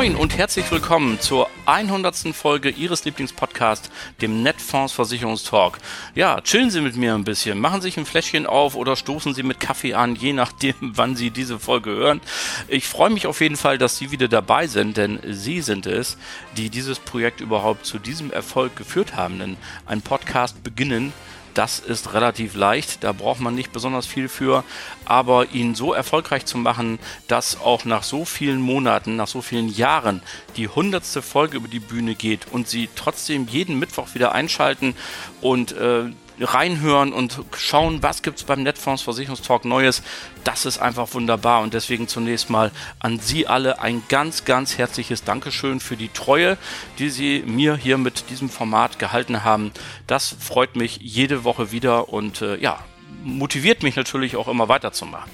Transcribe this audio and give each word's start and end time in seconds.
Moin 0.00 0.16
und 0.16 0.34
herzlich 0.38 0.70
willkommen 0.70 1.20
zur 1.20 1.50
100. 1.66 2.34
Folge 2.34 2.70
Ihres 2.70 3.04
Lieblingspodcasts, 3.04 3.90
dem 4.22 4.42
Netfonds 4.42 4.94
Versicherungstalk. 4.94 5.76
Ja, 6.14 6.40
chillen 6.40 6.70
Sie 6.70 6.80
mit 6.80 6.96
mir 6.96 7.12
ein 7.12 7.24
bisschen, 7.24 7.60
machen 7.60 7.82
sich 7.82 7.98
ein 7.98 8.06
Fläschchen 8.06 8.46
auf 8.46 8.76
oder 8.76 8.96
stoßen 8.96 9.34
Sie 9.34 9.42
mit 9.42 9.60
Kaffee 9.60 9.92
an, 9.92 10.14
je 10.14 10.32
nachdem, 10.32 10.74
wann 10.80 11.16
Sie 11.16 11.30
diese 11.30 11.58
Folge 11.58 11.90
hören. 11.90 12.22
Ich 12.66 12.88
freue 12.88 13.10
mich 13.10 13.26
auf 13.26 13.42
jeden 13.42 13.58
Fall, 13.58 13.76
dass 13.76 13.98
Sie 13.98 14.10
wieder 14.10 14.28
dabei 14.28 14.68
sind, 14.68 14.96
denn 14.96 15.20
Sie 15.28 15.60
sind 15.60 15.84
es, 15.84 16.16
die 16.56 16.70
dieses 16.70 16.98
Projekt 16.98 17.42
überhaupt 17.42 17.84
zu 17.84 17.98
diesem 17.98 18.32
Erfolg 18.32 18.76
geführt 18.76 19.16
haben. 19.16 19.38
Denn 19.38 19.58
ein 19.84 20.00
Podcast 20.00 20.64
beginnen 20.64 21.12
das 21.54 21.78
ist 21.78 22.14
relativ 22.14 22.54
leicht, 22.54 23.04
da 23.04 23.12
braucht 23.12 23.40
man 23.40 23.54
nicht 23.54 23.72
besonders 23.72 24.06
viel 24.06 24.28
für, 24.28 24.64
aber 25.04 25.50
ihn 25.52 25.74
so 25.74 25.92
erfolgreich 25.92 26.46
zu 26.46 26.58
machen, 26.58 26.98
dass 27.28 27.60
auch 27.60 27.84
nach 27.84 28.02
so 28.02 28.24
vielen 28.24 28.60
Monaten, 28.60 29.16
nach 29.16 29.28
so 29.28 29.42
vielen 29.42 29.68
Jahren 29.68 30.22
die 30.56 30.68
hundertste 30.68 31.22
Folge 31.22 31.56
über 31.56 31.68
die 31.68 31.80
Bühne 31.80 32.14
geht 32.14 32.46
und 32.50 32.68
sie 32.68 32.88
trotzdem 32.94 33.46
jeden 33.48 33.78
Mittwoch 33.78 34.14
wieder 34.14 34.32
einschalten 34.32 34.94
und 35.40 35.72
äh, 35.72 36.10
reinhören 36.40 37.12
und 37.12 37.40
schauen, 37.56 38.02
was 38.02 38.22
gibt 38.22 38.38
es 38.38 38.44
beim 38.44 38.62
Netfonds 38.62 39.02
Versicherungstalk 39.02 39.64
Neues. 39.64 40.02
Das 40.44 40.64
ist 40.64 40.78
einfach 40.78 41.12
wunderbar 41.14 41.62
und 41.62 41.74
deswegen 41.74 42.08
zunächst 42.08 42.50
mal 42.50 42.70
an 42.98 43.18
Sie 43.18 43.46
alle 43.46 43.80
ein 43.80 44.02
ganz, 44.08 44.44
ganz 44.44 44.78
herzliches 44.78 45.24
Dankeschön 45.24 45.80
für 45.80 45.96
die 45.96 46.08
Treue, 46.08 46.56
die 46.98 47.10
Sie 47.10 47.42
mir 47.46 47.76
hier 47.76 47.98
mit 47.98 48.30
diesem 48.30 48.48
Format 48.48 48.98
gehalten 48.98 49.44
haben. 49.44 49.72
Das 50.06 50.34
freut 50.38 50.76
mich 50.76 50.98
jede 51.02 51.44
Woche 51.44 51.72
wieder 51.72 52.08
und 52.08 52.42
äh, 52.42 52.56
ja, 52.56 52.78
motiviert 53.22 53.82
mich 53.82 53.96
natürlich 53.96 54.36
auch 54.36 54.48
immer 54.48 54.68
weiterzumachen. 54.68 55.30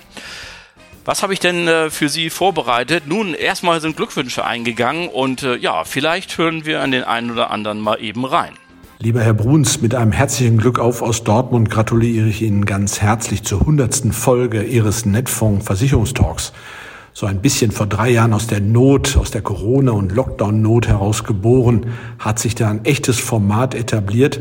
Was 1.05 1.23
habe 1.23 1.33
ich 1.33 1.39
denn 1.39 1.69
äh, 1.69 1.89
für 1.89 2.09
Sie 2.09 2.31
vorbereitet? 2.31 3.07
Nun, 3.07 3.33
erstmal 3.33 3.81
sind 3.81 3.97
Glückwünsche 3.97 4.45
eingegangen 4.45 5.09
und 5.09 5.45
äh, 5.45 5.55
ja, 5.57 5.85
vielleicht 5.85 6.37
hören 6.37 6.65
wir 6.65 6.83
an 6.83 6.91
den 6.91 7.05
einen 7.05 7.31
oder 7.31 7.51
anderen 7.51 7.81
mal 7.81 8.03
eben 8.03 8.25
rein. 8.25 8.55
Lieber 8.99 9.21
Herr 9.21 9.35
Bruns, 9.35 9.83
mit 9.83 9.95
einem 9.95 10.13
herzlichen 10.13 10.57
Glück 10.57 10.79
auf 10.79 11.03
aus 11.03 11.23
Dortmund 11.23 11.69
gratuliere 11.69 12.29
ich 12.29 12.41
Ihnen 12.41 12.65
ganz 12.65 13.03
herzlich 13.03 13.43
zur 13.43 13.61
hundertsten 13.61 14.11
Folge 14.11 14.63
Ihres 14.63 15.05
Netfonds 15.05 15.67
Versicherungstalks. 15.67 16.55
So 17.13 17.27
ein 17.27 17.43
bisschen 17.43 17.73
vor 17.73 17.87
drei 17.87 18.09
Jahren 18.09 18.33
aus 18.33 18.47
der 18.47 18.61
Not, 18.61 19.19
aus 19.19 19.31
der 19.31 19.43
Corona- 19.43 19.93
und 19.93 20.13
Lockdown-Not 20.13 20.89
heraus 20.89 21.25
geboren, 21.25 21.89
hat 22.19 22.39
sich 22.39 22.55
da 22.55 22.71
ein 22.71 22.87
echtes 22.87 23.19
Format 23.19 23.75
etabliert. 23.75 24.41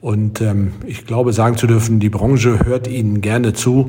Und 0.00 0.40
ähm, 0.42 0.74
ich 0.86 1.04
glaube, 1.04 1.32
sagen 1.32 1.56
zu 1.56 1.66
dürfen, 1.66 1.98
die 1.98 2.08
Branche 2.08 2.64
hört 2.64 2.86
Ihnen 2.86 3.20
gerne 3.20 3.52
zu. 3.52 3.88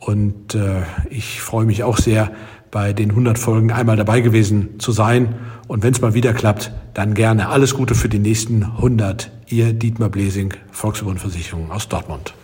Und 0.00 0.56
äh, 0.56 0.82
ich 1.10 1.40
freue 1.40 1.64
mich 1.64 1.84
auch 1.84 1.98
sehr, 1.98 2.32
bei 2.72 2.92
den 2.92 3.10
100 3.10 3.38
Folgen 3.38 3.70
einmal 3.70 3.94
dabei 3.94 4.20
gewesen 4.20 4.80
zu 4.80 4.90
sein. 4.90 5.36
Und 5.68 5.84
wenn 5.84 5.92
es 5.92 6.00
mal 6.00 6.12
wieder 6.12 6.32
klappt, 6.32 6.72
dann 6.92 7.14
gerne 7.14 7.50
alles 7.50 7.76
Gute 7.76 7.94
für 7.94 8.08
die 8.08 8.18
nächsten 8.18 8.64
100. 8.64 9.30
Ihr 9.48 9.72
Dietmar 9.72 10.08
Blesing, 10.08 10.54
Volksüberversicherung 10.72 11.70
aus 11.70 11.88
Dortmund. 11.88 12.34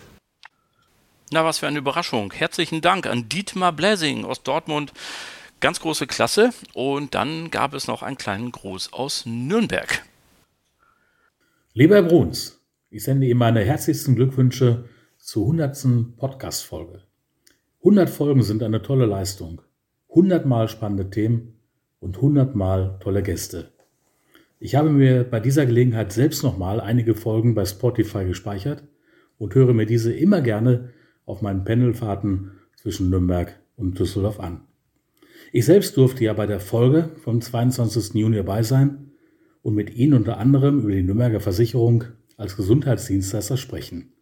Na, 1.30 1.44
was 1.44 1.58
für 1.58 1.66
eine 1.66 1.78
Überraschung. 1.78 2.32
Herzlichen 2.32 2.80
Dank 2.80 3.06
an 3.06 3.28
Dietmar 3.28 3.72
Blesing 3.72 4.25
aus 4.25 4.42
Dortmund. 4.42 4.92
Ganz 5.60 5.80
große 5.80 6.06
Klasse. 6.06 6.50
Und 6.75 7.14
dann 7.14 7.50
gab 7.50 7.72
es 7.75 7.86
noch 7.86 8.02
einen 8.02 8.19
kleinen 8.19 8.52
Gruß 8.52 8.92
aus 8.92 9.25
Nürnberg. 9.26 10.04
Lieber 11.72 11.94
Herr 11.94 12.02
Bruns, 12.02 12.60
ich 12.91 13.04
sende 13.04 13.26
Ihnen 13.26 13.38
meine 13.38 13.60
herzlichsten 13.60 14.16
Glückwünsche 14.16 14.84
zur 15.19 15.44
100. 15.44 16.16
Podcast-Folge. 16.16 17.02
100 17.78 18.10
Folgen 18.10 18.42
sind 18.42 18.62
eine 18.62 18.82
tolle 18.82 19.06
Leistung. 19.06 19.62
100 20.10 20.44
Mal 20.44 20.69
spannende 20.69 21.08
Themen 21.08 21.60
und 22.00 22.16
100 22.16 22.54
Mal 22.56 22.98
tolle 23.00 23.22
Gäste. 23.22 23.72
Ich 24.62 24.75
habe 24.75 24.91
mir 24.91 25.25
bei 25.25 25.41
dieser 25.41 25.65
Gelegenheit 25.65 26.12
selbst 26.12 26.43
nochmal 26.43 26.82
einige 26.82 27.15
Folgen 27.15 27.54
bei 27.54 27.65
Spotify 27.65 28.26
gespeichert 28.26 28.84
und 29.38 29.54
höre 29.54 29.72
mir 29.72 29.87
diese 29.87 30.12
immer 30.12 30.43
gerne 30.43 30.91
auf 31.25 31.41
meinen 31.41 31.65
Pendelfahrten 31.65 32.50
zwischen 32.76 33.09
Nürnberg 33.09 33.59
und 33.76 33.99
Düsseldorf 33.99 34.38
an. 34.38 34.60
Ich 35.50 35.65
selbst 35.65 35.97
durfte 35.97 36.25
ja 36.25 36.34
bei 36.34 36.47
der 36.47 36.60
Folge 36.60 37.09
vom 37.25 37.41
22. 37.41 38.12
Juni 38.16 38.37
dabei 38.37 38.62
sein 38.62 39.12
und 39.62 39.75
mit 39.75 39.97
Ihnen 39.97 40.12
unter 40.12 40.37
anderem 40.37 40.81
über 40.81 40.93
die 40.93 41.03
Nürnberger 41.03 41.41
Versicherung 41.41 42.04
als 42.37 42.54
Gesundheitsdienstleister 42.54 43.56
sprechen. 43.56 44.12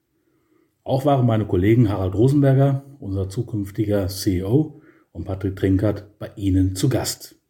Auch 0.84 1.04
waren 1.04 1.26
meine 1.26 1.46
Kollegen 1.46 1.88
Harald 1.88 2.14
Rosenberger, 2.14 2.84
unser 3.00 3.28
zukünftiger 3.28 4.06
CEO, 4.06 4.80
und 5.10 5.24
Patrick 5.24 5.56
Trinkert 5.56 6.16
bei 6.20 6.30
Ihnen 6.36 6.76
zu 6.76 6.88
Gast. 6.88 7.40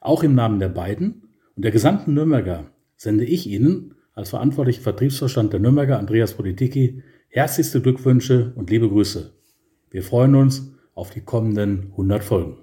Auch 0.00 0.24
im 0.24 0.34
Namen 0.34 0.58
der 0.58 0.68
beiden 0.68 1.25
und 1.56 1.64
der 1.64 1.72
gesamten 1.72 2.14
Nürnberger 2.14 2.70
sende 2.96 3.24
ich 3.24 3.46
Ihnen 3.46 3.94
als 4.14 4.30
verantwortlicher 4.30 4.82
Vertriebsvorstand 4.82 5.52
der 5.52 5.60
Nürnberger 5.60 5.98
Andreas 5.98 6.34
Politiki 6.34 7.02
herzlichste 7.28 7.80
Glückwünsche 7.80 8.52
und 8.56 8.70
liebe 8.70 8.88
Grüße. 8.88 9.34
Wir 9.90 10.02
freuen 10.02 10.34
uns 10.34 10.72
auf 10.94 11.10
die 11.10 11.22
kommenden 11.22 11.88
100 11.92 12.24
Folgen. 12.24 12.58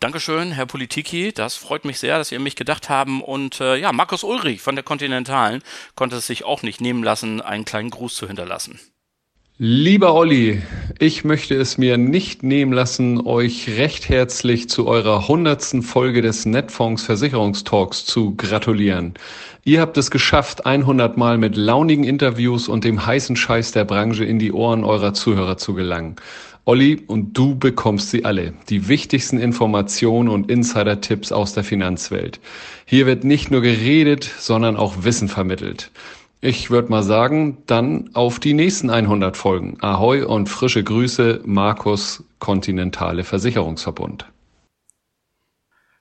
Dankeschön, 0.00 0.52
Herr 0.52 0.66
Politiki. 0.66 1.32
Das 1.32 1.56
freut 1.56 1.84
mich 1.84 1.98
sehr, 1.98 2.18
dass 2.18 2.28
Sie 2.28 2.36
an 2.36 2.44
mich 2.44 2.54
gedacht 2.54 2.88
haben. 2.88 3.22
Und 3.22 3.60
äh, 3.60 3.76
ja, 3.76 3.92
Markus 3.92 4.22
Ulrich 4.22 4.60
von 4.60 4.76
der 4.76 4.84
Continentalen 4.84 5.62
konnte 5.96 6.16
es 6.16 6.26
sich 6.28 6.44
auch 6.44 6.62
nicht 6.62 6.80
nehmen 6.80 7.02
lassen, 7.02 7.40
einen 7.40 7.64
kleinen 7.64 7.90
Gruß 7.90 8.14
zu 8.14 8.28
hinterlassen. 8.28 8.78
Lieber 9.60 10.14
Olli, 10.14 10.62
ich 11.00 11.24
möchte 11.24 11.56
es 11.56 11.78
mir 11.78 11.98
nicht 11.98 12.44
nehmen 12.44 12.72
lassen, 12.72 13.26
euch 13.26 13.68
recht 13.76 14.08
herzlich 14.08 14.68
zu 14.68 14.86
eurer 14.86 15.26
hundertsten 15.26 15.82
Folge 15.82 16.22
des 16.22 16.46
Netfonds 16.46 17.02
Versicherungstalks 17.02 18.04
zu 18.04 18.36
gratulieren. 18.36 19.14
Ihr 19.64 19.80
habt 19.80 19.98
es 19.98 20.12
geschafft, 20.12 20.64
100 20.64 21.16
Mal 21.16 21.38
mit 21.38 21.56
launigen 21.56 22.04
Interviews 22.04 22.68
und 22.68 22.84
dem 22.84 23.04
heißen 23.04 23.34
Scheiß 23.34 23.72
der 23.72 23.84
Branche 23.84 24.24
in 24.24 24.38
die 24.38 24.52
Ohren 24.52 24.84
eurer 24.84 25.12
Zuhörer 25.12 25.56
zu 25.56 25.74
gelangen. 25.74 26.14
Olli, 26.64 27.02
und 27.08 27.36
du 27.36 27.56
bekommst 27.56 28.10
sie 28.10 28.24
alle. 28.24 28.52
Die 28.68 28.86
wichtigsten 28.86 29.40
Informationen 29.40 30.28
und 30.28 30.48
Insider-Tipps 30.48 31.32
aus 31.32 31.54
der 31.54 31.64
Finanzwelt. 31.64 32.38
Hier 32.84 33.06
wird 33.06 33.24
nicht 33.24 33.50
nur 33.50 33.62
geredet, 33.62 34.22
sondern 34.38 34.76
auch 34.76 35.02
Wissen 35.02 35.26
vermittelt. 35.26 35.90
Ich 36.40 36.70
würde 36.70 36.88
mal 36.88 37.02
sagen, 37.02 37.58
dann 37.66 38.10
auf 38.14 38.38
die 38.38 38.54
nächsten 38.54 38.90
100 38.90 39.36
Folgen. 39.36 39.76
Ahoi 39.80 40.24
und 40.24 40.48
frische 40.48 40.84
Grüße, 40.84 41.40
Markus, 41.44 42.22
Kontinentale 42.38 43.24
Versicherungsverbund. 43.24 44.24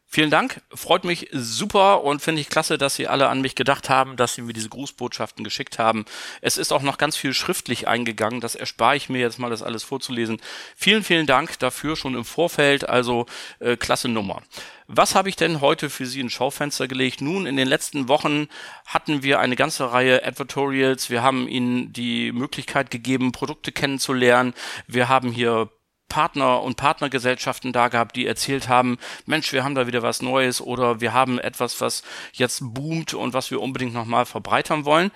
Vielen 0.10 0.30
Dank, 0.32 0.62
freut 0.74 1.04
mich 1.04 1.28
super 1.34 2.02
und 2.02 2.22
finde 2.22 2.40
ich 2.40 2.48
klasse, 2.48 2.78
dass 2.78 2.96
Sie 2.96 3.08
alle 3.08 3.28
an 3.28 3.42
mich 3.42 3.56
gedacht 3.56 3.90
haben, 3.90 4.16
dass 4.16 4.36
Sie 4.36 4.42
mir 4.42 4.54
diese 4.54 4.70
Grußbotschaften 4.70 5.44
geschickt 5.44 5.80
haben. 5.80 6.06
Es 6.40 6.58
ist 6.58 6.72
auch 6.72 6.82
noch 6.82 6.98
ganz 6.98 7.18
viel 7.18 7.34
schriftlich 7.34 7.90
eingegangen, 7.90 8.40
das 8.40 8.56
erspare 8.56 8.96
ich 8.96 9.10
mir 9.10 9.20
jetzt 9.20 9.38
mal, 9.38 9.50
das 9.50 9.62
alles 9.62 9.84
vorzulesen. 9.84 10.40
Vielen, 10.78 11.04
vielen 11.04 11.28
Dank 11.28 11.60
dafür 11.60 11.98
schon 11.98 12.16
im 12.16 12.24
Vorfeld, 12.24 12.88
also 12.88 13.26
äh, 13.60 13.76
klasse 13.76 14.08
Nummer. 14.08 14.42
Was 14.88 15.14
habe 15.14 15.28
ich 15.28 15.36
denn 15.36 15.60
heute 15.60 15.90
für 15.90 16.06
Sie 16.06 16.22
ins 16.22 16.32
Schaufenster 16.32 16.88
gelegt? 16.88 17.20
Nun, 17.20 17.46
in 17.46 17.58
den 17.58 17.68
letzten 17.68 18.08
Wochen 18.08 18.48
hatten 18.86 19.22
wir 19.22 19.42
eine 19.42 19.58
ganze 19.58 19.92
Reihe 19.92 20.26
Advertorials. 20.26 21.10
Wir 21.10 21.22
haben 21.22 21.50
Ihnen 21.50 21.92
die 21.92 22.32
Möglichkeit 22.32 22.90
gegeben, 22.92 23.34
Produkte 23.34 23.74
kennenzulernen. 23.74 24.54
Wir 24.88 25.10
haben 25.10 25.34
hier 25.34 25.70
Partner 26.10 26.62
und 26.62 26.78
Partnergesellschaften 26.78 27.74
da 27.74 27.88
gehabt, 27.88 28.16
die 28.16 28.26
erzählt 28.26 28.70
haben, 28.70 28.98
Mensch, 29.26 29.52
wir 29.54 29.64
haben 29.64 29.76
da 29.76 29.88
wieder 29.88 30.02
was 30.02 30.22
Neues 30.22 30.62
oder 30.62 31.02
wir 31.02 31.14
haben 31.14 31.40
etwas, 31.40 31.80
was 31.82 32.04
jetzt 32.34 32.60
boomt 32.62 33.14
und 33.14 33.34
was 33.34 33.52
wir 33.52 33.62
unbedingt 33.62 33.94
nochmal 33.94 34.26
verbreitern 34.26 34.86
wollen. 34.86 35.12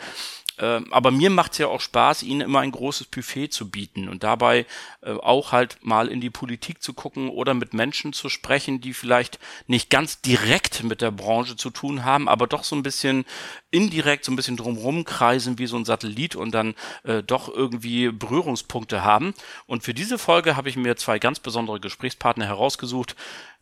Äh, 0.62 0.82
aber 0.92 1.10
mir 1.10 1.32
macht 1.32 1.54
es 1.54 1.58
ja 1.58 1.68
auch 1.68 1.82
Spaß, 1.82 2.22
ihnen 2.22 2.42
immer 2.42 2.60
ein 2.60 2.72
großes 2.72 3.08
Buffet 3.08 3.48
zu 3.48 3.72
bieten 3.72 4.08
und 4.08 4.24
dabei 4.24 4.68
äh, 5.02 5.12
auch 5.12 5.52
halt 5.52 5.80
mal 5.82 6.08
in 6.08 6.22
die 6.22 6.30
Politik 6.30 6.84
zu 6.84 6.94
gucken 6.94 7.30
oder 7.30 7.56
mit 7.56 7.74
Menschen 7.74 8.14
zu 8.14 8.30
sprechen, 8.30 8.80
die 8.80 8.94
vielleicht 8.94 9.40
nicht 9.66 9.90
ganz 9.90 10.22
direkt 10.22 10.84
mit 10.84 11.02
der 11.02 11.10
Branche 11.10 11.56
zu 11.56 11.72
tun 11.72 12.06
haben, 12.06 12.30
aber 12.30 12.46
doch 12.46 12.64
so 12.64 12.76
ein 12.76 12.84
bisschen 12.84 13.26
indirekt, 13.72 14.24
so 14.24 14.32
ein 14.32 14.36
bisschen 14.36 14.56
drumherum 14.56 15.04
kreisen 15.04 15.58
wie 15.58 15.66
so 15.66 15.78
ein 15.78 15.86
Satellit 15.86 16.36
und 16.36 16.52
dann 16.52 16.76
äh, 17.04 17.24
doch 17.24 17.50
irgendwie 17.50 18.12
Berührungspunkte 18.12 19.04
haben. 19.04 19.34
Und 19.66 19.84
für 19.84 19.96
diese 19.96 20.20
Folge 20.20 20.56
habe 20.56 20.70
ich 20.70 20.76
mir 20.76 20.96
zwei 20.96 21.18
ganz 21.18 21.40
besondere 21.40 21.80
Gesprächspartner 21.80 22.46
herausgesucht. 22.46 23.16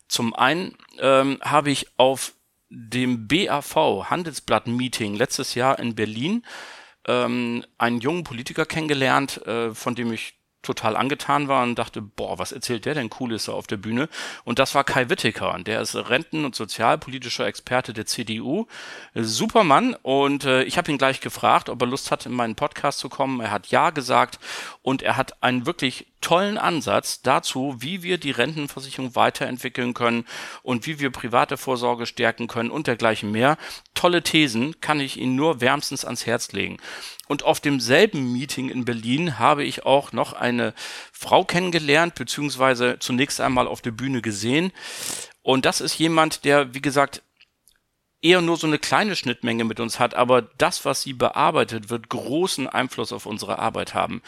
Zum 0.06 0.34
einen 0.34 0.76
ähm, 0.98 1.38
habe 1.40 1.70
ich 1.70 1.86
auf 1.96 2.34
dem 2.68 3.26
BAV 3.26 4.10
Handelsblatt 4.10 4.66
Meeting 4.66 5.14
letztes 5.14 5.54
Jahr 5.54 5.78
in 5.78 5.94
Berlin 5.94 6.44
ähm, 7.06 7.64
einen 7.78 8.00
jungen 8.00 8.24
Politiker 8.24 8.66
kennengelernt, 8.66 9.46
äh, 9.46 9.74
von 9.74 9.94
dem 9.94 10.12
ich 10.12 10.39
total 10.62 10.96
angetan 10.96 11.48
war 11.48 11.62
und 11.62 11.78
dachte, 11.78 12.02
boah, 12.02 12.38
was 12.38 12.52
erzählt 12.52 12.84
der 12.84 12.94
denn 12.94 13.10
Cooles 13.10 13.48
auf 13.48 13.66
der 13.66 13.76
Bühne? 13.76 14.08
Und 14.44 14.58
das 14.58 14.74
war 14.74 14.84
Kai 14.84 15.08
Witteker, 15.08 15.58
der 15.60 15.80
ist 15.80 15.94
Renten- 15.94 16.44
und 16.44 16.54
sozialpolitischer 16.54 17.46
Experte 17.46 17.92
der 17.92 18.06
CDU. 18.06 18.66
Supermann 19.14 19.94
und 20.02 20.44
äh, 20.44 20.62
ich 20.64 20.78
habe 20.78 20.90
ihn 20.90 20.98
gleich 20.98 21.20
gefragt, 21.20 21.68
ob 21.68 21.80
er 21.82 21.88
Lust 21.88 22.10
hat, 22.10 22.26
in 22.26 22.32
meinen 22.32 22.54
Podcast 22.54 22.98
zu 22.98 23.08
kommen. 23.08 23.40
Er 23.40 23.50
hat 23.50 23.68
ja 23.68 23.90
gesagt 23.90 24.38
und 24.82 25.02
er 25.02 25.16
hat 25.16 25.42
einen 25.42 25.66
wirklich 25.66 26.06
tollen 26.20 26.58
Ansatz 26.58 27.22
dazu, 27.22 27.76
wie 27.78 28.02
wir 28.02 28.18
die 28.18 28.30
Rentenversicherung 28.30 29.16
weiterentwickeln 29.16 29.94
können 29.94 30.26
und 30.62 30.86
wie 30.86 30.98
wir 31.00 31.10
private 31.10 31.56
Vorsorge 31.56 32.06
stärken 32.06 32.46
können 32.46 32.70
und 32.70 32.86
dergleichen 32.86 33.32
mehr. 33.32 33.56
Tolle 33.94 34.22
Thesen 34.22 34.80
kann 34.80 35.00
ich 35.00 35.18
Ihnen 35.18 35.36
nur 35.36 35.60
wärmstens 35.60 36.04
ans 36.04 36.26
Herz 36.26 36.52
legen. 36.52 36.76
Und 37.30 37.44
auf 37.44 37.60
demselben 37.60 38.32
Meeting 38.32 38.70
in 38.70 38.84
Berlin 38.84 39.38
habe 39.38 39.62
ich 39.62 39.86
auch 39.86 40.10
noch 40.10 40.32
eine 40.32 40.74
Frau 41.12 41.44
kennengelernt, 41.44 42.16
beziehungsweise 42.16 42.96
zunächst 42.98 43.40
einmal 43.40 43.68
auf 43.68 43.80
der 43.80 43.92
Bühne 43.92 44.20
gesehen. 44.20 44.72
Und 45.40 45.64
das 45.64 45.80
ist 45.80 45.96
jemand, 45.96 46.44
der, 46.44 46.74
wie 46.74 46.82
gesagt, 46.82 47.22
eher 48.22 48.42
nur 48.42 48.56
so 48.56 48.66
eine 48.66 48.78
kleine 48.78 49.16
Schnittmenge 49.16 49.64
mit 49.64 49.80
uns 49.80 49.98
hat, 49.98 50.14
aber 50.14 50.42
das, 50.42 50.84
was 50.84 51.02
sie 51.02 51.12
bearbeitet, 51.12 51.88
wird 51.88 52.08
großen 52.08 52.66
Einfluss 52.68 53.12
auf 53.12 53.26
unsere 53.26 53.58
Arbeit 53.58 53.94
haben. 53.94 54.22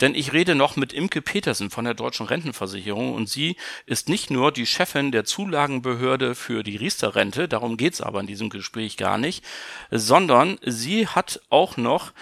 Denn 0.00 0.14
ich 0.14 0.32
rede 0.32 0.54
noch 0.54 0.76
mit 0.76 0.92
Imke 0.92 1.20
Petersen 1.20 1.70
von 1.70 1.84
der 1.84 1.94
Deutschen 1.94 2.26
Rentenversicherung 2.26 3.14
und 3.14 3.28
sie 3.28 3.56
ist 3.86 4.08
nicht 4.08 4.30
nur 4.30 4.52
die 4.52 4.66
Chefin 4.66 5.12
der 5.12 5.24
Zulagenbehörde 5.24 6.34
für 6.34 6.62
die 6.62 6.76
Riester-Rente, 6.76 7.48
darum 7.48 7.76
geht's 7.76 8.00
aber 8.00 8.20
in 8.20 8.26
diesem 8.26 8.48
Gespräch 8.48 8.96
gar 8.96 9.18
nicht, 9.18 9.44
sondern 9.90 10.58
sie 10.62 11.06
hat 11.06 11.40
auch 11.50 11.76
noch 11.76 12.12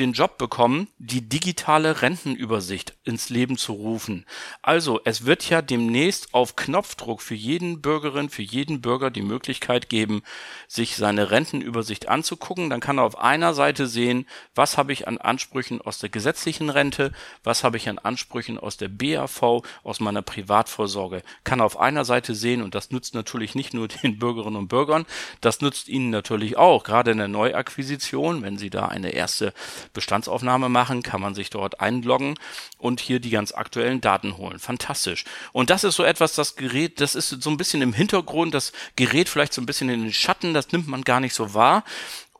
den 0.00 0.12
Job 0.12 0.38
bekommen, 0.38 0.88
die 0.98 1.28
digitale 1.28 2.02
Rentenübersicht 2.02 2.94
ins 3.04 3.28
Leben 3.28 3.56
zu 3.56 3.72
rufen. 3.72 4.24
Also, 4.62 5.00
es 5.04 5.26
wird 5.26 5.48
ja 5.48 5.62
demnächst 5.62 6.34
auf 6.34 6.56
Knopfdruck 6.56 7.22
für 7.22 7.34
jeden 7.34 7.82
Bürgerin, 7.82 8.30
für 8.30 8.42
jeden 8.42 8.80
Bürger 8.80 9.10
die 9.10 9.22
Möglichkeit 9.22 9.88
geben, 9.88 10.22
sich 10.66 10.96
seine 10.96 11.30
Rentenübersicht 11.30 12.08
anzugucken. 12.08 12.70
Dann 12.70 12.80
kann 12.80 12.98
er 12.98 13.04
auf 13.04 13.18
einer 13.18 13.54
Seite 13.54 13.86
sehen, 13.86 14.26
was 14.54 14.78
habe 14.78 14.92
ich 14.92 15.06
an 15.06 15.18
Ansprüchen 15.18 15.80
aus 15.80 15.98
der 15.98 16.08
gesetzlichen 16.08 16.70
Rente, 16.70 17.12
was 17.44 17.62
habe 17.62 17.76
ich 17.76 17.88
an 17.88 17.98
Ansprüchen 17.98 18.58
aus 18.58 18.78
der 18.78 18.88
BAV, 18.88 19.62
aus 19.82 20.00
meiner 20.00 20.22
Privatvorsorge. 20.22 21.22
Kann 21.44 21.60
er 21.60 21.66
auf 21.66 21.78
einer 21.78 22.04
Seite 22.04 22.34
sehen 22.34 22.62
und 22.62 22.74
das 22.74 22.90
nützt 22.90 23.14
natürlich 23.14 23.54
nicht 23.54 23.74
nur 23.74 23.88
den 24.02 24.18
Bürgerinnen 24.18 24.56
und 24.56 24.68
Bürgern, 24.68 25.04
das 25.42 25.60
nützt 25.60 25.88
ihnen 25.88 26.10
natürlich 26.10 26.56
auch, 26.56 26.84
gerade 26.84 27.10
in 27.10 27.18
der 27.18 27.28
Neuakquisition, 27.28 28.42
wenn 28.42 28.56
sie 28.56 28.70
da 28.70 28.86
eine 28.86 29.10
erste 29.10 29.52
Bestandsaufnahme 29.92 30.68
machen, 30.68 31.02
kann 31.02 31.20
man 31.20 31.34
sich 31.34 31.50
dort 31.50 31.80
einloggen 31.80 32.34
und 32.78 33.00
hier 33.00 33.20
die 33.20 33.30
ganz 33.30 33.52
aktuellen 33.52 34.00
Daten 34.00 34.36
holen. 34.36 34.58
Fantastisch. 34.58 35.24
Und 35.52 35.70
das 35.70 35.84
ist 35.84 35.96
so 35.96 36.04
etwas, 36.04 36.34
das 36.34 36.56
Gerät, 36.56 37.00
das 37.00 37.14
ist 37.14 37.28
so 37.28 37.50
ein 37.50 37.56
bisschen 37.56 37.82
im 37.82 37.92
Hintergrund, 37.92 38.54
das 38.54 38.72
Gerät 38.96 39.28
vielleicht 39.28 39.52
so 39.52 39.60
ein 39.60 39.66
bisschen 39.66 39.88
in 39.88 40.02
den 40.02 40.12
Schatten, 40.12 40.54
das 40.54 40.72
nimmt 40.72 40.88
man 40.88 41.02
gar 41.02 41.20
nicht 41.20 41.34
so 41.34 41.54
wahr. 41.54 41.84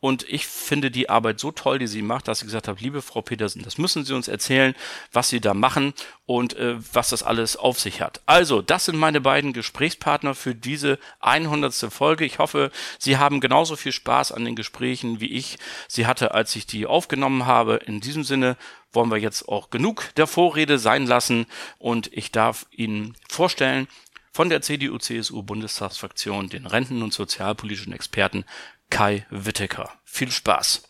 Und 0.00 0.26
ich 0.28 0.46
finde 0.46 0.90
die 0.90 1.10
Arbeit 1.10 1.38
so 1.40 1.52
toll, 1.52 1.78
die 1.78 1.86
sie 1.86 2.00
macht, 2.00 2.26
dass 2.26 2.40
ich 2.40 2.46
gesagt 2.46 2.68
habe, 2.68 2.80
liebe 2.80 3.02
Frau 3.02 3.20
Petersen, 3.20 3.62
das 3.62 3.76
müssen 3.76 4.04
Sie 4.04 4.14
uns 4.14 4.28
erzählen, 4.28 4.74
was 5.12 5.28
Sie 5.28 5.40
da 5.40 5.52
machen 5.52 5.92
und 6.24 6.56
äh, 6.56 6.76
was 6.94 7.10
das 7.10 7.22
alles 7.22 7.56
auf 7.56 7.78
sich 7.78 8.00
hat. 8.00 8.22
Also, 8.24 8.62
das 8.62 8.86
sind 8.86 8.96
meine 8.96 9.20
beiden 9.20 9.52
Gesprächspartner 9.52 10.34
für 10.34 10.54
diese 10.54 10.98
100. 11.20 11.74
Folge. 11.92 12.24
Ich 12.24 12.38
hoffe, 12.38 12.70
Sie 12.98 13.18
haben 13.18 13.40
genauso 13.40 13.76
viel 13.76 13.92
Spaß 13.92 14.32
an 14.32 14.46
den 14.46 14.56
Gesprächen, 14.56 15.20
wie 15.20 15.32
ich 15.32 15.58
sie 15.86 16.06
hatte, 16.06 16.32
als 16.32 16.56
ich 16.56 16.66
die 16.66 16.86
aufgenommen 16.86 17.44
habe. 17.44 17.76
In 17.76 18.00
diesem 18.00 18.24
Sinne 18.24 18.56
wollen 18.92 19.10
wir 19.10 19.18
jetzt 19.18 19.48
auch 19.48 19.68
genug 19.68 20.14
der 20.16 20.26
Vorrede 20.26 20.78
sein 20.78 21.06
lassen 21.06 21.46
und 21.78 22.10
ich 22.12 22.32
darf 22.32 22.66
Ihnen 22.70 23.16
vorstellen, 23.28 23.86
von 24.32 24.48
der 24.48 24.62
CDU-CSU-Bundestagsfraktion 24.62 26.48
den 26.48 26.66
Renten- 26.66 27.02
und 27.02 27.12
sozialpolitischen 27.12 27.92
Experten 27.92 28.44
Kai 28.90 29.26
Wittecker. 29.30 29.90
Viel 30.04 30.30
Spaß! 30.30 30.82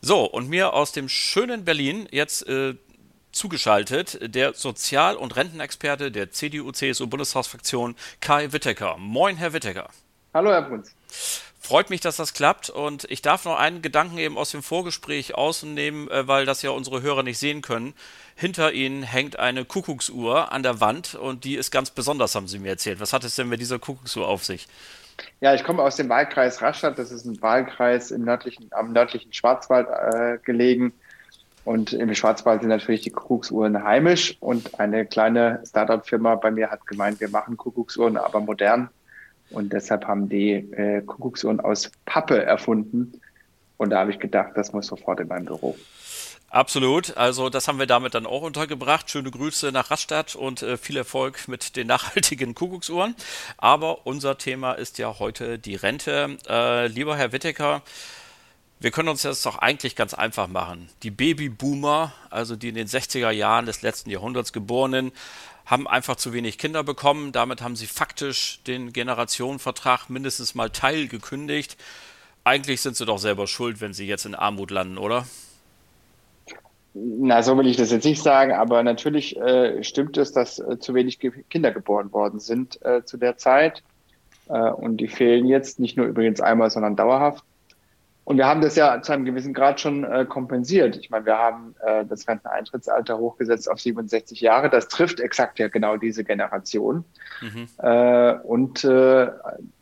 So, 0.00 0.24
und 0.24 0.48
mir 0.48 0.74
aus 0.74 0.92
dem 0.92 1.08
schönen 1.08 1.64
Berlin 1.64 2.06
jetzt 2.12 2.46
äh, 2.46 2.74
zugeschaltet 3.32 4.18
der 4.34 4.54
Sozial- 4.54 5.16
und 5.16 5.34
Rentenexperte 5.34 6.12
der 6.12 6.30
CDU-CSU-Bundestagsfraktion 6.30 7.96
Kai 8.20 8.52
Wittecker. 8.52 8.96
Moin, 8.98 9.36
Herr 9.36 9.52
Wittecker. 9.52 9.90
Hallo, 10.32 10.50
Herr 10.50 10.62
Bruns. 10.62 10.94
Freut 11.58 11.90
mich, 11.90 12.00
dass 12.00 12.16
das 12.16 12.34
klappt 12.34 12.70
und 12.70 13.10
ich 13.10 13.22
darf 13.22 13.44
noch 13.44 13.56
einen 13.56 13.82
Gedanken 13.82 14.18
eben 14.18 14.38
aus 14.38 14.52
dem 14.52 14.62
Vorgespräch 14.62 15.34
ausnehmen, 15.34 16.08
äh, 16.10 16.28
weil 16.28 16.46
das 16.46 16.62
ja 16.62 16.70
unsere 16.70 17.02
Hörer 17.02 17.24
nicht 17.24 17.38
sehen 17.38 17.62
können. 17.62 17.94
Hinter 18.36 18.72
Ihnen 18.72 19.02
hängt 19.02 19.38
eine 19.38 19.64
Kuckucksuhr 19.64 20.52
an 20.52 20.62
der 20.62 20.80
Wand 20.80 21.16
und 21.16 21.42
die 21.42 21.56
ist 21.56 21.72
ganz 21.72 21.90
besonders, 21.90 22.36
haben 22.36 22.46
Sie 22.46 22.60
mir 22.60 22.68
erzählt. 22.68 23.00
Was 23.00 23.12
hat 23.12 23.24
es 23.24 23.34
denn 23.34 23.48
mit 23.48 23.60
dieser 23.60 23.80
Kuckucksuhr 23.80 24.28
auf 24.28 24.44
sich? 24.44 24.68
Ja, 25.40 25.54
ich 25.54 25.64
komme 25.64 25.82
aus 25.82 25.96
dem 25.96 26.08
Wahlkreis 26.08 26.62
Rastatt. 26.62 26.98
Das 26.98 27.10
ist 27.10 27.24
ein 27.24 27.40
Wahlkreis 27.40 28.10
im 28.10 28.24
nördlichen, 28.24 28.68
am 28.70 28.92
nördlichen 28.92 29.32
Schwarzwald 29.32 29.88
äh, 29.88 30.38
gelegen. 30.44 30.92
Und 31.64 31.92
im 31.92 32.14
Schwarzwald 32.14 32.60
sind 32.60 32.68
natürlich 32.68 33.00
die 33.00 33.10
Kuckucksuhren 33.10 33.82
heimisch. 33.82 34.36
Und 34.40 34.78
eine 34.78 35.04
kleine 35.04 35.62
Startup-Firma 35.66 36.36
bei 36.36 36.50
mir 36.50 36.70
hat 36.70 36.86
gemeint, 36.86 37.20
wir 37.20 37.28
machen 37.28 37.56
Kuckucksuhren, 37.56 38.16
aber 38.16 38.40
modern. 38.40 38.88
Und 39.50 39.72
deshalb 39.72 40.06
haben 40.06 40.28
die 40.28 40.52
äh, 40.52 41.02
Kuckucksuhren 41.02 41.60
aus 41.60 41.90
Pappe 42.04 42.42
erfunden. 42.42 43.20
Und 43.78 43.90
da 43.90 43.98
habe 43.98 44.10
ich 44.10 44.18
gedacht, 44.18 44.52
das 44.54 44.72
muss 44.72 44.86
sofort 44.86 45.20
in 45.20 45.28
mein 45.28 45.44
Büro. 45.44 45.76
Absolut. 46.56 47.18
Also 47.18 47.50
das 47.50 47.68
haben 47.68 47.78
wir 47.78 47.86
damit 47.86 48.14
dann 48.14 48.24
auch 48.24 48.40
untergebracht. 48.40 49.10
Schöne 49.10 49.30
Grüße 49.30 49.72
nach 49.72 49.90
Rastatt 49.90 50.34
und 50.34 50.62
äh, 50.62 50.78
viel 50.78 50.96
Erfolg 50.96 51.48
mit 51.48 51.76
den 51.76 51.86
nachhaltigen 51.86 52.54
Kuckucksuhren. 52.54 53.14
Aber 53.58 54.06
unser 54.06 54.38
Thema 54.38 54.72
ist 54.72 54.96
ja 54.96 55.18
heute 55.18 55.58
die 55.58 55.74
Rente. 55.74 56.38
Äh, 56.48 56.86
lieber 56.86 57.14
Herr 57.14 57.32
Wittecker, 57.32 57.82
wir 58.80 58.90
können 58.90 59.10
uns 59.10 59.20
das 59.20 59.42
doch 59.42 59.58
eigentlich 59.58 59.96
ganz 59.96 60.14
einfach 60.14 60.48
machen. 60.48 60.88
Die 61.02 61.10
Babyboomer, 61.10 62.14
also 62.30 62.56
die 62.56 62.70
in 62.70 62.74
den 62.74 62.88
60er 62.88 63.30
Jahren 63.32 63.66
des 63.66 63.82
letzten 63.82 64.08
Jahrhunderts 64.08 64.54
geborenen, 64.54 65.12
haben 65.66 65.86
einfach 65.86 66.16
zu 66.16 66.32
wenig 66.32 66.56
Kinder 66.56 66.82
bekommen. 66.82 67.32
Damit 67.32 67.60
haben 67.60 67.76
sie 67.76 67.86
faktisch 67.86 68.60
den 68.66 68.94
Generationenvertrag 68.94 70.08
mindestens 70.08 70.54
mal 70.54 70.70
teilgekündigt. 70.70 71.76
Eigentlich 72.44 72.80
sind 72.80 72.96
sie 72.96 73.04
doch 73.04 73.18
selber 73.18 73.46
schuld, 73.46 73.82
wenn 73.82 73.92
sie 73.92 74.06
jetzt 74.06 74.24
in 74.24 74.34
Armut 74.34 74.70
landen, 74.70 74.96
oder? 74.96 75.26
Na, 76.98 77.42
so 77.42 77.58
will 77.58 77.66
ich 77.66 77.76
das 77.76 77.90
jetzt 77.90 78.06
nicht 78.06 78.22
sagen, 78.22 78.52
aber 78.52 78.82
natürlich 78.82 79.36
äh, 79.36 79.84
stimmt 79.84 80.16
es, 80.16 80.32
dass 80.32 80.58
äh, 80.58 80.78
zu 80.78 80.94
wenig 80.94 81.18
Kinder 81.50 81.70
geboren 81.70 82.10
worden 82.10 82.40
sind 82.40 82.80
äh, 82.86 83.04
zu 83.04 83.18
der 83.18 83.36
Zeit. 83.36 83.82
Äh, 84.48 84.70
und 84.70 84.96
die 84.96 85.08
fehlen 85.08 85.46
jetzt 85.46 85.78
nicht 85.78 85.98
nur 85.98 86.06
übrigens 86.06 86.40
einmal, 86.40 86.70
sondern 86.70 86.96
dauerhaft. 86.96 87.44
Und 88.24 88.38
wir 88.38 88.46
haben 88.46 88.62
das 88.62 88.76
ja 88.76 89.02
zu 89.02 89.12
einem 89.12 89.26
gewissen 89.26 89.52
Grad 89.52 89.78
schon 89.78 90.04
äh, 90.04 90.24
kompensiert. 90.24 90.96
Ich 90.96 91.10
meine, 91.10 91.26
wir 91.26 91.36
haben 91.36 91.74
äh, 91.84 92.06
das 92.06 92.26
Renteneintrittsalter 92.26 93.18
hochgesetzt 93.18 93.70
auf 93.70 93.78
67 93.78 94.40
Jahre. 94.40 94.70
Das 94.70 94.88
trifft 94.88 95.20
exakt 95.20 95.58
ja 95.58 95.68
genau 95.68 95.98
diese 95.98 96.24
Generation. 96.24 97.04
Mhm. 97.42 97.68
und 98.44 98.88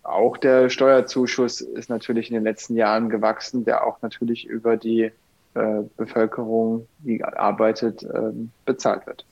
auch 0.02 0.36
der 0.38 0.68
Steuerzuschuss 0.68 1.60
ist 1.60 1.88
natürlich 1.88 2.28
in 2.28 2.34
den 2.34 2.42
letzten 2.42 2.76
Jahren 2.76 3.08
gewachsen, 3.08 3.64
der 3.64 3.86
auch 3.86 4.02
natürlich 4.02 4.44
über 4.44 4.76
die 4.76 5.12
äh, 5.54 5.82
Bevölkerung, 5.96 6.86
die 6.98 7.22
arbeitet, 7.24 8.02
ähm, 8.02 8.50
bezahlt 8.64 9.06
wird. 9.06 9.24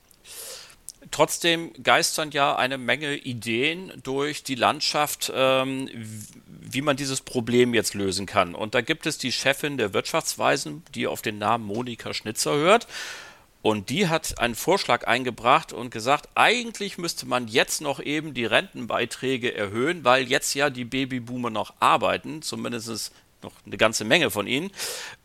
Trotzdem 1.10 1.72
geistern 1.82 2.30
ja 2.30 2.56
eine 2.56 2.78
Menge 2.78 3.14
Ideen 3.16 3.92
durch 4.02 4.44
die 4.44 4.54
Landschaft, 4.54 5.32
ähm, 5.34 5.88
wie 6.46 6.80
man 6.80 6.96
dieses 6.96 7.20
Problem 7.20 7.74
jetzt 7.74 7.94
lösen 7.94 8.24
kann. 8.24 8.54
Und 8.54 8.74
da 8.74 8.80
gibt 8.80 9.06
es 9.06 9.18
die 9.18 9.32
Chefin 9.32 9.76
der 9.76 9.92
Wirtschaftsweisen, 9.92 10.82
die 10.94 11.06
auf 11.06 11.20
den 11.20 11.38
Namen 11.38 11.66
Monika 11.66 12.14
Schnitzer 12.14 12.54
hört. 12.54 12.86
Und 13.62 13.90
die 13.90 14.08
hat 14.08 14.38
einen 14.40 14.56
Vorschlag 14.56 15.06
eingebracht 15.06 15.72
und 15.72 15.90
gesagt, 15.90 16.28
eigentlich 16.34 16.98
müsste 16.98 17.26
man 17.26 17.46
jetzt 17.46 17.80
noch 17.80 18.00
eben 18.00 18.34
die 18.34 18.44
Rentenbeiträge 18.44 19.54
erhöhen, 19.54 20.04
weil 20.04 20.28
jetzt 20.28 20.54
ja 20.54 20.68
die 20.68 20.84
Babyboomer 20.84 21.50
noch 21.50 21.74
arbeiten, 21.78 22.42
zumindest 22.42 23.12
noch 23.42 23.52
eine 23.66 23.76
ganze 23.76 24.04
Menge 24.04 24.30
von 24.30 24.46
ihnen. 24.46 24.70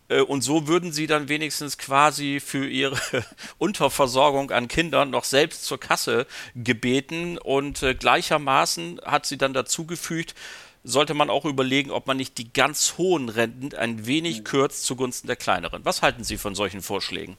Äh, 0.10 0.22
und 0.22 0.42
so 0.42 0.68
würden 0.68 0.92
sie 0.92 1.08
dann 1.08 1.30
wenigstens 1.30 1.78
quasi 1.78 2.40
für 2.40 2.68
ihre 2.68 2.98
Unterversorgung 3.58 4.52
an 4.52 4.68
Kindern 4.68 5.10
noch 5.10 5.24
selbst 5.24 5.66
zur 5.66 5.80
Kasse 5.80 6.28
gebeten. 6.56 7.38
Und 7.38 7.84
äh, 7.84 7.96
gleichermaßen 7.96 9.02
hat 9.06 9.26
sie 9.26 9.38
dann 9.38 9.54
dazugefügt, 9.54 10.36
sollte 10.84 11.14
man 11.14 11.30
auch 11.30 11.46
überlegen, 11.46 11.92
ob 11.92 12.08
man 12.08 12.18
nicht 12.18 12.38
die 12.38 12.52
ganz 12.52 12.98
hohen 12.98 13.30
Renten 13.30 13.76
ein 13.78 14.06
wenig 14.06 14.46
kürzt 14.46 14.86
zugunsten 14.86 15.28
der 15.28 15.36
kleineren. 15.36 15.84
Was 15.84 16.02
halten 16.02 16.24
Sie 16.24 16.38
von 16.38 16.56
solchen 16.56 16.82
Vorschlägen? 16.82 17.36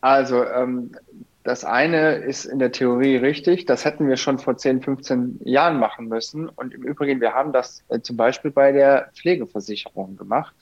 Also, 0.00 0.44
ähm, 0.44 0.96
das 1.44 1.64
eine 1.64 2.14
ist 2.14 2.46
in 2.46 2.58
der 2.58 2.72
Theorie 2.72 3.16
richtig. 3.16 3.66
Das 3.66 3.84
hätten 3.84 4.08
wir 4.08 4.16
schon 4.16 4.38
vor 4.38 4.56
10, 4.56 4.80
15 4.80 5.40
Jahren 5.44 5.78
machen 5.78 6.08
müssen. 6.08 6.48
Und 6.48 6.72
im 6.72 6.82
Übrigen, 6.82 7.20
wir 7.20 7.34
haben 7.34 7.52
das 7.52 7.84
äh, 7.90 8.00
zum 8.00 8.16
Beispiel 8.16 8.50
bei 8.50 8.72
der 8.72 9.10
Pflegeversicherung 9.14 10.16
gemacht. 10.16 10.54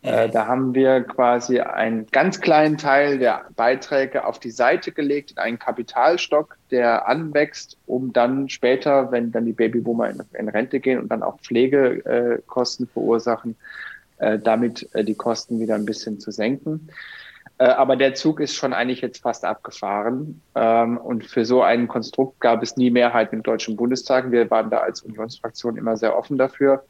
Äh, 0.00 0.30
da 0.30 0.46
haben 0.46 0.74
wir 0.74 1.02
quasi 1.02 1.60
einen 1.60 2.06
ganz 2.06 2.40
kleinen 2.40 2.78
Teil 2.78 3.18
der 3.18 3.46
Beiträge 3.54 4.24
auf 4.26 4.38
die 4.38 4.50
Seite 4.50 4.92
gelegt 4.92 5.32
in 5.32 5.38
einen 5.38 5.58
Kapitalstock, 5.58 6.56
der 6.70 7.06
anwächst, 7.06 7.76
um 7.86 8.12
dann 8.12 8.48
später, 8.48 9.12
wenn 9.12 9.30
dann 9.30 9.44
die 9.44 9.52
Babyboomer 9.52 10.08
in, 10.08 10.22
in 10.38 10.48
Rente 10.48 10.80
gehen 10.80 11.00
und 11.00 11.08
dann 11.08 11.22
auch 11.22 11.38
Pflegekosten 11.40 12.86
verursachen, 12.86 13.56
äh, 14.18 14.38
damit 14.38 14.88
äh, 14.94 15.04
die 15.04 15.14
Kosten 15.14 15.60
wieder 15.60 15.74
ein 15.74 15.86
bisschen 15.86 16.18
zu 16.18 16.30
senken. 16.30 16.88
Äh, 17.64 17.68
aber 17.68 17.96
der 17.96 18.14
Zug 18.14 18.40
ist 18.40 18.54
schon 18.54 18.74
eigentlich 18.74 19.00
jetzt 19.00 19.22
fast 19.22 19.44
abgefahren. 19.44 20.42
Ähm, 20.54 20.98
und 20.98 21.24
für 21.24 21.44
so 21.44 21.62
ein 21.62 21.88
Konstrukt 21.88 22.40
gab 22.40 22.62
es 22.62 22.76
nie 22.76 22.90
Mehrheit 22.90 23.32
im 23.32 23.42
Deutschen 23.42 23.76
Bundestag. 23.76 24.30
Wir 24.30 24.50
waren 24.50 24.68
da 24.70 24.78
als 24.78 25.00
Unionsfraktion 25.02 25.76
immer 25.76 25.96
sehr 25.96 26.16
offen 26.16 26.36
dafür. 26.36 26.84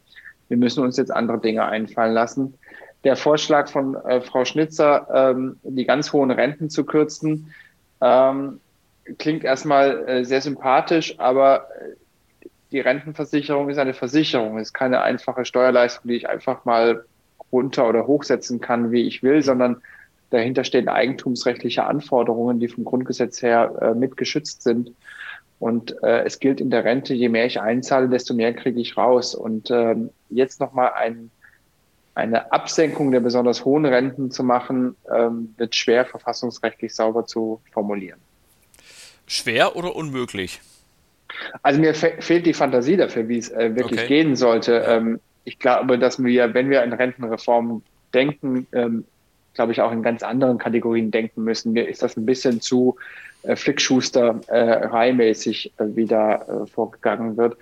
Wir 0.48 0.56
müssen 0.56 0.82
uns 0.82 0.96
jetzt 0.96 1.10
andere 1.10 1.40
Dinge 1.40 1.64
einfallen 1.64 2.12
lassen 2.12 2.58
der 3.04 3.16
Vorschlag 3.16 3.68
von 3.68 3.94
äh, 3.94 4.20
Frau 4.22 4.44
Schnitzer, 4.44 5.06
ähm, 5.12 5.58
die 5.62 5.84
ganz 5.84 6.12
hohen 6.12 6.30
Renten 6.30 6.70
zu 6.70 6.84
kürzen, 6.84 7.52
ähm, 8.00 8.60
klingt 9.18 9.44
erstmal 9.44 10.08
äh, 10.08 10.24
sehr 10.24 10.40
sympathisch, 10.40 11.18
aber 11.18 11.68
äh, 11.80 12.48
die 12.72 12.80
Rentenversicherung 12.80 13.68
ist 13.68 13.78
eine 13.78 13.94
Versicherung, 13.94 14.58
ist 14.58 14.72
keine 14.72 15.02
einfache 15.02 15.44
Steuerleistung, 15.44 16.08
die 16.08 16.16
ich 16.16 16.28
einfach 16.28 16.64
mal 16.64 17.04
runter 17.52 17.88
oder 17.88 18.06
hochsetzen 18.06 18.60
kann, 18.60 18.90
wie 18.90 19.06
ich 19.06 19.22
will, 19.22 19.42
sondern 19.42 19.82
dahinter 20.34 20.64
stehen 20.64 20.88
eigentumsrechtliche 20.88 21.84
Anforderungen, 21.84 22.60
die 22.60 22.68
vom 22.68 22.84
Grundgesetz 22.84 23.42
her 23.42 23.74
äh, 23.80 23.94
mit 23.94 24.16
geschützt 24.16 24.62
sind. 24.62 24.92
Und 25.58 26.02
äh, 26.02 26.24
es 26.24 26.40
gilt 26.40 26.60
in 26.60 26.70
der 26.70 26.84
Rente, 26.84 27.14
je 27.14 27.28
mehr 27.28 27.46
ich 27.46 27.60
einzahle, 27.60 28.08
desto 28.08 28.34
mehr 28.34 28.52
kriege 28.52 28.80
ich 28.80 28.96
raus. 28.96 29.34
Und 29.34 29.70
ähm, 29.70 30.10
jetzt 30.28 30.60
nochmal 30.60 30.92
ein 30.94 31.30
eine 32.14 32.52
Absenkung 32.52 33.10
der 33.10 33.20
besonders 33.20 33.64
hohen 33.64 33.84
Renten 33.84 34.30
zu 34.30 34.44
machen, 34.44 34.96
ähm, 35.12 35.54
wird 35.56 35.74
schwer 35.74 36.04
verfassungsrechtlich 36.04 36.94
sauber 36.94 37.26
zu 37.26 37.60
formulieren. 37.72 38.20
Schwer 39.26 39.74
oder 39.74 39.96
unmöglich? 39.96 40.60
Also 41.62 41.80
mir 41.80 41.94
fe 41.94 42.14
fehlt 42.20 42.46
die 42.46 42.54
Fantasie 42.54 42.96
dafür, 42.96 43.28
wie 43.28 43.38
es 43.38 43.50
äh, 43.50 43.74
wirklich 43.74 44.00
okay. 44.00 44.08
gehen 44.08 44.36
sollte. 44.36 44.84
Ähm, 44.86 45.20
ich 45.44 45.58
glaube, 45.58 45.98
dass 45.98 46.22
wir, 46.22 46.54
wenn 46.54 46.70
wir 46.70 46.84
in 46.84 46.92
Rentenreformen 46.92 47.82
denken, 48.12 48.66
ähm, 48.72 49.04
glaube 49.54 49.72
ich, 49.72 49.80
auch 49.80 49.92
in 49.92 50.02
ganz 50.02 50.22
anderen 50.22 50.58
Kategorien 50.58 51.10
denken 51.10 51.44
müssen. 51.44 51.72
Mir 51.72 51.88
ist 51.88 52.02
das 52.02 52.16
ein 52.16 52.26
bisschen 52.26 52.60
zu 52.60 52.96
äh, 53.42 53.56
Flickschuster-reimäßig 53.56 55.72
äh, 55.78 55.96
wie 55.96 56.06
da 56.06 56.34
äh, 56.34 56.66
vorgegangen 56.66 57.36
wird, 57.36 57.56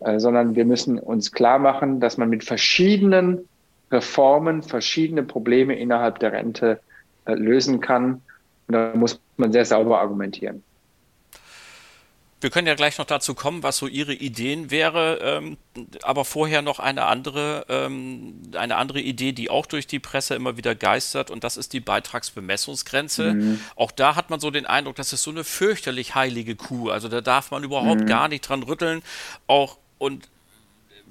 äh, 0.00 0.18
sondern 0.18 0.56
wir 0.56 0.64
müssen 0.64 0.98
uns 0.98 1.32
klar 1.32 1.58
machen, 1.58 2.00
dass 2.00 2.16
man 2.16 2.30
mit 2.30 2.44
verschiedenen 2.44 3.46
Reformen 3.90 4.62
verschiedene 4.62 5.22
Probleme 5.22 5.78
innerhalb 5.78 6.18
der 6.18 6.32
Rente 6.32 6.80
äh, 7.26 7.34
lösen 7.34 7.80
kann. 7.80 8.22
Und 8.66 8.74
da 8.74 8.92
muss 8.94 9.20
man 9.36 9.52
sehr 9.52 9.64
sauber 9.64 10.00
argumentieren. 10.00 10.62
Wir 12.44 12.50
können 12.50 12.66
ja 12.66 12.74
gleich 12.74 12.98
noch 12.98 13.06
dazu 13.06 13.34
kommen, 13.34 13.62
was 13.62 13.78
so 13.78 13.86
Ihre 13.86 14.12
Ideen 14.12 14.70
wäre, 14.70 15.18
ähm, 15.22 15.56
aber 16.02 16.26
vorher 16.26 16.60
noch 16.60 16.78
eine 16.78 17.06
andere, 17.06 17.64
ähm, 17.70 18.42
eine 18.54 18.76
andere 18.76 19.00
Idee, 19.00 19.32
die 19.32 19.48
auch 19.48 19.64
durch 19.64 19.86
die 19.86 19.98
Presse 19.98 20.34
immer 20.34 20.58
wieder 20.58 20.74
geistert, 20.74 21.30
und 21.30 21.42
das 21.42 21.56
ist 21.56 21.72
die 21.72 21.80
Beitragsbemessungsgrenze. 21.80 23.32
Mhm. 23.32 23.60
Auch 23.76 23.90
da 23.90 24.14
hat 24.14 24.28
man 24.28 24.40
so 24.40 24.50
den 24.50 24.66
Eindruck, 24.66 24.96
das 24.96 25.14
ist 25.14 25.22
so 25.22 25.30
eine 25.30 25.42
fürchterlich 25.42 26.14
heilige 26.14 26.54
Kuh. 26.54 26.90
Also 26.90 27.08
da 27.08 27.22
darf 27.22 27.50
man 27.50 27.64
überhaupt 27.64 28.02
mhm. 28.02 28.06
gar 28.06 28.28
nicht 28.28 28.42
dran 28.42 28.62
rütteln. 28.62 29.02
Auch 29.46 29.78
und 29.96 30.28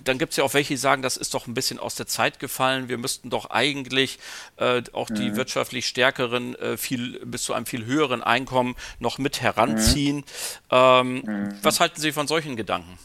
dann 0.04 0.18
gibt 0.18 0.32
es 0.32 0.38
ja 0.38 0.44
auch 0.44 0.54
welche, 0.54 0.74
die 0.74 0.78
sagen, 0.78 1.02
das 1.02 1.18
ist 1.18 1.34
doch 1.34 1.48
ein 1.48 1.54
bisschen 1.54 1.80
aus 1.80 1.96
der 1.96 2.08
Zeit 2.08 2.40
gefallen. 2.40 2.90
Wir 2.90 2.98
müssten 2.98 3.30
doch 3.30 3.50
eigentlich 3.50 4.20
äh, 4.58 4.82
auch 4.94 5.10
die 5.10 5.30
mhm. 5.30 5.36
wirtschaftlich 5.36 5.86
stärkeren 5.86 6.56
äh, 6.56 6.78
viel 6.78 7.26
bis 7.26 7.44
zu 7.44 7.54
einem 7.54 7.66
viel 7.66 7.86
höheren 7.86 8.24
Einkommen 8.24 8.76
noch 9.00 9.18
mit 9.18 9.42
heranziehen. 9.42 10.18
Mhm. 10.18 10.24
Ähm, 10.72 11.14
mhm. 11.26 11.50
Was 11.62 11.80
halten 11.80 12.00
Sie 12.00 12.12
von 12.12 12.28
solchen 12.28 12.56
Gedanken? 12.56 12.98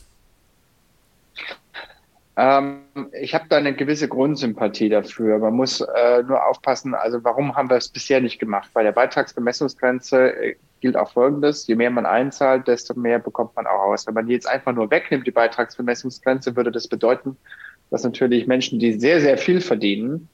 Ähm, 2.36 2.82
ich 3.20 3.34
habe 3.34 3.46
da 3.48 3.56
eine 3.56 3.74
gewisse 3.74 4.06
Grundsympathie 4.06 4.88
dafür. 4.88 5.38
Man 5.38 5.54
muss 5.54 5.80
äh, 5.80 6.22
nur 6.22 6.46
aufpassen, 6.46 6.94
also 6.94 7.24
warum 7.24 7.56
haben 7.56 7.68
wir 7.68 7.76
es 7.76 7.88
bisher 7.88 8.20
nicht 8.20 8.38
gemacht? 8.38 8.70
Bei 8.72 8.84
der 8.84 8.92
Beitragsbemessungsgrenze 8.92 10.36
äh, 10.36 10.56
gilt 10.80 10.96
auch 10.96 11.10
Folgendes, 11.10 11.66
je 11.66 11.74
mehr 11.74 11.90
man 11.90 12.06
einzahlt, 12.06 12.68
desto 12.68 12.94
mehr 12.94 13.18
bekommt 13.18 13.54
man 13.56 13.66
auch 13.66 13.80
aus. 13.80 14.06
Wenn 14.06 14.14
man 14.14 14.28
jetzt 14.28 14.48
einfach 14.48 14.72
nur 14.72 14.90
wegnimmt, 14.90 15.26
die 15.26 15.32
Beitragsbemessungsgrenze, 15.32 16.56
würde 16.56 16.72
das 16.72 16.88
bedeuten, 16.88 17.36
dass 17.90 18.04
natürlich 18.04 18.46
Menschen, 18.46 18.78
die 18.78 18.92
sehr, 18.94 19.20
sehr 19.20 19.38
viel 19.38 19.60
verdienen, 19.60 20.28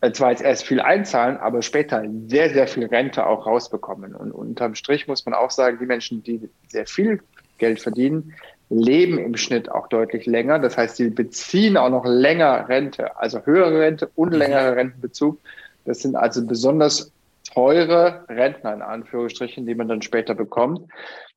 äh, 0.00 0.12
zwar 0.12 0.30
jetzt 0.30 0.42
erst 0.42 0.64
viel 0.64 0.80
einzahlen, 0.80 1.36
aber 1.36 1.62
später 1.62 2.04
sehr, 2.26 2.50
sehr 2.50 2.68
viel 2.68 2.86
Rente 2.86 3.26
auch 3.26 3.46
rausbekommen. 3.46 4.14
Und 4.14 4.32
unterm 4.32 4.74
Strich 4.74 5.08
muss 5.08 5.24
man 5.26 5.34
auch 5.34 5.50
sagen, 5.50 5.78
die 5.80 5.86
Menschen, 5.86 6.22
die 6.22 6.48
sehr 6.68 6.86
viel 6.86 7.20
Geld 7.58 7.80
verdienen, 7.80 8.34
leben 8.70 9.18
im 9.18 9.36
Schnitt 9.36 9.70
auch 9.70 9.88
deutlich 9.88 10.26
länger. 10.26 10.58
Das 10.58 10.76
heißt, 10.76 10.96
sie 10.96 11.10
beziehen 11.10 11.76
auch 11.76 11.90
noch 11.90 12.04
länger 12.04 12.68
Rente, 12.68 13.16
also 13.16 13.44
höhere 13.44 13.80
Rente 13.80 14.10
und 14.14 14.32
mhm. 14.32 14.38
längere 14.38 14.76
Rentenbezug. 14.76 15.38
Das 15.84 16.00
sind 16.00 16.16
also 16.16 16.46
besonders 16.46 17.10
teure 17.52 18.24
Rentner 18.28 18.74
in 18.74 18.82
Anführungsstrichen, 18.82 19.66
die 19.66 19.74
man 19.74 19.88
dann 19.88 20.02
später 20.02 20.34
bekommt. 20.34 20.90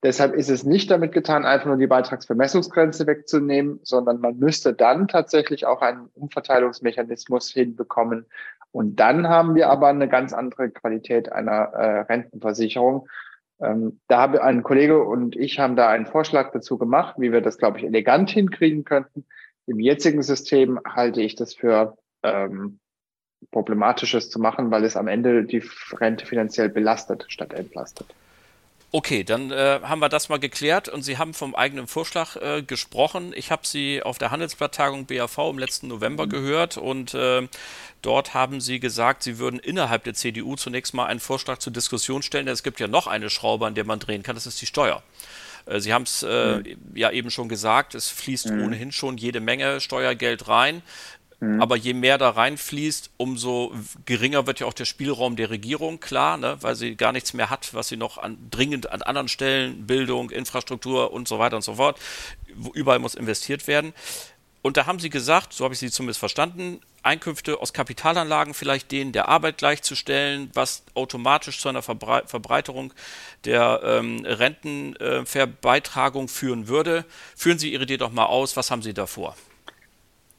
Deshalb 0.03 0.33
ist 0.33 0.49
es 0.49 0.63
nicht 0.63 0.91
damit 0.91 1.11
getan, 1.11 1.45
einfach 1.45 1.67
nur 1.67 1.77
die 1.77 1.87
Beitragsvermessungsgrenze 1.87 3.07
wegzunehmen, 3.07 3.79
sondern 3.83 4.19
man 4.19 4.37
müsste 4.37 4.73
dann 4.73 5.07
tatsächlich 5.07 5.65
auch 5.65 5.81
einen 5.81 6.09
Umverteilungsmechanismus 6.13 7.51
hinbekommen. 7.51 8.25
Und 8.71 8.99
dann 8.99 9.27
haben 9.27 9.55
wir 9.55 9.69
aber 9.69 9.87
eine 9.87 10.07
ganz 10.07 10.33
andere 10.33 10.69
Qualität 10.69 11.31
einer 11.31 11.73
äh, 11.73 11.99
Rentenversicherung. 12.01 13.07
Ähm, 13.59 13.99
da 14.07 14.21
habe 14.21 14.43
ein 14.43 14.63
Kollege 14.63 15.03
und 15.03 15.35
ich 15.35 15.59
haben 15.59 15.75
da 15.75 15.89
einen 15.89 16.05
Vorschlag 16.05 16.51
dazu 16.51 16.77
gemacht, 16.77 17.15
wie 17.17 17.31
wir 17.31 17.41
das, 17.41 17.57
glaube 17.57 17.77
ich, 17.77 17.83
elegant 17.83 18.29
hinkriegen 18.29 18.85
könnten. 18.85 19.25
Im 19.67 19.79
jetzigen 19.79 20.23
System 20.23 20.79
halte 20.85 21.21
ich 21.21 21.35
das 21.35 21.53
für 21.53 21.97
ähm, 22.23 22.79
Problematisches 23.49 24.29
zu 24.29 24.39
machen, 24.39 24.71
weil 24.71 24.83
es 24.83 24.95
am 24.95 25.07
Ende 25.07 25.43
die 25.43 25.63
Rente 25.93 26.25
finanziell 26.25 26.69
belastet 26.69 27.25
statt 27.27 27.53
entlastet. 27.53 28.07
Okay, 28.93 29.23
dann 29.23 29.51
äh, 29.51 29.79
haben 29.83 29.99
wir 29.99 30.09
das 30.09 30.27
mal 30.27 30.37
geklärt 30.37 30.89
und 30.89 31.03
Sie 31.03 31.17
haben 31.17 31.33
vom 31.33 31.55
eigenen 31.55 31.87
Vorschlag 31.87 32.35
äh, 32.35 32.61
gesprochen. 32.61 33.31
Ich 33.33 33.49
habe 33.49 33.65
Sie 33.65 34.03
auf 34.03 34.17
der 34.17 34.31
Handelsblatttagung 34.31 35.05
BAV 35.05 35.37
im 35.49 35.59
letzten 35.59 35.87
November 35.87 36.25
mhm. 36.25 36.29
gehört 36.29 36.77
und 36.77 37.13
äh, 37.13 37.47
dort 38.01 38.33
haben 38.33 38.59
Sie 38.59 38.81
gesagt, 38.81 39.23
Sie 39.23 39.39
würden 39.39 39.59
innerhalb 39.59 40.03
der 40.03 40.13
CDU 40.13 40.57
zunächst 40.57 40.93
mal 40.93 41.05
einen 41.05 41.21
Vorschlag 41.21 41.59
zur 41.59 41.71
Diskussion 41.71 42.21
stellen. 42.21 42.47
Denn 42.47 42.53
es 42.53 42.63
gibt 42.63 42.81
ja 42.81 42.89
noch 42.89 43.07
eine 43.07 43.29
Schraube, 43.29 43.65
an 43.65 43.75
der 43.75 43.85
man 43.85 43.99
drehen 43.99 44.23
kann, 44.23 44.35
das 44.35 44.45
ist 44.45 44.61
die 44.61 44.65
Steuer. 44.65 45.01
Äh, 45.67 45.79
Sie 45.79 45.93
haben 45.93 46.03
es 46.03 46.23
äh, 46.23 46.57
mhm. 46.57 46.77
ja 46.93 47.11
eben 47.11 47.31
schon 47.31 47.47
gesagt, 47.47 47.95
es 47.95 48.09
fließt 48.09 48.51
mhm. 48.51 48.63
ohnehin 48.63 48.91
schon 48.91 49.17
jede 49.17 49.39
Menge 49.39 49.79
Steuergeld 49.79 50.49
rein. 50.49 50.81
Mhm. 51.41 51.59
Aber 51.59 51.75
je 51.75 51.93
mehr 51.93 52.19
da 52.19 52.29
reinfließt, 52.29 53.09
umso 53.17 53.73
geringer 54.05 54.45
wird 54.45 54.59
ja 54.59 54.67
auch 54.67 54.73
der 54.73 54.85
Spielraum 54.85 55.35
der 55.35 55.49
Regierung, 55.49 55.99
klar, 55.99 56.37
ne, 56.37 56.57
weil 56.61 56.75
sie 56.75 56.95
gar 56.95 57.11
nichts 57.11 57.33
mehr 57.33 57.49
hat, 57.49 57.73
was 57.73 57.87
sie 57.87 57.97
noch 57.97 58.19
an, 58.19 58.37
dringend 58.51 58.91
an 58.91 59.01
anderen 59.01 59.27
Stellen, 59.27 59.87
Bildung, 59.87 60.29
Infrastruktur 60.29 61.11
und 61.11 61.27
so 61.27 61.39
weiter 61.39 61.55
und 61.55 61.63
so 61.63 61.75
fort, 61.75 61.99
überall 62.73 62.99
muss 62.99 63.15
investiert 63.15 63.67
werden. 63.67 63.93
Und 64.61 64.77
da 64.77 64.85
haben 64.85 64.99
sie 64.99 65.09
gesagt, 65.09 65.53
so 65.53 65.63
habe 65.63 65.73
ich 65.73 65.79
sie 65.79 65.89
zumindest 65.89 66.19
verstanden, 66.19 66.79
Einkünfte 67.01 67.59
aus 67.59 67.73
Kapitalanlagen 67.73 68.53
vielleicht 68.53 68.91
denen 68.91 69.11
der 69.11 69.27
Arbeit 69.27 69.57
gleichzustellen, 69.57 70.51
was 70.53 70.83
automatisch 70.93 71.59
zu 71.59 71.69
einer 71.69 71.81
Verbre 71.81 72.21
Verbreiterung 72.27 72.93
der 73.45 73.81
ähm, 73.83 74.23
Rentenverbeitragung 74.23 76.25
äh, 76.25 76.27
führen 76.27 76.67
würde. 76.67 77.03
Führen 77.35 77.57
Sie 77.57 77.73
Ihre 77.73 77.85
Idee 77.85 77.97
doch 77.97 78.11
mal 78.11 78.27
aus, 78.27 78.55
was 78.55 78.69
haben 78.69 78.83
Sie 78.83 78.93
da 78.93 79.07
vor? 79.07 79.35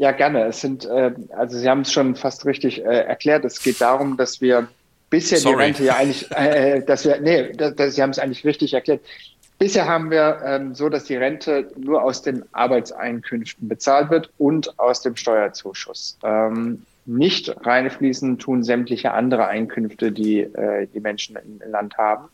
Ja, 0.03 0.11
gerne. 0.11 0.47
Es 0.47 0.61
sind, 0.61 0.85
äh, 0.85 1.13
also 1.31 1.57
Sie 1.57 1.71
haben 1.71 1.83
es 1.83 1.93
schon 1.93 2.17
fast 2.17 2.45
richtig 2.45 2.85
äh, 2.85 3.05
erklärt. 3.05 3.45
Es 3.45 3.63
geht 3.63 3.81
darum, 3.81 4.17
dass 4.17 4.41
wir 4.41 4.67
bisher 5.11 5.39
Sorry. 5.39 5.55
die 5.55 5.63
Rente 5.63 5.85
ja 5.85 5.95
eigentlich, 5.95 6.29
äh, 6.37 6.83
dass 6.83 7.05
wir, 7.05 7.21
nee, 7.21 7.53
das, 7.53 7.77
das, 7.77 7.95
Sie 7.95 8.03
haben 8.03 8.11
es 8.11 8.19
eigentlich 8.19 8.45
richtig 8.45 8.75
erklärt. 8.75 9.01
Bisher 9.61 9.87
haben 9.87 10.11
wir 10.11 10.41
ähm, 10.45 10.75
so, 10.75 10.89
dass 10.89 11.05
die 11.05 11.15
Rente 11.15 11.71
nur 11.79 12.03
aus 12.03 12.21
den 12.21 12.43
Arbeitseinkünften 12.51 13.69
bezahlt 13.69 14.11
wird 14.11 14.31
und 14.39 14.77
aus 14.77 15.03
dem 15.03 15.15
Steuerzuschuss. 15.15 16.19
Ähm, 16.25 16.85
nicht 17.07 17.55
reinfließen 17.65 18.41
tun 18.41 18.65
sämtliche 18.65 19.13
andere 19.13 19.47
Einkünfte, 19.47 20.11
die 20.11 20.41
äh, 20.41 20.89
die 20.93 20.99
Menschen 20.99 21.37
im 21.37 21.71
Land 21.71 21.97
haben. 21.97 22.29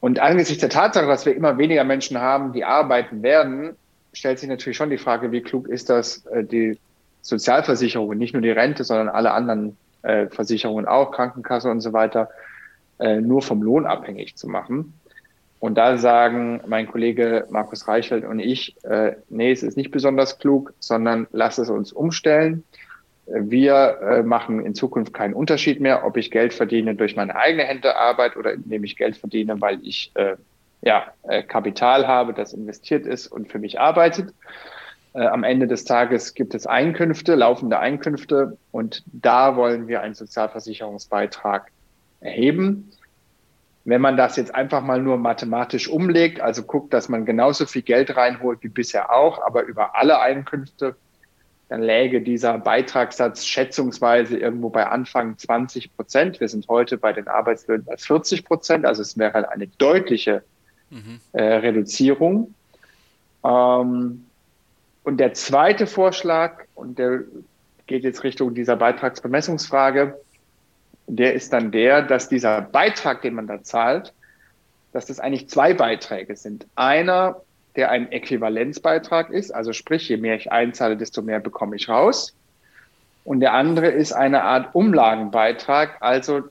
Und 0.00 0.18
angesichts 0.20 0.60
der 0.60 0.68
Tatsache, 0.68 1.06
dass 1.06 1.24
wir 1.24 1.34
immer 1.34 1.56
weniger 1.56 1.84
Menschen 1.84 2.18
haben, 2.18 2.52
die 2.52 2.64
arbeiten 2.64 3.22
werden, 3.22 3.74
stellt 4.12 4.38
sich 4.38 4.48
natürlich 4.48 4.76
schon 4.76 4.90
die 4.90 4.98
Frage, 4.98 5.32
wie 5.32 5.42
klug 5.42 5.68
ist 5.68 5.90
das, 5.90 6.26
äh, 6.26 6.44
die 6.44 6.78
Sozialversicherung, 7.22 8.16
nicht 8.16 8.32
nur 8.32 8.42
die 8.42 8.50
Rente, 8.50 8.84
sondern 8.84 9.08
alle 9.08 9.32
anderen 9.32 9.76
äh, 10.02 10.26
Versicherungen 10.28 10.86
auch, 10.86 11.10
Krankenkasse 11.10 11.70
und 11.70 11.80
so 11.80 11.92
weiter, 11.92 12.28
äh, 12.98 13.20
nur 13.20 13.42
vom 13.42 13.62
Lohn 13.62 13.86
abhängig 13.86 14.36
zu 14.36 14.48
machen. 14.48 14.94
Und 15.60 15.76
da 15.76 15.98
sagen 15.98 16.60
mein 16.66 16.86
Kollege 16.86 17.46
Markus 17.50 17.88
Reichelt 17.88 18.24
und 18.24 18.38
ich, 18.38 18.76
nee, 19.28 19.50
es 19.50 19.64
ist 19.64 19.76
nicht 19.76 19.90
besonders 19.90 20.38
klug, 20.38 20.72
sondern 20.78 21.26
lass 21.32 21.58
es 21.58 21.68
uns 21.68 21.90
umstellen. 21.90 22.62
Wir 23.26 24.22
machen 24.24 24.64
in 24.64 24.76
Zukunft 24.76 25.12
keinen 25.12 25.34
Unterschied 25.34 25.80
mehr, 25.80 26.04
ob 26.04 26.16
ich 26.16 26.30
Geld 26.30 26.54
verdiene 26.54 26.94
durch 26.94 27.16
meine 27.16 27.34
eigene 27.34 27.64
Händearbeit 27.64 28.36
oder 28.36 28.52
indem 28.52 28.84
ich 28.84 28.96
Geld 28.96 29.16
verdiene, 29.16 29.60
weil 29.60 29.80
ich 29.82 30.12
ja, 30.80 31.12
äh, 31.24 31.42
Kapital 31.42 32.06
habe, 32.06 32.34
das 32.34 32.52
investiert 32.52 33.06
ist 33.06 33.26
und 33.26 33.50
für 33.50 33.58
mich 33.58 33.80
arbeitet. 33.80 34.32
Äh, 35.14 35.26
am 35.26 35.44
Ende 35.44 35.66
des 35.66 35.84
Tages 35.84 36.34
gibt 36.34 36.54
es 36.54 36.66
Einkünfte, 36.66 37.34
laufende 37.34 37.78
Einkünfte 37.78 38.56
und 38.70 39.02
da 39.06 39.56
wollen 39.56 39.88
wir 39.88 40.02
einen 40.02 40.14
Sozialversicherungsbeitrag 40.14 41.70
erheben. 42.20 42.92
Wenn 43.84 44.00
man 44.00 44.16
das 44.16 44.36
jetzt 44.36 44.54
einfach 44.54 44.82
mal 44.82 45.00
nur 45.00 45.16
mathematisch 45.16 45.88
umlegt, 45.88 46.40
also 46.40 46.62
guckt, 46.62 46.92
dass 46.92 47.08
man 47.08 47.24
genauso 47.24 47.64
viel 47.64 47.82
Geld 47.82 48.16
reinholt 48.16 48.62
wie 48.62 48.68
bisher 48.68 49.12
auch, 49.12 49.42
aber 49.42 49.62
über 49.62 49.96
alle 49.96 50.20
Einkünfte, 50.20 50.94
dann 51.68 51.82
läge 51.82 52.22
dieser 52.22 52.58
Beitragssatz 52.58 53.44
schätzungsweise 53.44 54.38
irgendwo 54.38 54.70
bei 54.70 54.86
Anfang 54.86 55.36
20 55.36 55.94
Prozent. 55.96 56.40
Wir 56.40 56.48
sind 56.48 56.66
heute 56.68 56.96
bei 56.96 57.12
den 57.12 57.28
Arbeitslöhnen 57.28 57.84
bei 57.84 57.96
40 57.96 58.44
Prozent, 58.44 58.86
also 58.86 59.02
es 59.02 59.18
wäre 59.18 59.50
eine 59.50 59.66
deutliche 59.66 60.42
mhm. 60.90 61.20
äh, 61.32 61.42
Reduzierung. 61.42 62.54
Ähm, 63.44 64.24
und 65.04 65.16
der 65.18 65.32
zweite 65.34 65.86
Vorschlag, 65.86 66.64
und 66.74 66.98
der 66.98 67.20
geht 67.86 68.04
jetzt 68.04 68.24
Richtung 68.24 68.54
dieser 68.54 68.76
Beitragsbemessungsfrage, 68.76 70.18
der 71.06 71.34
ist 71.34 71.52
dann 71.52 71.70
der, 71.72 72.02
dass 72.02 72.28
dieser 72.28 72.60
Beitrag, 72.60 73.22
den 73.22 73.34
man 73.34 73.46
da 73.46 73.62
zahlt, 73.62 74.12
dass 74.92 75.06
das 75.06 75.20
eigentlich 75.20 75.48
zwei 75.48 75.74
Beiträge 75.74 76.36
sind. 76.36 76.66
Einer, 76.74 77.40
der 77.76 77.90
ein 77.90 78.12
Äquivalenzbeitrag 78.12 79.30
ist, 79.30 79.50
also 79.50 79.72
sprich, 79.72 80.08
je 80.08 80.16
mehr 80.18 80.36
ich 80.36 80.52
einzahle, 80.52 80.96
desto 80.96 81.22
mehr 81.22 81.40
bekomme 81.40 81.76
ich 81.76 81.88
raus. 81.88 82.34
Und 83.24 83.40
der 83.40 83.54
andere 83.54 83.88
ist 83.88 84.12
eine 84.12 84.42
Art 84.42 84.74
Umlagenbeitrag, 84.74 85.96
also 86.00 86.42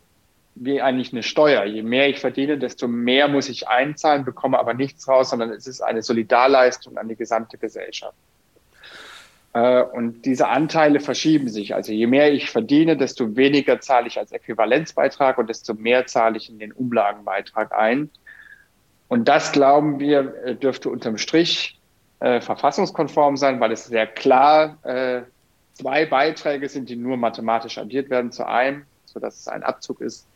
wie 0.60 0.82
eigentlich 0.82 1.12
eine 1.12 1.24
Steuer. 1.24 1.66
Je 1.66 1.84
mehr 1.84 2.10
ich 2.10 2.20
verdiene, 2.20 2.58
desto 2.58 2.88
mehr 2.88 3.28
muss 3.28 3.50
ich 3.50 3.68
einzahlen, 3.68 4.26
bekomme 4.26 4.60
aber 4.60 4.74
nichts 4.74 5.08
raus, 5.08 5.30
sondern 5.30 5.52
es 5.52 5.68
ist 5.68 5.82
eine 5.82 6.02
Solidarleistung 6.02 6.98
an 6.98 7.08
die 7.08 7.16
gesamte 7.16 7.58
Gesellschaft. 7.58 8.18
Äh, 9.54 9.82
und 9.82 10.26
diese 10.26 10.48
Anteile 10.48 11.00
verschieben 11.00 11.50
sich. 11.50 11.74
Also 11.74 11.92
je 11.92 12.08
mehr 12.08 12.32
ich 12.32 12.50
verdiene, 12.50 12.98
desto 12.98 13.36
weniger 13.36 13.80
zahle 13.80 14.08
ich 14.08 14.18
als 14.20 14.32
Äquivalenzbeitrag 14.32 15.38
und 15.38 15.50
desto 15.50 15.74
mehr 15.74 16.06
zahle 16.06 16.38
ich 16.38 16.50
in 16.50 16.60
den 16.60 16.72
Umlagenbeitrag 16.72 17.72
ein. 17.72 18.10
Und 19.08 19.28
das, 19.28 19.52
glauben 19.52 20.00
wir, 20.00 20.34
äh, 20.46 20.56
dürfte 20.56 20.90
unterm 20.90 21.18
Strich 21.18 21.80
äh, 22.20 22.42
verfassungskonform 22.42 23.38
sein, 23.38 23.60
weil 23.60 23.72
es 23.72 23.86
sehr 23.86 24.08
klar 24.08 24.78
äh, 24.84 25.22
zwei 25.74 26.06
Beiträge 26.06 26.68
sind, 26.70 26.90
die 26.90 26.96
nur 26.96 27.18
mathematisch 27.18 27.78
addiert 27.78 28.10
werden 28.10 28.32
zu 28.32 28.48
einem, 28.48 28.86
sodass 29.06 29.40
es 29.40 29.48
ein 29.48 29.64
Abzug 29.64 30.02
ist. 30.02 30.28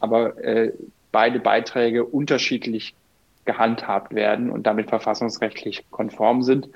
Aber 0.00 0.36
äh, 0.42 0.72
beide 1.12 1.40
Beiträge 1.40 2.04
unterschiedlich 2.04 2.94
gehandhabt 3.44 4.14
werden 4.14 4.50
und 4.50 4.66
damit 4.66 4.90
verfassungsrechtlich 4.90 5.84
konform 5.90 6.42
sind. 6.42 6.68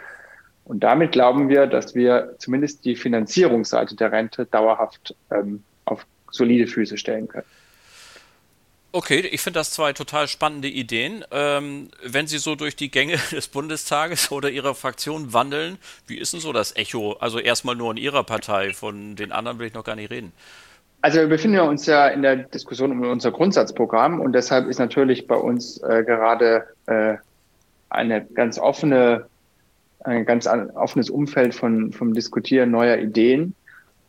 Und 0.64 0.80
damit 0.80 1.12
glauben 1.12 1.48
wir, 1.48 1.66
dass 1.66 1.94
wir 1.94 2.36
zumindest 2.38 2.84
die 2.84 2.94
Finanzierungsseite 2.96 3.96
der 3.96 4.12
Rente 4.12 4.46
dauerhaft 4.46 5.14
ähm, 5.32 5.64
auf 5.84 6.06
solide 6.30 6.68
Füße 6.68 6.96
stellen 6.96 7.28
können. 7.28 7.46
Okay, 8.92 9.20
ich 9.20 9.40
finde 9.40 9.60
das 9.60 9.70
zwei 9.70 9.92
total 9.92 10.26
spannende 10.26 10.68
Ideen. 10.68 11.24
Ähm, 11.30 11.90
wenn 12.02 12.26
Sie 12.26 12.38
so 12.38 12.56
durch 12.56 12.74
die 12.74 12.90
Gänge 12.90 13.18
des 13.30 13.48
Bundestages 13.48 14.32
oder 14.32 14.50
Ihrer 14.50 14.74
Fraktion 14.74 15.32
wandeln, 15.32 15.78
wie 16.06 16.18
ist 16.18 16.32
denn 16.32 16.40
so 16.40 16.52
das 16.52 16.74
Echo? 16.74 17.12
Also 17.14 17.38
erstmal 17.38 17.76
nur 17.76 17.92
in 17.92 17.96
Ihrer 17.96 18.24
Partei, 18.24 18.72
von 18.72 19.14
den 19.14 19.30
anderen 19.30 19.58
will 19.58 19.68
ich 19.68 19.74
noch 19.74 19.84
gar 19.84 19.96
nicht 19.96 20.10
reden. 20.10 20.32
Also 21.02 21.20
wir 21.20 21.28
befinden 21.28 21.60
uns 21.60 21.86
ja 21.86 22.08
in 22.08 22.22
der 22.22 22.36
Diskussion 22.36 22.92
um 22.92 23.02
unser 23.02 23.30
Grundsatzprogramm 23.30 24.20
und 24.20 24.32
deshalb 24.32 24.68
ist 24.68 24.78
natürlich 24.78 25.26
bei 25.26 25.36
uns 25.36 25.78
äh, 25.82 26.04
gerade 26.04 26.64
äh, 26.86 27.16
eine 27.88 28.24
ganz 28.24 28.58
offene 28.58 29.26
ein 30.02 30.24
ganz 30.24 30.46
offenes 30.46 31.10
Umfeld 31.10 31.54
von, 31.54 31.92
vom 31.92 32.14
Diskutieren 32.14 32.70
neuer 32.70 32.98
Ideen. 32.98 33.54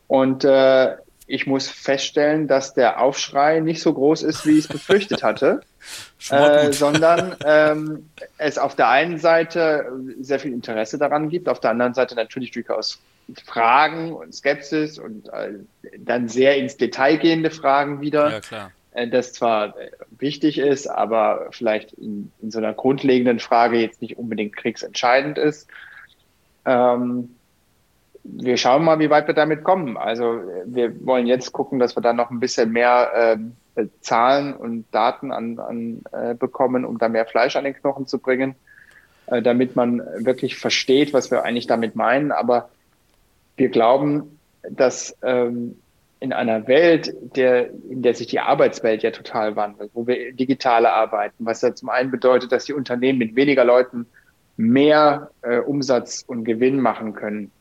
Und 0.08 0.44
äh, 0.44 0.96
ich 1.28 1.48
muss 1.48 1.70
feststellen, 1.70 2.48
dass 2.48 2.74
der 2.74 3.02
Aufschrei 3.02 3.60
nicht 3.60 3.82
so 3.82 3.94
groß 3.94 4.24
ist, 4.24 4.46
wie 4.46 4.58
ich 4.58 4.66
es 4.66 4.68
befürchtet 4.68 5.24
hatte, 5.24 5.62
äh, 6.30 6.72
sondern 6.72 7.36
ähm, 7.46 8.10
es 8.38 8.58
auf 8.58 8.76
der 8.76 8.90
einen 8.90 9.18
Seite 9.18 9.92
sehr 10.20 10.40
viel 10.40 10.54
Interesse 10.54 10.98
daran 10.98 11.30
gibt, 11.30 11.48
auf 11.48 11.60
der 11.60 11.72
anderen 11.72 11.94
Seite 11.94 12.16
natürlich 12.16 12.52
durchaus 12.52 13.00
Fragen 13.46 14.14
und 14.14 14.34
Skepsis 14.34 15.00
und 15.00 15.30
äh, 15.30 15.54
dann 15.98 16.28
sehr 16.28 16.58
ins 16.58 16.78
Detail 16.78 17.18
gehende 17.18 17.52
Fragen 17.52 18.02
wieder. 18.02 18.32
Ja, 18.32 18.40
klar. 18.40 18.72
Äh, 18.92 19.08
das 19.08 19.34
zwar 19.34 19.76
wichtig 20.18 20.58
ist, 20.58 20.88
aber 20.88 21.48
vielleicht 21.52 21.94
in, 21.94 22.32
in, 22.42 22.52
so 22.52 22.60
einer 22.60 22.74
grundlegenden 22.74 23.40
Frage 23.40 23.80
jetzt 23.80 24.02
nicht 24.02 24.18
unbedingt 24.18 24.56
kriegsentscheidend 24.56 25.38
ist. 25.38 25.68
Ähm, 26.66 27.36
wir 28.24 28.58
schauen 28.58 28.84
mal, 28.84 29.00
wie 29.00 29.10
weit 29.10 29.28
wir 29.28 29.34
damit 29.34 29.64
kommen. 29.64 29.98
Also 29.98 30.44
wir 30.66 31.06
wollen 31.06 31.26
jetzt 31.26 31.52
gucken, 31.54 31.80
dass 31.80 31.96
wir 31.96 32.02
da 32.02 32.14
noch 32.14 32.30
ein 32.30 32.40
bisschen 32.40 32.72
mehr 32.72 33.38
äh, 33.76 33.86
Zahlen 34.02 34.54
und 34.54 34.86
Daten 34.92 35.32
an, 35.32 35.60
an 35.60 36.04
äh, 36.12 36.36
bekommen, 36.36 36.86
um 36.86 36.98
da 36.98 37.10
mehr 37.10 37.26
Fleisch 37.26 37.56
an 37.56 37.64
den 37.64 37.74
Knochen 37.74 38.06
zu 38.06 38.20
bringen, 38.20 38.56
äh, 39.28 39.42
damit 39.42 39.76
man 39.76 40.04
wirklich 40.18 40.58
versteht, 40.58 41.14
was 41.14 41.32
wir 41.32 41.44
eigentlich 41.44 41.68
damit 41.68 41.96
meinen. 41.96 42.32
Aber 42.32 42.70
wir 43.58 43.70
glauben, 43.70 44.40
dass 44.70 45.16
ähm, 45.24 45.76
in 46.20 46.34
einer 46.34 46.68
Welt, 46.68 47.14
der, 47.36 47.72
in 47.90 48.04
der 48.04 48.14
sich 48.14 48.28
die 48.28 48.40
Arbeitswelt 48.40 49.02
ja 49.02 49.10
total 49.10 49.56
wandelt, 49.56 49.90
wo 49.94 50.06
wir 50.06 50.34
digitale 50.34 50.92
arbeiten, 50.92 51.46
was 51.46 51.62
ja 51.62 51.74
zum 51.74 51.90
einen 51.90 52.12
bedeutet, 52.12 52.52
dass 52.52 52.66
die 52.66 52.74
Unternehmen 52.74 53.18
mit 53.18 53.36
weniger 53.36 53.66
Leuten 53.66 54.06
mehr 54.56 55.32
äh, 55.42 55.58
Umsatz 55.58 56.24
und 56.26 56.44
Gewinn 56.44 56.80
machen 56.80 57.14
können. 57.14 57.52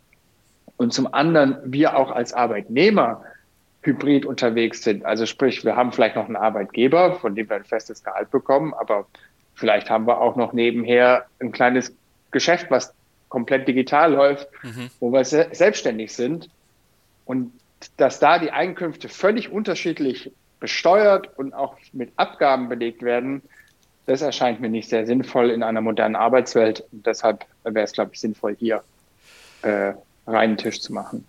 Und 0.77 0.93
zum 0.93 1.13
anderen 1.13 1.57
wir 1.65 1.97
auch 1.97 2.11
als 2.11 2.35
Arbeitnehmer 2.35 3.25
hybrid 3.83 4.27
unterwegs 4.27 4.83
sind. 4.83 5.07
Also 5.07 5.25
sprich, 5.25 5.65
wir 5.65 5.77
haben 5.77 5.93
vielleicht 5.93 6.17
noch 6.17 6.27
einen 6.27 6.37
Arbeitgeber, 6.37 7.15
von 7.15 7.35
dem 7.35 7.49
wir 7.49 7.57
ein 7.57 7.65
festes 7.65 8.05
Gehalt 8.05 8.31
bekommen, 8.31 8.75
aber 8.75 9.07
vielleicht 9.55 9.89
haben 9.89 10.07
wir 10.07 10.21
auch 10.21 10.37
noch 10.37 10.53
nebenher 10.53 11.25
ein 11.41 11.53
kleines 11.53 11.95
Geschäft, 12.31 12.67
was 12.71 12.95
komplett 13.31 13.67
digital 13.67 14.13
läuft, 14.13 14.49
mhm. 14.63 14.91
wo 15.01 15.11
wir 15.11 15.25
se 15.25 15.49
selbstständig 15.53 16.13
sind. 16.13 16.51
Und 17.25 17.53
dass 17.97 18.19
da 18.19 18.39
die 18.39 18.51
Einkünfte 18.51 19.09
völlig 19.09 19.51
unterschiedlich 19.51 20.31
besteuert 20.59 21.39
und 21.39 21.55
auch 21.55 21.79
mit 21.95 22.13
Abgaben 22.17 22.69
belegt 22.69 23.03
werden, 23.03 23.41
das 24.05 24.21
erscheint 24.21 24.61
mir 24.61 24.69
nicht 24.69 24.91
sehr 24.91 25.07
sinnvoll 25.07 25.51
in 25.51 25.63
einer 25.63 25.81
modernen 25.81 26.17
Arbeitswelt. 26.17 26.85
Und 26.93 27.07
deshalb 27.07 27.47
wäre 27.65 27.85
es, 27.85 27.93
glaube 27.93 28.11
ich, 28.13 28.21
sinnvoll, 28.21 28.57
hier 28.57 28.83
äh, 29.63 29.93
reinen 30.27 30.57
Tisch 30.59 30.81
zu 30.81 30.93
machen. 30.93 31.25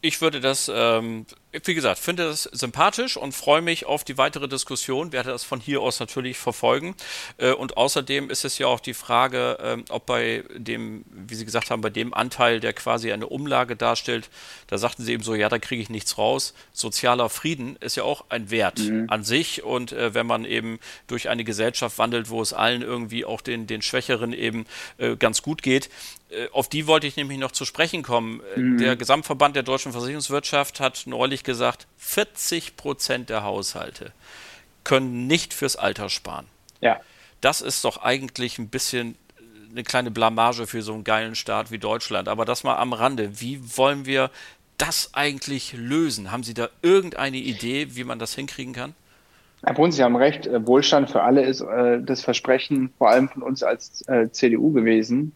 Ich 0.00 0.20
würde 0.20 0.40
das 0.40 0.70
ähm, 0.74 1.26
wie 1.50 1.74
gesagt, 1.74 1.98
finde 1.98 2.24
das 2.24 2.42
sympathisch 2.42 3.16
und 3.16 3.32
freue 3.32 3.62
mich 3.62 3.86
auf 3.86 4.04
die 4.04 4.18
weitere 4.18 4.48
Diskussion. 4.48 5.12
Werde 5.12 5.30
das 5.30 5.44
von 5.44 5.60
hier 5.60 5.80
aus 5.80 5.98
natürlich 5.98 6.36
verfolgen. 6.36 6.94
Äh, 7.38 7.52
und 7.52 7.76
außerdem 7.78 8.28
ist 8.28 8.44
es 8.44 8.58
ja 8.58 8.66
auch 8.66 8.80
die 8.80 8.92
Frage, 8.92 9.58
ähm, 9.62 9.84
ob 9.88 10.04
bei 10.04 10.44
dem, 10.54 11.04
wie 11.10 11.34
Sie 11.34 11.46
gesagt 11.46 11.70
haben, 11.70 11.80
bei 11.80 11.90
dem 11.90 12.12
Anteil, 12.12 12.60
der 12.60 12.74
quasi 12.74 13.12
eine 13.12 13.26
Umlage 13.26 13.76
darstellt, 13.76 14.28
da 14.66 14.76
sagten 14.76 15.04
Sie 15.04 15.12
eben 15.12 15.22
so, 15.22 15.34
ja, 15.34 15.48
da 15.48 15.58
kriege 15.58 15.80
ich 15.80 15.88
nichts 15.88 16.18
raus. 16.18 16.52
Sozialer 16.72 17.30
Frieden 17.30 17.76
ist 17.76 17.96
ja 17.96 18.02
auch 18.02 18.26
ein 18.28 18.50
Wert 18.50 18.80
mhm. 18.80 19.06
an 19.08 19.24
sich. 19.24 19.62
Und 19.64 19.92
äh, 19.92 20.12
wenn 20.12 20.26
man 20.26 20.44
eben 20.44 20.78
durch 21.06 21.30
eine 21.30 21.44
Gesellschaft 21.44 21.96
wandelt, 21.96 22.28
wo 22.28 22.42
es 22.42 22.52
allen 22.52 22.82
irgendwie 22.82 23.24
auch 23.24 23.40
den, 23.40 23.66
den 23.66 23.80
Schwächeren 23.80 24.34
eben 24.34 24.66
äh, 24.98 25.16
ganz 25.16 25.40
gut 25.40 25.62
geht, 25.62 25.88
auf 26.52 26.68
die 26.68 26.86
wollte 26.86 27.06
ich 27.06 27.16
nämlich 27.16 27.38
noch 27.38 27.52
zu 27.52 27.64
sprechen 27.64 28.02
kommen. 28.02 28.42
Mhm. 28.54 28.76
Der 28.76 28.96
Gesamtverband 28.96 29.56
der 29.56 29.62
deutschen 29.62 29.92
Versicherungswirtschaft 29.92 30.78
hat 30.78 31.04
neulich 31.06 31.37
gesagt, 31.44 31.86
40 31.98 32.76
Prozent 32.76 33.30
der 33.30 33.42
Haushalte 33.42 34.12
können 34.84 35.26
nicht 35.26 35.52
fürs 35.54 35.76
Alter 35.76 36.08
sparen. 36.08 36.46
Ja. 36.80 37.00
Das 37.40 37.60
ist 37.60 37.84
doch 37.84 38.02
eigentlich 38.02 38.58
ein 38.58 38.68
bisschen 38.68 39.16
eine 39.70 39.82
kleine 39.82 40.10
Blamage 40.10 40.66
für 40.66 40.82
so 40.82 40.94
einen 40.94 41.04
geilen 41.04 41.34
Staat 41.34 41.70
wie 41.70 41.78
Deutschland. 41.78 42.28
Aber 42.28 42.44
das 42.44 42.64
mal 42.64 42.76
am 42.76 42.92
Rande. 42.92 43.40
Wie 43.40 43.60
wollen 43.76 44.06
wir 44.06 44.30
das 44.78 45.10
eigentlich 45.12 45.74
lösen? 45.74 46.32
Haben 46.32 46.42
Sie 46.42 46.54
da 46.54 46.68
irgendeine 46.82 47.36
Idee, 47.36 47.88
wie 47.90 48.04
man 48.04 48.18
das 48.18 48.34
hinkriegen 48.34 48.72
kann? 48.72 48.94
Herr 49.64 49.74
Brunz, 49.74 49.96
Sie 49.96 50.04
haben 50.04 50.16
recht. 50.16 50.46
Äh, 50.46 50.66
Wohlstand 50.66 51.10
für 51.10 51.22
alle 51.22 51.42
ist 51.42 51.60
äh, 51.60 52.00
das 52.00 52.22
Versprechen 52.22 52.90
vor 52.96 53.10
allem 53.10 53.28
von 53.28 53.42
uns 53.42 53.62
als 53.62 54.06
äh, 54.08 54.30
CDU 54.30 54.72
gewesen. 54.72 55.32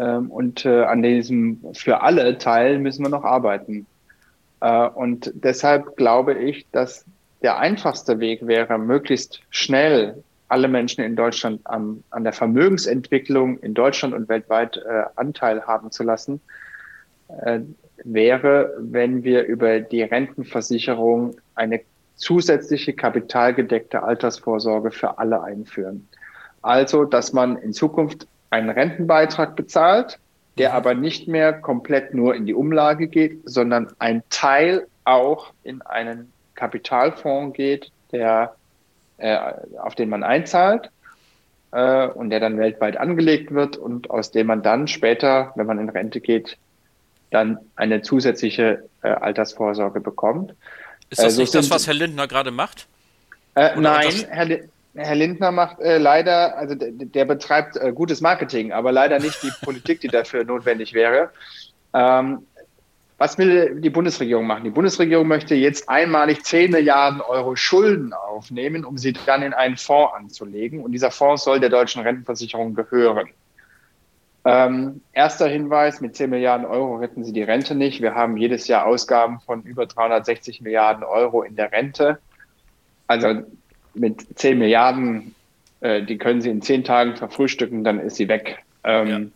Ähm, 0.00 0.30
und 0.30 0.64
äh, 0.64 0.84
an 0.84 1.02
diesem 1.02 1.60
für 1.72 2.02
alle 2.02 2.38
Teil 2.38 2.78
müssen 2.78 3.02
wir 3.02 3.10
noch 3.10 3.24
arbeiten. 3.24 3.86
Äh, 4.60 4.88
und 4.88 5.32
deshalb 5.34 5.96
glaube 5.96 6.34
ich, 6.34 6.66
dass 6.72 7.04
der 7.42 7.58
einfachste 7.58 8.18
Weg 8.20 8.46
wäre, 8.46 8.78
möglichst 8.78 9.40
schnell 9.50 10.22
alle 10.48 10.68
Menschen 10.68 11.04
in 11.04 11.14
Deutschland 11.14 11.60
an, 11.66 12.02
an 12.10 12.24
der 12.24 12.32
Vermögensentwicklung 12.32 13.58
in 13.58 13.74
Deutschland 13.74 14.14
und 14.14 14.28
weltweit 14.28 14.78
äh, 14.78 15.04
Anteil 15.16 15.66
haben 15.66 15.90
zu 15.90 16.02
lassen, 16.02 16.40
äh, 17.44 17.60
wäre, 18.04 18.74
wenn 18.78 19.24
wir 19.24 19.44
über 19.44 19.80
die 19.80 20.02
Rentenversicherung 20.02 21.36
eine 21.54 21.80
zusätzliche 22.16 22.94
kapitalgedeckte 22.94 24.02
Altersvorsorge 24.02 24.90
für 24.90 25.18
alle 25.18 25.42
einführen. 25.42 26.08
Also, 26.62 27.04
dass 27.04 27.32
man 27.32 27.56
in 27.56 27.72
Zukunft 27.72 28.26
einen 28.50 28.70
Rentenbeitrag 28.70 29.54
bezahlt, 29.54 30.18
der 30.58 30.70
mhm. 30.70 30.76
aber 30.76 30.94
nicht 30.94 31.28
mehr 31.28 31.52
komplett 31.52 32.14
nur 32.14 32.34
in 32.34 32.46
die 32.46 32.54
Umlage 32.54 33.08
geht, 33.08 33.40
sondern 33.44 33.88
ein 33.98 34.22
Teil 34.30 34.86
auch 35.04 35.52
in 35.62 35.82
einen 35.82 36.32
Kapitalfonds 36.54 37.56
geht, 37.56 37.90
der 38.12 38.54
äh, 39.18 39.38
auf 39.78 39.94
den 39.94 40.08
man 40.08 40.22
einzahlt 40.22 40.90
äh, 41.72 42.06
und 42.08 42.30
der 42.30 42.40
dann 42.40 42.58
weltweit 42.58 42.96
angelegt 42.96 43.52
wird 43.52 43.76
und 43.76 44.10
aus 44.10 44.30
dem 44.30 44.46
man 44.46 44.62
dann 44.62 44.88
später, 44.88 45.52
wenn 45.54 45.66
man 45.66 45.78
in 45.78 45.88
Rente 45.88 46.20
geht, 46.20 46.56
dann 47.30 47.58
eine 47.76 48.02
zusätzliche 48.02 48.84
äh, 49.02 49.08
Altersvorsorge 49.08 50.00
bekommt. 50.00 50.54
Ist 51.10 51.22
das 51.22 51.36
äh, 51.36 51.42
nicht 51.42 51.54
das, 51.54 51.70
was 51.70 51.86
Herr 51.86 51.94
Lindner 51.94 52.26
gerade 52.26 52.50
macht? 52.50 52.86
Äh, 53.54 53.78
nein, 53.78 54.12
Herr, 54.28 54.60
Herr, 54.98 55.14
Lindner 55.14 55.52
macht 55.52 55.80
äh, 55.80 55.98
leider, 55.98 56.56
also 56.58 56.74
der, 56.74 56.90
der 56.90 57.24
betreibt 57.24 57.76
äh, 57.76 57.92
gutes 57.92 58.20
Marketing, 58.20 58.72
aber 58.72 58.90
leider 58.90 59.18
nicht 59.20 59.42
die 59.42 59.52
Politik, 59.64 60.00
die 60.00 60.08
dafür 60.08 60.44
notwendig 60.44 60.92
wäre. 60.92 61.30
Ähm, 61.94 62.46
was 63.16 63.36
will 63.38 63.80
die 63.80 63.90
Bundesregierung 63.90 64.46
machen? 64.46 64.64
Die 64.64 64.70
Bundesregierung 64.70 65.26
möchte 65.26 65.54
jetzt 65.54 65.88
einmalig 65.88 66.44
10 66.44 66.70
Milliarden 66.70 67.20
Euro 67.20 67.56
Schulden 67.56 68.12
aufnehmen, 68.12 68.84
um 68.84 68.96
sie 68.96 69.12
dann 69.12 69.42
in 69.42 69.54
einen 69.54 69.76
Fonds 69.76 70.14
anzulegen. 70.14 70.82
Und 70.82 70.92
dieser 70.92 71.10
Fonds 71.10 71.44
soll 71.44 71.58
der 71.58 71.68
deutschen 71.68 72.02
Rentenversicherung 72.02 72.74
gehören. 72.74 73.28
Ähm, 74.44 75.00
erster 75.12 75.48
Hinweis, 75.48 76.00
mit 76.00 76.14
10 76.16 76.30
Milliarden 76.30 76.64
Euro 76.64 76.96
retten 76.96 77.24
sie 77.24 77.32
die 77.32 77.42
Rente 77.42 77.74
nicht. 77.74 78.00
Wir 78.00 78.14
haben 78.14 78.36
jedes 78.36 78.68
Jahr 78.68 78.86
Ausgaben 78.86 79.40
von 79.40 79.62
über 79.62 79.86
360 79.86 80.60
Milliarden 80.60 81.02
Euro 81.02 81.42
in 81.42 81.56
der 81.56 81.72
Rente. 81.72 82.18
Also 83.08 83.42
mit 83.98 84.38
10 84.38 84.58
Milliarden, 84.58 85.34
äh, 85.80 86.02
die 86.02 86.18
können 86.18 86.40
sie 86.40 86.50
in 86.50 86.62
10 86.62 86.84
Tagen 86.84 87.16
verfrühstücken, 87.16 87.84
dann 87.84 88.00
ist 88.00 88.16
sie 88.16 88.28
weg. 88.28 88.64
Ähm, 88.84 89.32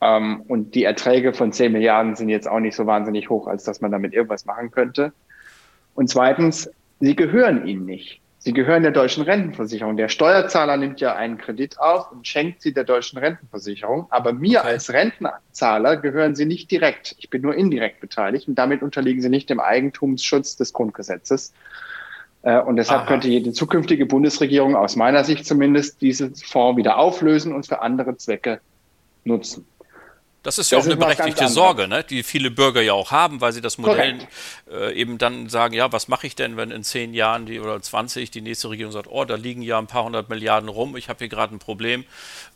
ja. 0.00 0.16
Ähm, 0.16 0.42
und 0.48 0.74
die 0.74 0.84
Erträge 0.84 1.32
von 1.32 1.52
10 1.52 1.72
Milliarden 1.72 2.16
sind 2.16 2.28
jetzt 2.28 2.48
auch 2.48 2.60
nicht 2.60 2.76
so 2.76 2.86
wahnsinnig 2.86 3.30
hoch, 3.30 3.46
als 3.46 3.64
dass 3.64 3.80
man 3.80 3.90
damit 3.90 4.12
irgendwas 4.12 4.44
machen 4.44 4.70
könnte. 4.70 5.12
Und 5.94 6.08
zweitens, 6.08 6.70
sie 7.00 7.16
gehören 7.16 7.66
ihnen 7.66 7.86
nicht. 7.86 8.20
Sie 8.46 8.52
gehören 8.52 8.84
der 8.84 8.92
deutschen 8.92 9.24
Rentenversicherung. 9.24 9.96
Der 9.96 10.08
Steuerzahler 10.08 10.76
nimmt 10.76 11.00
ja 11.00 11.16
einen 11.16 11.36
Kredit 11.36 11.80
auf 11.80 12.12
und 12.12 12.28
schenkt 12.28 12.62
sie 12.62 12.72
der 12.72 12.84
deutschen 12.84 13.18
Rentenversicherung. 13.18 14.06
Aber 14.10 14.32
mir 14.32 14.60
okay. 14.60 14.68
als 14.68 14.92
Rentenzahler 14.92 15.96
gehören 15.96 16.36
sie 16.36 16.46
nicht 16.46 16.70
direkt. 16.70 17.16
Ich 17.18 17.28
bin 17.28 17.42
nur 17.42 17.56
indirekt 17.56 18.00
beteiligt 18.00 18.46
und 18.46 18.54
damit 18.54 18.82
unterliegen 18.82 19.20
sie 19.20 19.30
nicht 19.30 19.50
dem 19.50 19.58
Eigentumsschutz 19.58 20.54
des 20.54 20.72
Grundgesetzes. 20.72 21.54
Äh, 22.46 22.60
und 22.60 22.76
deshalb 22.76 23.02
Aha. 23.02 23.08
könnte 23.08 23.28
jede 23.28 23.52
zukünftige 23.52 24.06
Bundesregierung 24.06 24.76
aus 24.76 24.94
meiner 24.94 25.24
Sicht 25.24 25.44
zumindest 25.44 26.00
diesen 26.00 26.36
Fonds 26.36 26.78
wieder 26.78 26.96
auflösen 26.96 27.52
und 27.52 27.66
für 27.66 27.82
andere 27.82 28.16
Zwecke 28.18 28.60
nutzen. 29.24 29.66
Das 30.44 30.56
ist 30.56 30.70
ja 30.70 30.78
das 30.78 30.86
auch 30.86 30.90
eine 30.92 30.96
berechtigte 30.96 31.48
Sorge, 31.48 31.88
ne? 31.88 32.04
die 32.04 32.22
viele 32.22 32.52
Bürger 32.52 32.80
ja 32.80 32.92
auch 32.92 33.10
haben, 33.10 33.40
weil 33.40 33.52
sie 33.52 33.60
das 33.60 33.78
Modell 33.78 34.18
äh, 34.70 34.94
eben 34.94 35.18
dann 35.18 35.48
sagen, 35.48 35.74
ja, 35.74 35.90
was 35.90 36.06
mache 36.06 36.28
ich 36.28 36.36
denn, 36.36 36.56
wenn 36.56 36.70
in 36.70 36.84
zehn 36.84 37.14
Jahren 37.14 37.46
die 37.46 37.58
oder 37.58 37.82
20 37.82 38.30
die 38.30 38.42
nächste 38.42 38.70
Regierung 38.70 38.92
sagt, 38.92 39.08
oh, 39.10 39.24
da 39.24 39.34
liegen 39.34 39.62
ja 39.62 39.76
ein 39.80 39.88
paar 39.88 40.04
hundert 40.04 40.28
Milliarden 40.28 40.68
rum, 40.68 40.96
ich 40.96 41.08
habe 41.08 41.18
hier 41.18 41.28
gerade 41.28 41.52
ein 41.52 41.58
Problem, 41.58 42.04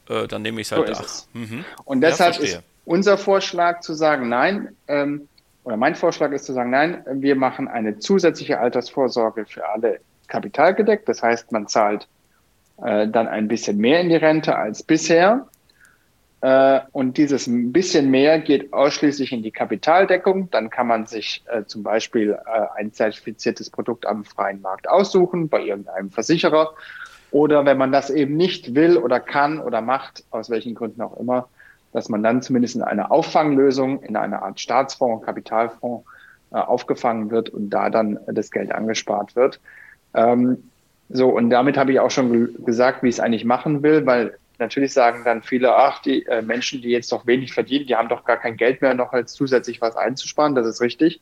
äh, 0.08 0.28
dann 0.28 0.42
nehme 0.42 0.60
ich 0.60 0.70
es 0.70 0.72
halt 0.72 0.94
so 0.94 1.02
mhm. 1.32 1.64
Und 1.84 2.00
deshalb 2.00 2.36
ja, 2.36 2.42
ist 2.42 2.62
unser 2.84 3.18
Vorschlag 3.18 3.80
zu 3.80 3.94
sagen, 3.94 4.28
nein, 4.28 4.76
ähm, 4.86 5.28
oder 5.70 5.76
mein 5.76 5.94
Vorschlag 5.94 6.32
ist 6.32 6.46
zu 6.46 6.52
sagen, 6.52 6.70
nein, 6.70 7.04
wir 7.06 7.36
machen 7.36 7.68
eine 7.68 8.00
zusätzliche 8.00 8.58
Altersvorsorge 8.58 9.46
für 9.46 9.68
alle 9.68 10.00
kapitalgedeckt. 10.26 11.08
Das 11.08 11.22
heißt, 11.22 11.52
man 11.52 11.68
zahlt 11.68 12.08
äh, 12.82 13.06
dann 13.06 13.28
ein 13.28 13.46
bisschen 13.46 13.78
mehr 13.78 14.00
in 14.00 14.08
die 14.08 14.16
Rente 14.16 14.56
als 14.56 14.82
bisher 14.82 15.46
äh, 16.40 16.80
und 16.90 17.18
dieses 17.18 17.48
bisschen 17.48 18.10
mehr 18.10 18.40
geht 18.40 18.72
ausschließlich 18.72 19.30
in 19.30 19.44
die 19.44 19.52
Kapitaldeckung. 19.52 20.50
Dann 20.50 20.70
kann 20.70 20.88
man 20.88 21.06
sich 21.06 21.44
äh, 21.46 21.64
zum 21.66 21.84
Beispiel 21.84 22.32
äh, 22.32 22.66
ein 22.74 22.92
zertifiziertes 22.92 23.70
Produkt 23.70 24.06
am 24.06 24.24
freien 24.24 24.60
Markt 24.60 24.88
aussuchen 24.88 25.48
bei 25.48 25.62
irgendeinem 25.62 26.10
Versicherer. 26.10 26.74
Oder 27.30 27.64
wenn 27.64 27.78
man 27.78 27.92
das 27.92 28.10
eben 28.10 28.36
nicht 28.36 28.74
will 28.74 28.96
oder 28.96 29.20
kann 29.20 29.60
oder 29.60 29.82
macht, 29.82 30.24
aus 30.32 30.50
welchen 30.50 30.74
Gründen 30.74 31.00
auch 31.00 31.16
immer, 31.16 31.48
dass 31.92 32.08
man 32.08 32.22
dann 32.22 32.42
zumindest 32.42 32.76
in 32.76 32.82
einer 32.82 33.10
Auffanglösung, 33.10 34.02
in 34.02 34.16
einer 34.16 34.42
Art 34.42 34.60
Staatsfonds, 34.60 35.24
Kapitalfonds 35.24 36.06
äh, 36.52 36.56
aufgefangen 36.56 37.30
wird 37.30 37.50
und 37.50 37.70
da 37.70 37.90
dann 37.90 38.18
das 38.26 38.50
Geld 38.50 38.72
angespart 38.72 39.36
wird. 39.36 39.60
Ähm, 40.14 40.70
so, 41.08 41.28
und 41.28 41.50
damit 41.50 41.76
habe 41.76 41.92
ich 41.92 42.00
auch 42.00 42.10
schon 42.10 42.64
gesagt, 42.64 43.02
wie 43.02 43.08
ich 43.08 43.16
es 43.16 43.20
eigentlich 43.20 43.44
machen 43.44 43.82
will, 43.82 44.06
weil 44.06 44.36
Natürlich 44.60 44.92
sagen 44.92 45.22
dann 45.24 45.42
viele, 45.42 45.74
ach, 45.74 46.02
die 46.02 46.26
äh, 46.26 46.42
Menschen, 46.42 46.82
die 46.82 46.90
jetzt 46.90 47.10
doch 47.12 47.26
wenig 47.26 47.54
verdienen, 47.54 47.86
die 47.86 47.96
haben 47.96 48.10
doch 48.10 48.24
gar 48.24 48.36
kein 48.36 48.58
Geld 48.58 48.82
mehr, 48.82 48.94
noch 48.94 49.12
als 49.12 49.32
zusätzlich 49.32 49.80
was 49.80 49.96
einzusparen. 49.96 50.54
Das 50.54 50.66
ist 50.66 50.82
richtig. 50.82 51.20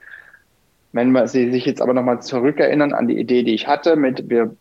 Wenn 0.93 1.13
man 1.13 1.29
sie 1.29 1.51
sich 1.53 1.65
jetzt 1.65 1.81
aber 1.81 1.95
nochmal 1.95 2.21
zurückerinnern 2.21 2.93
an 2.93 3.07
die 3.07 3.19
Idee, 3.19 3.45
die 3.45 3.55
ich 3.55 3.69
hatte, 3.69 3.95
mit 3.95 4.29
wir 4.29 4.57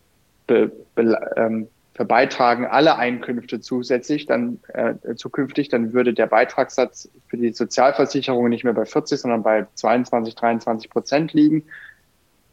be, 0.46 0.70
be, 0.94 1.18
ähm, 1.36 1.68
verbeitragen 1.98 2.64
alle 2.64 2.96
Einkünfte 2.96 3.60
zusätzlich, 3.60 4.24
dann 4.24 4.60
äh, 4.68 5.16
zukünftig, 5.16 5.68
dann 5.68 5.92
würde 5.92 6.14
der 6.14 6.28
Beitragssatz 6.28 7.10
für 7.26 7.36
die 7.36 7.52
Sozialversicherung 7.52 8.48
nicht 8.48 8.62
mehr 8.62 8.72
bei 8.72 8.84
40, 8.84 9.20
sondern 9.20 9.42
bei 9.42 9.66
22, 9.74 10.36
23 10.36 10.90
Prozent 10.90 11.32
liegen. 11.32 11.64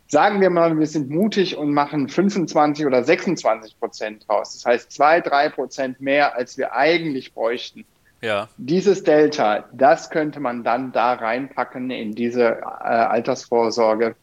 Sagen 0.08 0.42
wir 0.42 0.50
mal, 0.50 0.80
wir 0.80 0.88
sind 0.88 1.12
mutig 1.12 1.58
und 1.58 1.76
machen 1.76 2.10
25 2.10 2.88
oder 2.88 3.04
26 3.04 3.80
Prozent 3.80 4.28
raus. 4.28 4.54
Das 4.54 4.66
heißt 4.66 4.92
zwei, 4.92 5.22
drei 5.22 5.50
Prozent 5.50 6.02
mehr, 6.02 6.36
als 6.36 6.58
wir 6.58 6.74
eigentlich 6.74 7.36
bräuchten. 7.36 7.86
Ja. 8.22 8.50
Dieses 8.58 9.04
Delta, 9.04 9.66
das 9.74 10.10
könnte 10.10 10.40
man 10.40 10.64
dann 10.64 10.92
da 10.92 11.14
reinpacken 11.14 11.92
in 11.92 12.16
diese 12.16 12.46
äh, 12.46 12.64
Altersvorsorge. 12.64 14.16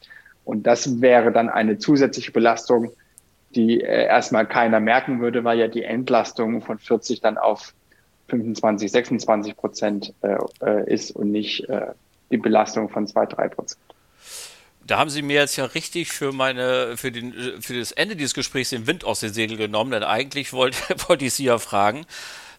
Und 0.45 0.67
das 0.67 1.01
wäre 1.01 1.31
dann 1.31 1.49
eine 1.49 1.79
zusätzliche 1.79 2.33
Belastung, 2.33 2.91
die 3.55 3.81
äh, 3.81 4.07
erstmal 4.07 4.47
keiner 4.47 4.81
merken 4.81 5.21
würde, 5.21 5.45
weil 5.45 5.59
ja 5.59 5.69
die 5.69 5.85
Entlastung 5.85 6.63
von 6.63 6.79
40 6.79 7.21
dann 7.21 7.39
auf 7.39 7.75
25, 8.29 8.91
26 8.91 9.57
Prozent 9.57 10.15
äh, 10.23 10.37
äh, 10.65 10.93
ist 10.93 11.11
und 11.11 11.31
nicht 11.31 11.69
äh, 11.69 11.89
die 12.31 12.39
Belastung 12.39 12.89
von 12.89 13.07
zwei, 13.07 13.27
drei 13.27 13.49
Prozent. 13.49 13.81
Da 14.85 14.99
haben 14.99 15.11
Sie 15.11 15.23
mir 15.23 15.35
jetzt 15.35 15.57
ja 15.57 15.67
richtig 15.67 16.11
für 16.11 16.33
meine, 16.33 16.97
für 16.97 17.13
den, 17.13 17.33
für 17.61 17.79
das 17.79 17.93
Ende 17.93 18.17
dieses 18.17 18.35
Gesprächs 18.35 18.71
den 18.71 18.87
Wind 18.87 19.05
aus 19.05 19.21
den 19.21 19.33
Segeln 19.33 19.59
genommen, 19.59 19.93
denn 19.93 20.03
eigentlich 20.03 20.53
wollte, 20.53 20.79
wollte 21.09 21.25
ich 21.25 21.35
Sie 21.35 21.45
ja 21.45 21.59
fragen, 21.59 22.05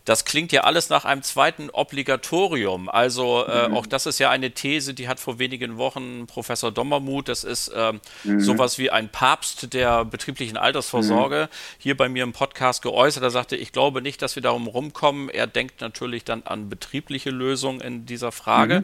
das 0.05 0.25
klingt 0.25 0.51
ja 0.51 0.61
alles 0.61 0.89
nach 0.89 1.05
einem 1.05 1.23
zweiten 1.23 1.69
Obligatorium. 1.69 2.89
Also 2.89 3.45
äh, 3.45 3.69
mhm. 3.69 3.77
auch 3.77 3.85
das 3.85 4.05
ist 4.05 4.19
ja 4.19 4.29
eine 4.29 4.51
These, 4.51 4.93
die 4.93 5.07
hat 5.07 5.19
vor 5.19 5.39
wenigen 5.39 5.77
Wochen 5.77 6.27
Professor 6.27 6.71
Dommermuth, 6.71 7.29
das 7.29 7.43
ist 7.43 7.69
äh, 7.69 7.93
mhm. 8.23 8.41
sowas 8.41 8.77
wie 8.77 8.89
ein 8.89 9.09
Papst 9.09 9.73
der 9.73 10.03
betrieblichen 10.03 10.57
Altersvorsorge, 10.57 11.49
mhm. 11.49 11.55
hier 11.77 11.95
bei 11.95 12.09
mir 12.09 12.23
im 12.23 12.33
Podcast 12.33 12.81
geäußert. 12.81 13.23
Er 13.23 13.29
sagte, 13.29 13.55
ich 13.55 13.71
glaube 13.71 14.01
nicht, 14.01 14.21
dass 14.21 14.35
wir 14.35 14.43
darum 14.43 14.67
rumkommen. 14.67 15.29
Er 15.29 15.47
denkt 15.47 15.79
natürlich 15.79 16.25
dann 16.25 16.43
an 16.43 16.69
betriebliche 16.69 17.29
Lösungen 17.29 17.79
in 17.79 18.05
dieser 18.05 18.31
Frage. 18.31 18.83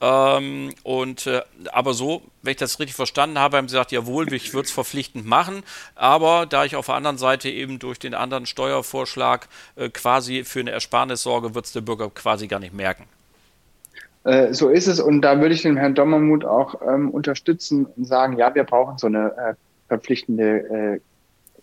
Ähm, 0.00 0.74
und 0.82 1.26
äh, 1.26 1.42
aber 1.72 1.94
so, 1.94 2.22
wenn 2.42 2.50
ich 2.50 2.56
das 2.58 2.78
richtig 2.78 2.94
verstanden 2.94 3.38
habe, 3.38 3.56
haben 3.56 3.68
sie 3.68 3.74
gesagt, 3.74 3.92
jawohl, 3.92 4.30
ich 4.32 4.52
würde 4.52 4.66
es 4.66 4.72
verpflichtend 4.72 5.26
machen, 5.26 5.62
aber 5.94 6.44
da 6.44 6.64
ich 6.64 6.76
auf 6.76 6.86
der 6.86 6.96
anderen 6.96 7.16
Seite 7.16 7.48
eben 7.48 7.78
durch 7.78 7.98
den 7.98 8.12
anderen 8.12 8.44
Steuervorschlag 8.44 9.48
äh, 9.76 9.88
quasi 9.88 10.44
für 10.44 10.60
eine 10.60 10.72
Ersparnis 10.72 11.22
sorge, 11.22 11.54
wird 11.54 11.64
es 11.64 11.72
der 11.72 11.80
Bürger 11.80 12.10
quasi 12.10 12.46
gar 12.46 12.60
nicht 12.60 12.74
merken. 12.74 13.04
Äh, 14.24 14.52
so 14.52 14.68
ist 14.68 14.86
es 14.86 15.00
und 15.00 15.22
da 15.22 15.40
würde 15.40 15.54
ich 15.54 15.62
den 15.62 15.78
Herrn 15.78 15.94
Dommermuth 15.94 16.44
auch 16.44 16.74
ähm, 16.86 17.10
unterstützen 17.10 17.86
und 17.86 18.04
sagen, 18.04 18.36
ja, 18.36 18.54
wir 18.54 18.64
brauchen 18.64 18.98
so 18.98 19.06
eine 19.06 19.32
äh, 19.36 19.54
verpflichtende 19.88 21.00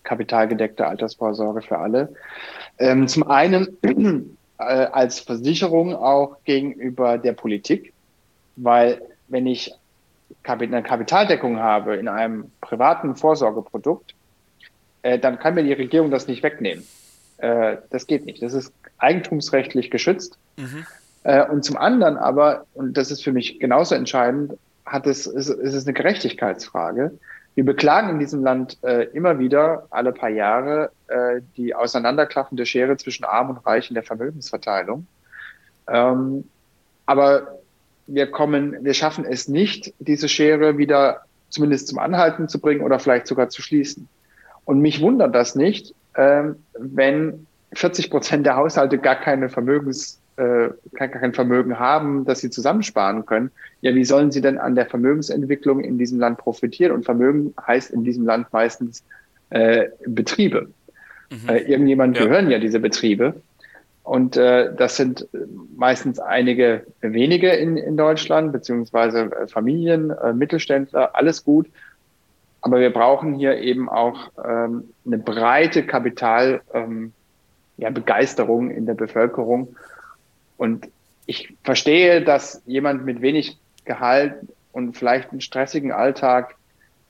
kapitalgedeckte 0.03 0.85
Altersvorsorge 0.85 1.61
für 1.61 1.77
alle. 1.77 2.13
Ähm, 2.77 3.07
zum 3.07 3.23
einen 3.23 3.77
äh, 4.57 4.63
als 4.63 5.19
Versicherung 5.19 5.95
auch 5.95 6.37
gegenüber 6.43 7.17
der 7.17 7.33
Politik, 7.33 7.92
weil 8.55 9.01
wenn 9.27 9.47
ich 9.47 9.73
eine 10.43 10.83
Kapitaldeckung 10.83 11.59
habe 11.59 11.95
in 11.95 12.07
einem 12.07 12.51
privaten 12.61 13.15
Vorsorgeprodukt, 13.15 14.15
äh, 15.03 15.19
dann 15.19 15.39
kann 15.39 15.55
mir 15.55 15.63
die 15.63 15.73
Regierung 15.73 16.11
das 16.11 16.27
nicht 16.27 16.43
wegnehmen. 16.43 16.83
Äh, 17.37 17.77
das 17.89 18.07
geht 18.07 18.25
nicht. 18.25 18.41
Das 18.41 18.53
ist 18.53 18.73
eigentumsrechtlich 18.97 19.91
geschützt. 19.91 20.37
Mhm. 20.57 20.85
Äh, 21.23 21.45
und 21.47 21.63
zum 21.63 21.77
anderen 21.77 22.17
aber, 22.17 22.65
und 22.73 22.97
das 22.97 23.11
ist 23.11 23.23
für 23.23 23.31
mich 23.31 23.59
genauso 23.59 23.95
entscheidend, 23.95 24.53
hat 24.85 25.07
es, 25.07 25.27
ist, 25.27 25.49
ist 25.49 25.73
es 25.73 25.85
eine 25.85 25.93
Gerechtigkeitsfrage. 25.93 27.17
Wir 27.55 27.65
beklagen 27.65 28.09
in 28.09 28.19
diesem 28.19 28.43
Land 28.43 28.79
immer 29.13 29.37
wieder 29.37 29.85
alle 29.91 30.11
paar 30.11 30.29
Jahre 30.29 30.89
die 31.55 31.75
auseinanderklaffende 31.75 32.65
Schere 32.65 32.97
zwischen 32.97 33.25
Arm 33.25 33.51
und 33.51 33.57
Reich 33.57 33.91
in 33.91 33.93
der 33.93 34.01
Vermögensverteilung. 34.01 35.05
Ähm, 35.87 36.49
aber 37.05 37.59
wir 38.07 38.27
kommen, 38.27 38.77
wir 38.81 38.93
schaffen 38.93 39.25
es 39.25 39.47
nicht, 39.47 39.93
diese 39.99 40.27
Schere 40.27 40.77
wieder 40.77 41.21
zumindest 41.49 41.87
zum 41.87 41.99
Anhalten 41.99 42.47
zu 42.47 42.59
bringen 42.59 42.81
oder 42.81 42.99
vielleicht 42.99 43.27
sogar 43.27 43.49
zu 43.49 43.61
schließen. 43.61 44.07
Und 44.65 44.79
mich 44.79 45.01
wundert 45.01 45.35
das 45.35 45.55
nicht, 45.55 45.93
ähm, 46.15 46.55
wenn 46.77 47.47
40 47.73 48.09
Prozent 48.09 48.45
der 48.45 48.55
Haushalte 48.55 48.97
gar 48.97 49.15
keine 49.15 49.49
Vermögens, 49.49 50.19
äh, 50.37 50.69
kein, 50.95 51.11
kein 51.11 51.33
Vermögen 51.33 51.79
haben, 51.79 52.25
das 52.25 52.39
sie 52.39 52.49
zusammensparen 52.49 53.25
können. 53.25 53.51
Ja, 53.81 53.93
wie 53.93 54.05
sollen 54.05 54.31
sie 54.31 54.41
denn 54.41 54.57
an 54.57 54.75
der 54.75 54.85
Vermögensentwicklung 54.85 55.81
in 55.81 55.97
diesem 55.97 56.19
Land 56.19 56.37
profitieren? 56.37 56.91
Und 56.91 57.05
Vermögen 57.05 57.53
heißt 57.65 57.91
in 57.91 58.03
diesem 58.03 58.25
Land 58.25 58.51
meistens 58.51 59.03
äh, 59.49 59.89
Betriebe. 60.05 60.69
Mhm. 61.29 61.49
Äh, 61.49 61.57
irgendjemand 61.59 62.17
ja. 62.17 62.23
gehören 62.23 62.49
ja 62.49 62.59
diese 62.59 62.79
Betriebe. 62.79 63.35
Und 64.03 64.35
äh, 64.35 64.75
das 64.75 64.97
sind 64.97 65.27
meistens 65.77 66.19
einige 66.19 66.85
wenige 66.99 67.51
in, 67.51 67.77
in 67.77 67.95
Deutschland, 67.95 68.51
beziehungsweise 68.51 69.31
äh, 69.31 69.47
Familien, 69.47 70.11
äh, 70.11 70.33
Mittelständler, 70.33 71.15
alles 71.15 71.45
gut. 71.45 71.67
Aber 72.61 72.79
wir 72.79 72.91
brauchen 72.91 73.33
hier 73.33 73.57
eben 73.57 73.89
auch 73.89 74.29
ähm, 74.43 74.89
eine 75.05 75.17
breite 75.17 75.85
Kapitalbegeisterung 75.85 78.65
ähm, 78.65 78.71
ja, 78.71 78.77
in 78.77 78.85
der 78.85 78.93
Bevölkerung. 78.93 79.75
Und 80.57 80.89
ich 81.25 81.55
verstehe, 81.63 82.21
dass 82.21 82.61
jemand 82.65 83.05
mit 83.05 83.21
wenig 83.21 83.57
Gehalt 83.85 84.35
und 84.71 84.97
vielleicht 84.97 85.31
einen 85.31 85.41
stressigen 85.41 85.91
Alltag 85.91 86.55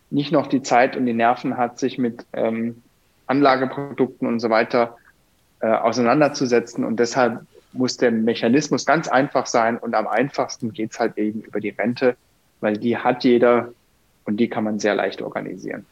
nicht 0.10 0.32
noch 0.32 0.48
die 0.48 0.62
Zeit 0.62 0.96
und 0.96 1.06
die 1.06 1.14
Nerven 1.14 1.58
hat, 1.58 1.80
sich 1.80 1.98
mit 1.98 2.26
ähm, 2.34 2.82
Anlageprodukten 3.26 4.28
und 4.28 4.40
so 4.40 4.50
weiter 4.50 4.98
äh, 5.64 5.68
auseinanderzusetzen. 5.68 6.84
Und 6.84 6.98
deshalb 6.98 7.40
muss 7.72 7.96
der 7.96 8.12
Mechanismus 8.12 8.86
ganz 8.86 9.08
einfach 9.08 9.46
sein 9.48 9.78
und 9.78 9.96
am 9.96 10.08
einfachsten 10.08 10.74
geht's 10.74 11.00
halt 11.00 11.18
eben 11.18 11.40
über 11.40 11.62
die 11.62 11.70
Rente, 11.70 12.18
weil 12.60 12.76
die 12.76 12.98
hat 12.98 13.24
jeder 13.24 13.70
und 14.26 14.36
die 14.38 14.50
kann 14.50 14.66
man 14.66 14.80
sehr 14.80 14.94
leicht 14.94 15.22
organisieren. 15.22 15.86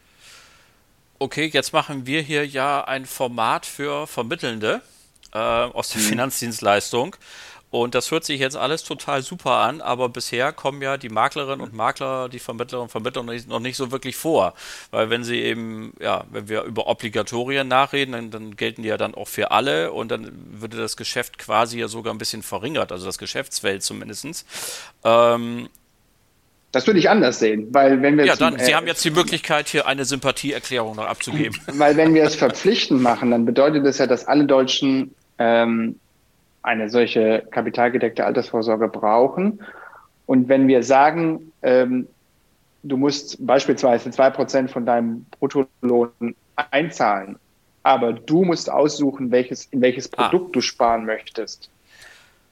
Okay, 1.20 1.46
jetzt 1.46 1.72
machen 1.72 2.06
wir 2.06 2.20
hier 2.20 2.46
ja 2.46 2.84
ein 2.84 3.06
Format 3.06 3.66
für 3.66 4.08
Vermittelnde 4.08 4.82
äh, 5.34 5.38
aus 5.38 5.88
der 5.88 6.02
mhm. 6.02 6.06
Finanzdienstleistung. 6.06 7.16
Und 7.72 7.96
das 7.96 8.12
hört 8.12 8.26
sich 8.26 8.42
jetzt 8.42 8.58
alles 8.58 8.84
total 8.84 9.22
super 9.22 9.52
an, 9.52 9.80
aber 9.80 10.10
bisher 10.10 10.52
kommen 10.52 10.82
ja 10.82 10.98
die 10.98 11.08
Maklerinnen 11.08 11.62
und 11.62 11.74
Makler, 11.74 12.28
die 12.28 12.40
Vermittlerinnen 12.40 12.84
und 12.84 12.92
Vermittler 12.92 13.24
noch 13.24 13.32
nicht, 13.32 13.48
noch 13.48 13.62
nicht 13.62 13.78
so 13.78 13.92
wirklich 13.92 14.18
vor. 14.18 14.54
Weil 14.92 15.10
wenn 15.10 15.24
sie 15.24 15.42
eben, 15.42 15.94
ja, 16.02 16.26
wenn 16.30 16.50
wir 16.50 16.64
über 16.64 16.88
Obligatorien 16.88 17.70
nachreden, 17.70 18.12
dann, 18.12 18.30
dann, 18.30 18.56
gelten 18.58 18.84
die 18.84 18.90
ja 18.90 18.98
dann 18.98 19.16
auch 19.16 19.30
für 19.30 19.52
alle 19.52 19.94
und 19.94 20.12
dann 20.12 20.32
würde 20.52 20.76
das 20.76 20.98
Geschäft 20.98 21.38
quasi 21.38 21.80
ja 21.80 21.88
sogar 21.88 22.14
ein 22.14 22.18
bisschen 22.18 22.44
verringert, 22.44 22.92
also 22.92 23.06
das 23.06 23.18
Geschäftsfeld 23.18 23.84
zumindest. 23.84 24.46
Ähm, 25.06 25.70
das 26.74 26.88
würde 26.88 27.00
ich 27.00 27.10
anders 27.10 27.40
sehen, 27.40 27.68
weil 27.72 28.02
wenn 28.02 28.18
wir 28.18 28.26
ja, 28.26 28.36
dann, 28.36 28.58
äh, 28.58 28.66
Sie 28.66 28.76
haben 28.76 28.88
jetzt 28.88 29.04
die 29.06 29.12
Möglichkeit, 29.12 29.70
hier 29.70 29.88
eine 29.88 30.04
Sympathieerklärung 30.04 30.98
noch 30.98 31.06
abzugeben. 31.06 31.58
Weil 31.68 31.96
wenn 31.96 32.14
wir 32.14 32.24
es 32.24 32.36
verpflichtend 32.36 33.02
machen, 33.02 33.32
dann 33.32 33.46
bedeutet 33.46 33.86
das 33.86 33.98
ja, 33.98 34.08
dass 34.08 34.26
alle 34.26 34.46
Deutschen 34.46 35.16
ähm, 35.40 35.96
eine 36.64 36.90
solche 36.90 37.44
kapitalgedeckte 37.52 38.26
Altersvorsorge 38.26 38.88
brauchen. 38.88 39.62
Und 40.26 40.48
wenn 40.50 40.68
wir 40.68 40.84
sagen, 40.84 41.52
ähm, 41.62 42.08
du 42.84 42.98
musst 42.98 43.46
beispielsweise 43.46 44.12
zwei 44.12 44.30
Prozent 44.30 44.72
von 44.72 44.86
deinem 44.86 45.26
Bruttolohn 45.40 46.36
einzahlen, 46.56 47.38
aber 47.84 48.14
du 48.14 48.44
musst 48.44 48.72
aussuchen, 48.72 49.32
welches, 49.32 49.66
in 49.66 49.82
welches 49.82 50.12
ah. 50.14 50.24
Produkt 50.24 50.48
ah. 50.48 50.54
du 50.54 50.62
sparen 50.62 51.06
möchtest, 51.06 51.70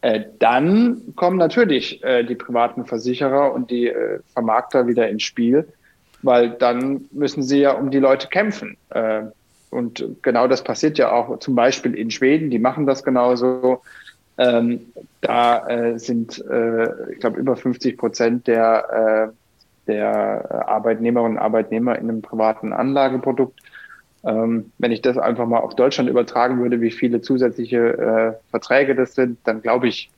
äh, 0.02 0.22
dann 0.39 1.13
kommen 1.15 1.38
natürlich 1.38 2.04
äh, 2.04 2.24
die 2.24 2.36
privaten 2.36 2.86
Versicherer 2.86 3.54
und 3.54 3.69
die 3.69 3.88
äh, 3.88 4.19
Vermarkter 4.34 4.88
wieder 4.88 5.10
ins 5.10 5.24
Spiel, 5.24 5.67
weil 6.22 6.52
dann 6.52 7.06
müssen 7.12 7.43
sie 7.43 7.60
ja 7.60 7.72
um 7.72 7.91
die 7.91 8.00
Leute 8.00 8.28
kämpfen. 8.28 8.76
Und 9.69 10.04
genau 10.22 10.48
das 10.48 10.63
passiert 10.65 10.98
ja 10.98 11.12
auch 11.12 11.39
zum 11.39 11.56
Beispiel 11.56 11.93
in 11.93 12.12
Schweden, 12.12 12.50
die 12.50 12.60
machen 12.60 12.86
das 12.86 13.04
genauso. 13.04 13.84
Ähm, 14.39 14.93
da 15.19 15.67
äh, 15.67 15.99
sind, 15.99 16.43
äh, 16.49 17.12
ich 17.12 17.19
glaube, 17.19 17.38
über 17.38 17.58
50 17.58 17.97
Prozent 17.97 18.47
der, 18.47 19.30
äh, 19.30 19.91
der 19.91 20.65
Arbeitnehmerinnen 20.69 21.38
und 21.38 21.43
Arbeitnehmer 21.43 21.99
in 21.99 22.10
einem 22.10 22.21
privaten 22.21 22.71
Anlageprodukt. 22.71 23.60
Ähm, 24.23 24.71
wenn 24.78 24.93
ich 24.93 25.02
das 25.02 25.17
einfach 25.17 25.45
mal 25.45 25.60
auf 25.60 25.75
Deutschland 25.75 26.10
übertragen 26.10 26.62
würde, 26.62 26.80
wie 26.80 26.91
viele 26.91 27.21
zusätzliche 27.21 27.78
äh, 27.78 28.49
Verträge 28.49 28.95
das 28.95 29.13
sind, 29.13 29.39
dann 29.43 29.62
glaube 29.62 29.89
ich, 29.89 30.10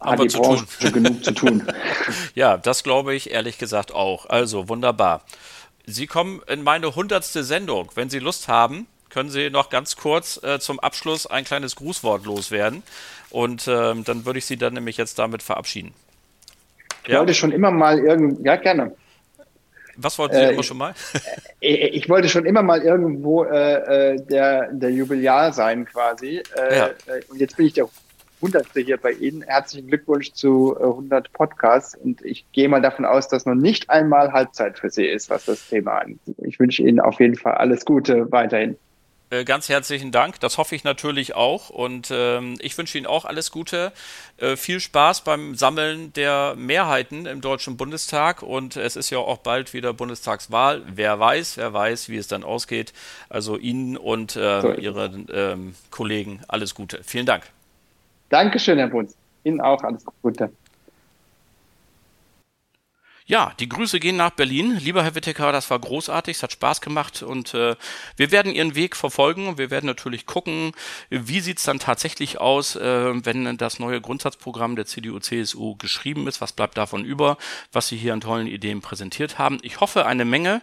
hat 0.00 0.22
die 0.22 0.28
Branche 0.28 0.66
tun. 0.80 0.92
genug 0.92 1.24
zu 1.24 1.32
tun. 1.32 1.62
ja, 2.34 2.56
das 2.56 2.84
glaube 2.84 3.14
ich 3.14 3.32
ehrlich 3.32 3.58
gesagt 3.58 3.92
auch. 3.92 4.26
Also 4.28 4.68
wunderbar. 4.68 5.22
Sie 5.84 6.06
kommen 6.06 6.42
in 6.46 6.62
meine 6.62 6.94
hundertste 6.94 7.42
Sendung. 7.42 7.90
Wenn 7.94 8.08
Sie 8.08 8.20
Lust 8.20 8.46
haben, 8.48 8.86
können 9.10 9.30
Sie 9.30 9.50
noch 9.50 9.70
ganz 9.70 9.96
kurz 9.96 10.40
äh, 10.42 10.58
zum 10.58 10.80
Abschluss 10.80 11.26
ein 11.26 11.44
kleines 11.44 11.76
Grußwort 11.76 12.24
loswerden. 12.24 12.82
Und 13.34 13.66
ähm, 13.66 14.04
dann 14.04 14.26
würde 14.26 14.38
ich 14.38 14.46
Sie 14.46 14.56
dann 14.56 14.74
nämlich 14.74 14.96
jetzt 14.96 15.18
damit 15.18 15.42
verabschieden. 15.42 15.92
Ich 17.02 17.08
ja? 17.08 17.18
wollte 17.18 17.34
schon 17.34 17.50
immer 17.50 17.72
mal 17.72 17.98
irgend, 17.98 18.46
ja 18.46 18.54
gerne. 18.54 18.94
Was 19.96 20.16
wollten 20.20 20.36
Sie 20.36 20.40
äh, 20.40 20.52
immer 20.52 20.62
schon 20.62 20.78
mal? 20.78 20.94
ich, 21.60 21.80
ich, 21.80 22.08
wollte 22.08 22.28
schon 22.28 22.46
immer 22.46 22.62
mal 22.62 22.80
irgendwo 22.80 23.42
äh, 23.42 24.12
äh 24.12 24.20
der, 24.22 24.72
der 24.72 24.90
Jubiläar 24.92 25.52
sein 25.52 25.84
quasi. 25.84 26.44
Äh, 26.56 26.78
ja. 26.78 26.86
Äh, 26.86 27.22
und 27.28 27.40
jetzt 27.40 27.56
bin 27.56 27.66
ich 27.66 27.72
der 27.72 27.88
Hundertste 28.40 28.82
hier 28.82 28.98
bei 28.98 29.10
Ihnen. 29.10 29.42
Herzlichen 29.42 29.88
Glückwunsch 29.88 30.32
zu 30.32 30.76
100 30.80 31.32
Podcasts. 31.32 31.96
Und 31.96 32.24
ich 32.24 32.46
gehe 32.52 32.68
mal 32.68 32.82
davon 32.82 33.04
aus, 33.04 33.26
dass 33.26 33.46
noch 33.46 33.56
nicht 33.56 33.90
einmal 33.90 34.32
Halbzeit 34.32 34.78
für 34.78 34.90
Sie 34.90 35.06
ist, 35.06 35.28
was 35.28 35.46
das 35.46 35.68
Thema 35.68 35.98
angeht. 35.98 36.20
Ich 36.38 36.60
wünsche 36.60 36.84
Ihnen 36.84 37.00
auf 37.00 37.18
jeden 37.18 37.34
Fall 37.34 37.54
alles 37.54 37.84
Gute 37.84 38.30
weiterhin. 38.30 38.76
Äh, 39.34 39.44
ganz 39.44 39.68
herzlichen 39.68 40.12
Dank. 40.12 40.38
Das 40.40 40.58
hoffe 40.58 40.74
ich 40.74 40.84
natürlich 40.84 41.34
auch. 41.34 41.70
Und 41.70 42.10
ähm, 42.12 42.56
ich 42.60 42.76
wünsche 42.78 42.98
Ihnen 42.98 43.06
auch 43.06 43.24
alles 43.24 43.50
Gute. 43.50 43.92
Äh, 44.36 44.56
viel 44.56 44.80
Spaß 44.80 45.22
beim 45.22 45.54
Sammeln 45.54 46.12
der 46.12 46.54
Mehrheiten 46.56 47.26
im 47.26 47.40
Deutschen 47.40 47.76
Bundestag. 47.76 48.42
Und 48.42 48.76
es 48.76 48.96
ist 48.96 49.10
ja 49.10 49.18
auch 49.18 49.38
bald 49.38 49.72
wieder 49.74 49.92
Bundestagswahl. 49.92 50.82
Wer 50.86 51.18
weiß, 51.18 51.56
wer 51.56 51.72
weiß, 51.72 52.08
wie 52.08 52.16
es 52.16 52.28
dann 52.28 52.44
ausgeht. 52.44 52.92
Also 53.28 53.56
Ihnen 53.56 53.96
und 53.96 54.36
äh. 54.36 54.74
Ihren 54.74 55.28
ähm, 55.32 55.74
Kollegen 55.90 56.40
alles 56.48 56.74
Gute. 56.74 57.00
Vielen 57.04 57.26
Dank. 57.26 57.44
Dankeschön, 58.28 58.78
Herr 58.78 58.88
Bunz. 58.88 59.16
Ihnen 59.44 59.60
auch 59.60 59.82
alles 59.82 60.04
Gute. 60.22 60.50
Ja, 63.26 63.54
die 63.58 63.70
Grüße 63.70 64.00
gehen 64.00 64.16
nach 64.16 64.32
Berlin. 64.32 64.76
Lieber 64.78 65.02
Herr 65.02 65.14
Wittecker, 65.14 65.50
das 65.50 65.70
war 65.70 65.78
großartig, 65.78 66.36
es 66.36 66.42
hat 66.42 66.52
Spaß 66.52 66.82
gemacht 66.82 67.22
und 67.22 67.54
äh, 67.54 67.74
wir 68.16 68.30
werden 68.30 68.52
Ihren 68.52 68.74
Weg 68.74 68.96
verfolgen 68.96 69.56
wir 69.56 69.70
werden 69.70 69.86
natürlich 69.86 70.26
gucken, 70.26 70.72
wie 71.08 71.40
sieht's 71.40 71.62
dann 71.62 71.78
tatsächlich 71.78 72.38
aus, 72.38 72.76
äh, 72.76 73.24
wenn 73.24 73.56
das 73.56 73.78
neue 73.78 74.02
Grundsatzprogramm 74.02 74.76
der 74.76 74.84
CDU-CSU 74.84 75.76
geschrieben 75.76 76.28
ist. 76.28 76.42
Was 76.42 76.52
bleibt 76.52 76.76
davon 76.76 77.02
über, 77.06 77.38
was 77.72 77.88
Sie 77.88 77.96
hier 77.96 78.12
an 78.12 78.20
tollen 78.20 78.46
Ideen 78.46 78.82
präsentiert 78.82 79.38
haben? 79.38 79.58
Ich 79.62 79.80
hoffe 79.80 80.04
eine 80.04 80.26
Menge 80.26 80.60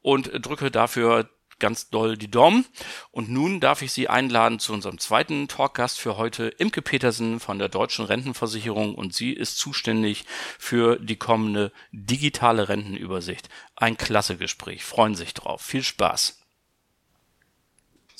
und 0.00 0.30
drücke 0.32 0.70
dafür 0.70 1.28
ganz 1.58 1.90
doll 1.90 2.16
die 2.16 2.30
Daumen. 2.30 2.66
Und 3.10 3.28
nun 3.28 3.60
darf 3.60 3.82
ich 3.82 3.92
Sie 3.92 4.08
einladen 4.08 4.58
zu 4.58 4.72
unserem 4.72 4.98
zweiten 4.98 5.48
Talkgast 5.48 5.98
für 5.98 6.16
heute, 6.16 6.48
Imke 6.48 6.82
Petersen 6.82 7.40
von 7.40 7.58
der 7.58 7.68
Deutschen 7.68 8.04
Rentenversicherung 8.04 8.94
und 8.94 9.14
sie 9.14 9.32
ist 9.32 9.58
zuständig 9.58 10.24
für 10.58 10.98
die 10.98 11.16
kommende 11.16 11.72
digitale 11.92 12.68
Rentenübersicht. 12.68 13.48
Ein 13.76 13.96
klasse 13.96 14.36
Gespräch, 14.36 14.84
freuen 14.84 15.14
sich 15.14 15.34
drauf. 15.34 15.62
Viel 15.62 15.82
Spaß. 15.82 16.38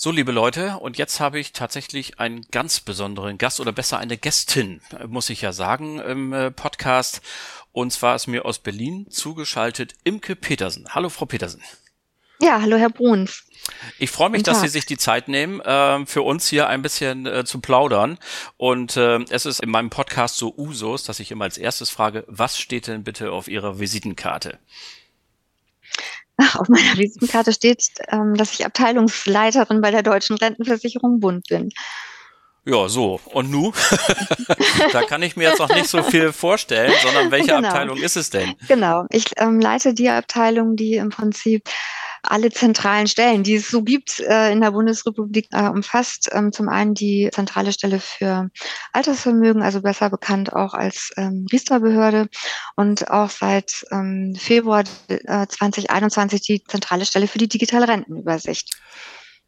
So, 0.00 0.12
liebe 0.12 0.30
Leute, 0.30 0.78
und 0.78 0.96
jetzt 0.96 1.18
habe 1.18 1.40
ich 1.40 1.52
tatsächlich 1.52 2.20
einen 2.20 2.42
ganz 2.52 2.78
besonderen 2.78 3.36
Gast 3.36 3.58
oder 3.58 3.72
besser 3.72 3.98
eine 3.98 4.16
Gästin, 4.16 4.80
muss 5.08 5.28
ich 5.28 5.40
ja 5.40 5.52
sagen, 5.52 5.98
im 5.98 6.32
äh, 6.32 6.52
Podcast. 6.52 7.20
Und 7.72 7.92
zwar 7.92 8.14
ist 8.14 8.28
mir 8.28 8.44
aus 8.44 8.60
Berlin 8.60 9.10
zugeschaltet 9.10 9.94
Imke 10.04 10.36
Petersen. 10.36 10.86
Hallo, 10.90 11.08
Frau 11.08 11.26
Petersen. 11.26 11.64
Ja, 12.40 12.60
hallo 12.60 12.76
Herr 12.76 12.90
Bruns. 12.90 13.42
Ich 13.98 14.10
freue 14.10 14.30
mich, 14.30 14.44
dass 14.44 14.60
Sie 14.60 14.68
sich 14.68 14.86
die 14.86 14.96
Zeit 14.96 15.28
nehmen, 15.28 15.60
äh, 15.60 16.06
für 16.06 16.22
uns 16.22 16.48
hier 16.48 16.68
ein 16.68 16.82
bisschen 16.82 17.26
äh, 17.26 17.44
zu 17.44 17.60
plaudern. 17.60 18.18
Und 18.56 18.96
äh, 18.96 19.18
es 19.30 19.44
ist 19.44 19.60
in 19.60 19.70
meinem 19.70 19.90
Podcast 19.90 20.36
so 20.36 20.54
Usus, 20.56 21.02
dass 21.02 21.18
ich 21.18 21.32
immer 21.32 21.44
als 21.44 21.58
erstes 21.58 21.90
frage, 21.90 22.24
was 22.28 22.58
steht 22.58 22.86
denn 22.86 23.02
bitte 23.02 23.32
auf 23.32 23.48
Ihrer 23.48 23.80
Visitenkarte? 23.80 24.58
Ach, 26.36 26.56
auf 26.56 26.68
meiner 26.68 26.96
Visitenkarte 26.96 27.52
steht, 27.52 27.84
ähm, 28.08 28.36
dass 28.36 28.52
ich 28.52 28.64
Abteilungsleiterin 28.64 29.80
bei 29.80 29.90
der 29.90 30.04
Deutschen 30.04 30.36
Rentenversicherung 30.36 31.18
Bund 31.18 31.48
bin. 31.48 31.70
Ja, 32.64 32.88
so. 32.88 33.18
Und 33.32 33.50
nu? 33.50 33.72
da 34.92 35.02
kann 35.02 35.22
ich 35.22 35.36
mir 35.36 35.48
jetzt 35.48 35.58
noch 35.58 35.74
nicht 35.74 35.88
so 35.88 36.02
viel 36.04 36.32
vorstellen, 36.32 36.92
sondern 37.02 37.30
welche 37.32 37.48
genau. 37.48 37.66
Abteilung 37.66 37.96
ist 37.96 38.16
es 38.16 38.30
denn? 38.30 38.54
Genau. 38.68 39.06
Ich 39.10 39.24
ähm, 39.38 39.58
leite 39.58 39.94
die 39.94 40.08
Abteilung, 40.08 40.76
die 40.76 40.94
im 40.94 41.08
Prinzip 41.08 41.68
alle 42.22 42.50
zentralen 42.50 43.06
Stellen, 43.06 43.42
die 43.42 43.56
es 43.56 43.68
so 43.68 43.82
gibt 43.82 44.20
äh, 44.20 44.50
in 44.52 44.60
der 44.60 44.72
Bundesrepublik, 44.72 45.48
äh, 45.52 45.68
umfasst. 45.68 46.28
Ähm, 46.32 46.52
zum 46.52 46.68
einen 46.68 46.94
die 46.94 47.30
zentrale 47.32 47.72
Stelle 47.72 48.00
für 48.00 48.50
Altersvermögen, 48.92 49.62
also 49.62 49.82
besser 49.82 50.10
bekannt 50.10 50.52
auch 50.52 50.74
als 50.74 51.10
ähm, 51.16 51.46
Riester-Behörde 51.50 52.28
und 52.76 53.10
auch 53.10 53.30
seit 53.30 53.84
ähm, 53.90 54.34
Februar 54.38 54.84
äh, 55.08 55.46
2021 55.46 56.42
die 56.42 56.64
zentrale 56.64 57.06
Stelle 57.06 57.28
für 57.28 57.38
die 57.38 57.48
digitale 57.48 57.88
Rentenübersicht. 57.88 58.76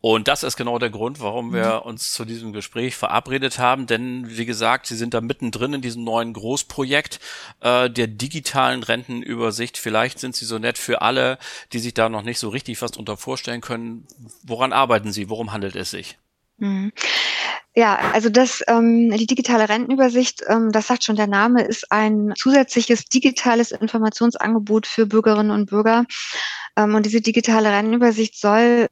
Und 0.03 0.29
das 0.29 0.43
ist 0.43 0.57
genau 0.57 0.79
der 0.79 0.89
Grund, 0.89 1.21
warum 1.21 1.53
wir 1.53 1.81
mhm. 1.81 1.91
uns 1.91 2.13
zu 2.13 2.25
diesem 2.25 2.53
Gespräch 2.53 2.97
verabredet 2.97 3.59
haben. 3.59 3.87
Denn, 3.87 4.25
wie 4.37 4.47
gesagt, 4.47 4.87
Sie 4.87 4.97
sind 4.97 5.13
da 5.13 5.21
mittendrin 5.21 5.75
in 5.75 5.83
diesem 5.83 6.05
neuen 6.05 6.33
Großprojekt 6.33 7.21
äh, 7.61 7.91
der 7.91 8.07
digitalen 8.07 8.83
Rentenübersicht. 8.83 9.77
Vielleicht 9.77 10.19
sind 10.19 10.35
Sie 10.35 10.47
so 10.47 10.59
nett 10.59 10.79
für 10.79 11.03
alle, 11.03 11.39
die 11.75 11.81
sich 11.81 11.93
da 11.93 12.09
noch 12.09 12.23
nicht 12.23 12.39
so 12.39 12.49
richtig 12.49 12.81
was 12.81 12.93
drunter 12.93 13.19
vorstellen 13.19 13.61
können. 13.61 14.07
Woran 14.43 14.73
arbeiten 14.73 15.13
Sie? 15.13 15.29
Worum 15.29 15.53
handelt 15.53 15.77
es 15.77 15.91
sich? 15.91 16.17
Mhm. 16.57 16.93
Ja, 17.77 17.97
also 18.13 18.31
das, 18.31 18.65
ähm, 18.67 19.11
die 19.13 19.27
digitale 19.27 19.69
Rentenübersicht, 19.69 20.43
ähm, 20.49 20.73
das 20.73 20.89
sagt 20.89 21.05
schon 21.05 21.15
der 21.15 21.29
Name, 21.29 21.63
ist 21.63 21.93
ein 21.93 22.33
zusätzliches 22.37 23.05
digitales 23.05 23.71
Informationsangebot 23.71 24.89
für 24.89 25.07
Bürgerinnen 25.07 25.53
und 25.53 25.71
Bürger 25.71 26.05
ähm, 26.77 26.95
und 26.95 27.07
diese 27.07 27.21
digitale 27.21 27.71
Rennübersicht 27.71 28.39
soll 28.39 28.89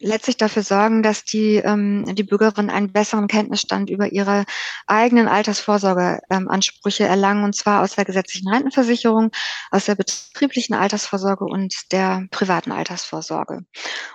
letztlich 0.00 0.36
dafür 0.36 0.62
sorgen, 0.62 1.02
dass 1.02 1.24
die, 1.24 1.56
ähm, 1.56 2.04
die 2.14 2.22
Bürgerinnen 2.22 2.70
einen 2.70 2.92
besseren 2.92 3.26
Kenntnisstand 3.26 3.90
über 3.90 4.12
ihre 4.12 4.44
eigenen 4.86 5.28
Altersvorsorgeansprüche 5.28 7.04
erlangen, 7.04 7.44
und 7.44 7.54
zwar 7.54 7.82
aus 7.82 7.96
der 7.96 8.04
gesetzlichen 8.04 8.48
Rentenversicherung, 8.48 9.30
aus 9.70 9.86
der 9.86 9.96
betrieblichen 9.96 10.74
Altersvorsorge 10.74 11.44
und 11.44 11.74
der 11.92 12.26
privaten 12.30 12.72
Altersvorsorge. 12.72 13.62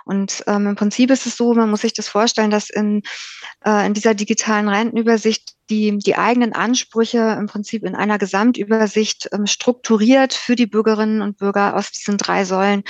Und 0.04 0.42
ähm, 0.46 0.68
im 0.68 0.76
Prinzip 0.76 1.10
ist 1.10 1.26
es 1.26 1.36
so, 1.36 1.54
man 1.54 1.70
muss 1.70 1.82
sich 1.82 1.92
das 1.92 2.08
vorstellen, 2.08 2.50
dass 2.50 2.70
in, 2.70 3.02
äh, 3.64 3.86
in 3.86 3.94
dieser 3.94 4.11
digitalen 4.14 4.68
Rentenübersicht 4.68 5.54
die, 5.70 5.96
die 5.98 6.16
eigenen 6.16 6.52
Ansprüche 6.52 7.36
im 7.38 7.46
Prinzip 7.46 7.84
in 7.84 7.94
einer 7.94 8.18
Gesamtübersicht 8.18 9.30
ähm, 9.32 9.46
strukturiert 9.46 10.34
für 10.34 10.54
die 10.54 10.66
Bürgerinnen 10.66 11.22
und 11.22 11.38
Bürger 11.38 11.76
aus 11.76 11.90
diesen 11.92 12.18
drei 12.18 12.44
Säulen 12.44 12.82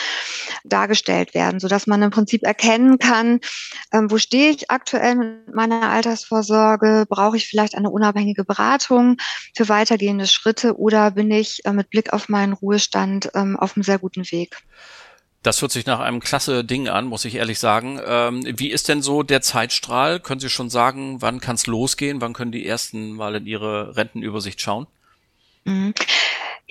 dargestellt 0.64 1.34
werden, 1.34 1.60
so 1.60 1.68
dass 1.68 1.86
man 1.86 2.02
im 2.02 2.10
Prinzip 2.10 2.42
erkennen 2.42 2.98
kann, 2.98 3.40
ähm, 3.92 4.10
wo 4.10 4.18
stehe 4.18 4.50
ich 4.50 4.70
aktuell 4.70 5.14
mit 5.14 5.54
meiner 5.54 5.90
Altersvorsorge, 5.90 7.06
brauche 7.08 7.36
ich 7.36 7.46
vielleicht 7.46 7.76
eine 7.76 7.90
unabhängige 7.90 8.44
Beratung 8.44 9.16
für 9.56 9.68
weitergehende 9.68 10.26
Schritte 10.26 10.76
oder 10.76 11.12
bin 11.12 11.30
ich 11.30 11.64
äh, 11.64 11.72
mit 11.72 11.90
Blick 11.90 12.12
auf 12.12 12.28
meinen 12.28 12.54
Ruhestand 12.54 13.30
ähm, 13.34 13.56
auf 13.56 13.76
einem 13.76 13.84
sehr 13.84 13.98
guten 13.98 14.24
Weg. 14.32 14.56
Das 15.42 15.60
hört 15.60 15.72
sich 15.72 15.86
nach 15.86 15.98
einem 15.98 16.20
klasse 16.20 16.64
Ding 16.64 16.88
an, 16.88 17.06
muss 17.06 17.24
ich 17.24 17.34
ehrlich 17.34 17.58
sagen. 17.58 18.00
Ähm, 18.06 18.44
wie 18.46 18.70
ist 18.70 18.88
denn 18.88 19.02
so 19.02 19.24
der 19.24 19.42
Zeitstrahl? 19.42 20.20
Können 20.20 20.40
Sie 20.40 20.48
schon 20.48 20.70
sagen, 20.70 21.20
wann 21.20 21.40
kann 21.40 21.56
es 21.56 21.66
losgehen? 21.66 22.20
Wann 22.20 22.32
können 22.32 22.52
die 22.52 22.66
ersten 22.66 23.12
mal 23.12 23.34
in 23.34 23.46
Ihre 23.46 23.96
Rentenübersicht 23.96 24.60
schauen? 24.60 24.86
Mhm. 25.64 25.94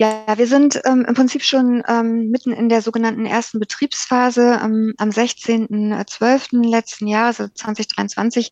Ja, 0.02 0.36
wir 0.36 0.48
sind 0.48 0.80
ähm, 0.84 1.04
im 1.06 1.14
Prinzip 1.14 1.44
schon 1.44 1.84
ähm, 1.86 2.28
mitten 2.28 2.50
in 2.50 2.68
der 2.68 2.82
sogenannten 2.82 3.24
ersten 3.24 3.60
Betriebsphase. 3.60 4.58
Ähm, 4.60 4.94
am 4.98 5.10
16.12. 5.10 6.68
letzten 6.68 7.06
Jahres, 7.06 7.38
also 7.38 7.52
2023, 7.54 8.50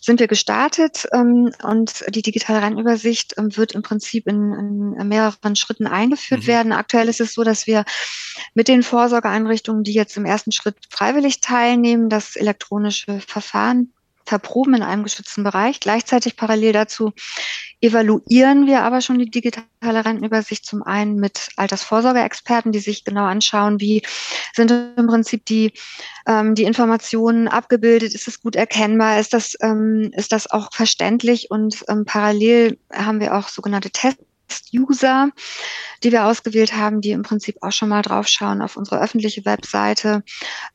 sind 0.00 0.20
wir 0.20 0.26
gestartet 0.26 1.06
ähm, 1.12 1.52
und 1.62 2.02
die 2.14 2.22
digitale 2.22 2.62
Reinübersicht 2.62 3.34
ähm, 3.36 3.54
wird 3.58 3.72
im 3.72 3.82
Prinzip 3.82 4.26
in, 4.26 4.94
in 4.98 5.06
mehreren 5.06 5.54
Schritten 5.54 5.86
eingeführt 5.86 6.44
mhm. 6.44 6.46
werden. 6.46 6.72
Aktuell 6.72 7.10
ist 7.10 7.20
es 7.20 7.34
so, 7.34 7.44
dass 7.44 7.66
wir 7.66 7.84
mit 8.54 8.66
den 8.66 8.82
Vorsorgeeinrichtungen, 8.82 9.84
die 9.84 9.92
jetzt 9.92 10.16
im 10.16 10.24
ersten 10.24 10.52
Schritt 10.52 10.76
freiwillig 10.88 11.42
teilnehmen, 11.42 12.08
das 12.08 12.36
elektronische 12.36 13.20
Verfahren 13.20 13.92
verproben 14.26 14.74
in 14.74 14.82
einem 14.82 15.04
geschützten 15.04 15.44
Bereich. 15.44 15.80
Gleichzeitig 15.80 16.36
parallel 16.36 16.72
dazu 16.72 17.12
evaluieren 17.80 18.66
wir 18.66 18.82
aber 18.82 19.00
schon 19.00 19.18
die 19.18 19.30
digitale 19.30 20.04
Rentenübersicht 20.04 20.66
zum 20.66 20.82
einen 20.82 21.16
mit 21.16 21.50
Altersvorsorgeexperten, 21.56 22.72
die 22.72 22.78
sich 22.80 23.04
genau 23.04 23.24
anschauen, 23.24 23.80
wie 23.80 24.02
sind 24.54 24.70
im 24.70 25.06
Prinzip 25.06 25.44
die, 25.44 25.72
ähm, 26.26 26.54
die 26.54 26.64
Informationen 26.64 27.48
abgebildet, 27.48 28.14
ist 28.14 28.28
es 28.28 28.40
gut 28.40 28.56
erkennbar, 28.56 29.20
ist 29.20 29.32
das, 29.32 29.56
ähm, 29.60 30.10
ist 30.16 30.32
das 30.32 30.50
auch 30.50 30.72
verständlich 30.72 31.50
und 31.50 31.84
ähm, 31.88 32.04
parallel 32.04 32.78
haben 32.92 33.20
wir 33.20 33.36
auch 33.36 33.48
sogenannte 33.48 33.90
Tests 33.90 34.25
User, 34.74 35.30
die 36.02 36.12
wir 36.12 36.26
ausgewählt 36.26 36.74
haben, 36.74 37.00
die 37.00 37.10
im 37.10 37.22
Prinzip 37.22 37.56
auch 37.62 37.72
schon 37.72 37.88
mal 37.88 38.02
draufschauen 38.02 38.62
auf 38.62 38.76
unsere 38.76 39.00
öffentliche 39.00 39.44
Webseite 39.44 40.22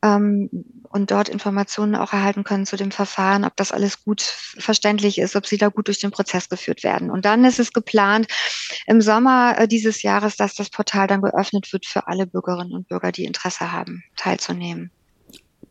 ähm, 0.02 0.50
und 0.84 1.12
dort 1.12 1.30
Informationen 1.30 1.96
auch 1.96 2.14
erhalten 2.14 2.44
können 2.44 2.66
zu 2.66 2.76
dem 2.76 2.92
Verfahren, 2.92 3.46
ob 3.46 3.56
das 3.56 3.72
alles 3.72 4.04
gut 4.04 4.22
verständlich 4.22 5.18
ist, 5.18 5.36
ob 5.36 5.46
sie 5.46 5.58
da 5.58 5.70
gut 5.70 5.88
durch 5.88 6.00
den 6.00 6.12
Prozess 6.12 6.50
geführt 6.50 6.84
werden. 6.84 7.10
Und 7.10 7.26
dann 7.26 7.46
ist 7.46 7.60
es 7.60 7.74
geplant 7.74 8.28
im 8.88 9.02
Sommer 9.02 9.56
äh, 9.58 9.68
dieses 9.68 10.02
Jahres, 10.02 10.36
dass 10.36 10.56
das 10.56 10.70
Portal 10.70 11.08
dann 11.08 11.22
geöffnet 11.22 11.72
wird 11.72 11.86
für 11.86 12.08
alle 12.08 12.28
Bürgerinnen 12.28 12.74
und 12.74 12.88
Bürger, 12.88 13.12
die 13.12 13.26
Interesse 13.26 13.72
haben, 13.72 14.04
teilzunehmen 14.16 14.92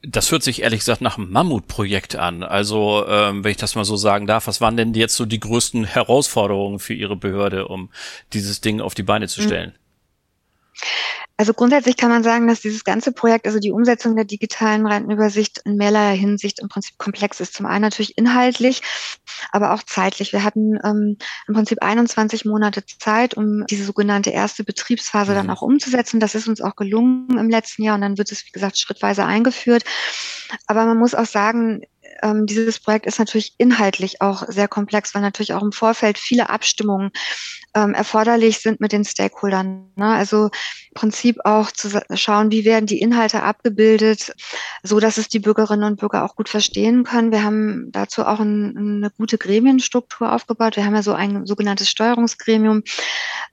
das 0.02 0.32
hört 0.32 0.42
sich 0.42 0.62
ehrlich 0.62 0.80
gesagt 0.80 1.00
nach 1.00 1.18
einem 1.18 1.30
Mammutprojekt 1.30 2.16
an. 2.16 2.42
Also, 2.42 3.06
ähm, 3.06 3.44
wenn 3.44 3.50
ich 3.50 3.56
das 3.56 3.74
mal 3.74 3.84
so 3.84 3.96
sagen 3.96 4.26
darf, 4.26 4.46
was 4.46 4.60
waren 4.60 4.76
denn 4.76 4.94
jetzt 4.94 5.16
so 5.16 5.26
die 5.26 5.40
größten 5.40 5.84
Herausforderungen 5.84 6.78
für 6.78 6.94
Ihre 6.94 7.16
Behörde, 7.16 7.68
um 7.68 7.90
dieses 8.32 8.60
Ding 8.60 8.80
auf 8.80 8.94
die 8.94 9.02
Beine 9.02 9.28
zu 9.28 9.40
hm. 9.40 9.46
stellen? 9.46 9.74
Also 11.40 11.54
grundsätzlich 11.54 11.96
kann 11.96 12.10
man 12.10 12.22
sagen, 12.22 12.48
dass 12.48 12.60
dieses 12.60 12.84
ganze 12.84 13.12
Projekt, 13.12 13.46
also 13.46 13.58
die 13.58 13.72
Umsetzung 13.72 14.14
der 14.14 14.26
digitalen 14.26 14.86
Rentenübersicht 14.86 15.62
in 15.64 15.76
mehrerlei 15.76 16.14
Hinsicht 16.14 16.60
im 16.60 16.68
Prinzip 16.68 16.98
komplex 16.98 17.40
ist. 17.40 17.54
Zum 17.54 17.64
einen 17.64 17.80
natürlich 17.80 18.18
inhaltlich, 18.18 18.82
aber 19.50 19.72
auch 19.72 19.82
zeitlich. 19.82 20.34
Wir 20.34 20.44
hatten 20.44 20.78
ähm, 20.84 21.16
im 21.48 21.54
Prinzip 21.54 21.78
21 21.80 22.44
Monate 22.44 22.84
Zeit, 22.84 23.38
um 23.38 23.64
diese 23.70 23.84
sogenannte 23.84 24.28
erste 24.28 24.64
Betriebsphase 24.64 25.32
dann 25.32 25.46
mhm. 25.46 25.52
auch 25.52 25.62
umzusetzen. 25.62 26.20
Das 26.20 26.34
ist 26.34 26.46
uns 26.46 26.60
auch 26.60 26.76
gelungen 26.76 27.38
im 27.38 27.48
letzten 27.48 27.84
Jahr 27.84 27.94
und 27.94 28.02
dann 28.02 28.18
wird 28.18 28.30
es, 28.30 28.44
wie 28.44 28.52
gesagt, 28.52 28.78
schrittweise 28.78 29.24
eingeführt. 29.24 29.84
Aber 30.66 30.84
man 30.84 30.98
muss 30.98 31.14
auch 31.14 31.24
sagen, 31.24 31.80
ähm, 32.22 32.46
dieses 32.46 32.78
Projekt 32.78 33.06
ist 33.06 33.18
natürlich 33.18 33.54
inhaltlich 33.58 34.20
auch 34.20 34.44
sehr 34.48 34.68
komplex, 34.68 35.14
weil 35.14 35.22
natürlich 35.22 35.54
auch 35.54 35.62
im 35.62 35.72
Vorfeld 35.72 36.18
viele 36.18 36.50
Abstimmungen 36.50 37.10
ähm, 37.74 37.94
erforderlich 37.94 38.58
sind 38.58 38.80
mit 38.80 38.92
den 38.92 39.04
Stakeholdern. 39.04 39.90
Ne? 39.96 40.06
Also 40.06 40.46
im 40.46 40.94
Prinzip 40.94 41.38
auch 41.44 41.70
zu 41.70 42.00
schauen, 42.14 42.50
wie 42.50 42.64
werden 42.64 42.86
die 42.86 43.00
Inhalte 43.00 43.42
abgebildet, 43.42 44.32
so 44.82 44.98
dass 44.98 45.18
es 45.18 45.28
die 45.28 45.38
Bürgerinnen 45.38 45.84
und 45.84 46.00
Bürger 46.00 46.24
auch 46.24 46.34
gut 46.34 46.48
verstehen 46.48 47.04
können. 47.04 47.30
Wir 47.30 47.44
haben 47.44 47.90
dazu 47.92 48.24
auch 48.24 48.40
ein, 48.40 48.76
eine 48.76 49.10
gute 49.10 49.38
Gremienstruktur 49.38 50.32
aufgebaut. 50.32 50.76
Wir 50.76 50.84
haben 50.84 50.94
ja 50.94 51.02
so 51.02 51.12
ein 51.12 51.46
sogenanntes 51.46 51.88
Steuerungsgremium, 51.90 52.82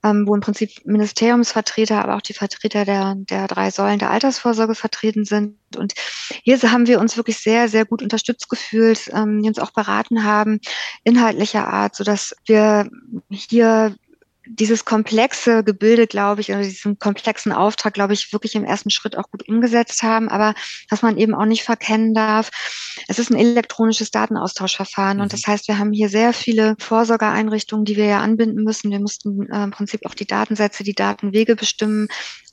ähm, 0.04 0.28
wo 0.28 0.34
im 0.34 0.42
Prinzip 0.42 0.72
Ministeriumsvertreter, 0.86 2.04
aber 2.04 2.16
auch 2.16 2.22
die 2.22 2.34
Vertreter 2.34 2.86
der, 2.86 3.16
der 3.16 3.48
drei 3.48 3.70
Säulen 3.70 4.00
der 4.00 4.10
Altersvorsorge 4.10 4.76
vertreten 4.76 5.26
sind. 5.26 5.58
Und 5.76 5.94
hier 6.44 6.62
haben 6.72 6.88
wir 6.88 7.00
uns 7.00 7.18
wirklich 7.18 7.40
sehr, 7.40 7.68
sehr 7.68 7.86
gut 7.86 8.02
unterstützt 8.02 8.50
gefühlt, 8.50 9.10
ähm, 9.14 9.42
die 9.42 9.50
uns 9.50 9.60
auch 9.60 9.72
beraten 9.72 10.24
haben, 10.24 10.60
inhaltlicher 11.04 11.68
Art, 11.68 11.96
so 11.96 12.04
dass 12.04 12.36
wir 12.46 12.90
hier 13.30 13.96
dieses 14.50 14.86
komplexe 14.86 15.64
Gebilde, 15.64 16.08
glaube 16.08 16.42
ich, 16.42 16.50
oder 16.50 16.62
diesen 16.62 17.00
komplexen 17.00 17.52
Auftrag, 17.52 17.94
glaube 17.94 18.14
ich, 18.14 18.32
wirklich 18.32 18.56
im 18.56 18.64
ersten 18.64 18.90
Schritt 18.90 19.18
auch 19.18 19.30
gut 19.30 19.48
umgesetzt 19.48 20.04
haben. 20.04 20.30
Aber 20.30 20.54
was 20.90 21.02
man 21.02 21.18
eben 21.18 21.36
auch 21.36 21.46
nicht 21.46 21.64
verkennen 21.64 22.14
darf, 22.14 22.50
es 23.08 23.20
ist 23.20 23.30
ein 23.30 23.38
elektronisches 23.38 24.12
Datenaustauschverfahren. 24.12 25.18
Mhm. 25.18 25.24
Und 25.24 25.34
das 25.34 25.46
heißt, 25.46 25.68
wir 25.68 25.78
haben 25.78 25.92
hier 25.92 26.10
sehr 26.10 26.34
viele 26.34 26.76
Vorsorgeeinrichtungen, 26.80 27.86
die 27.86 27.98
wir 27.98 28.06
ja 28.06 28.20
anbinden 28.22 28.64
müssen. 28.64 28.92
Wir 28.92 29.00
mussten 29.00 29.50
äh, 29.52 29.64
im 29.64 29.72
Prinzip 29.72 30.06
auch 30.06 30.16
die 30.16 30.28
Datensätze, 30.28 30.84
die 30.84 30.96
Datenwege 30.96 31.56
bestimmen 31.56 32.08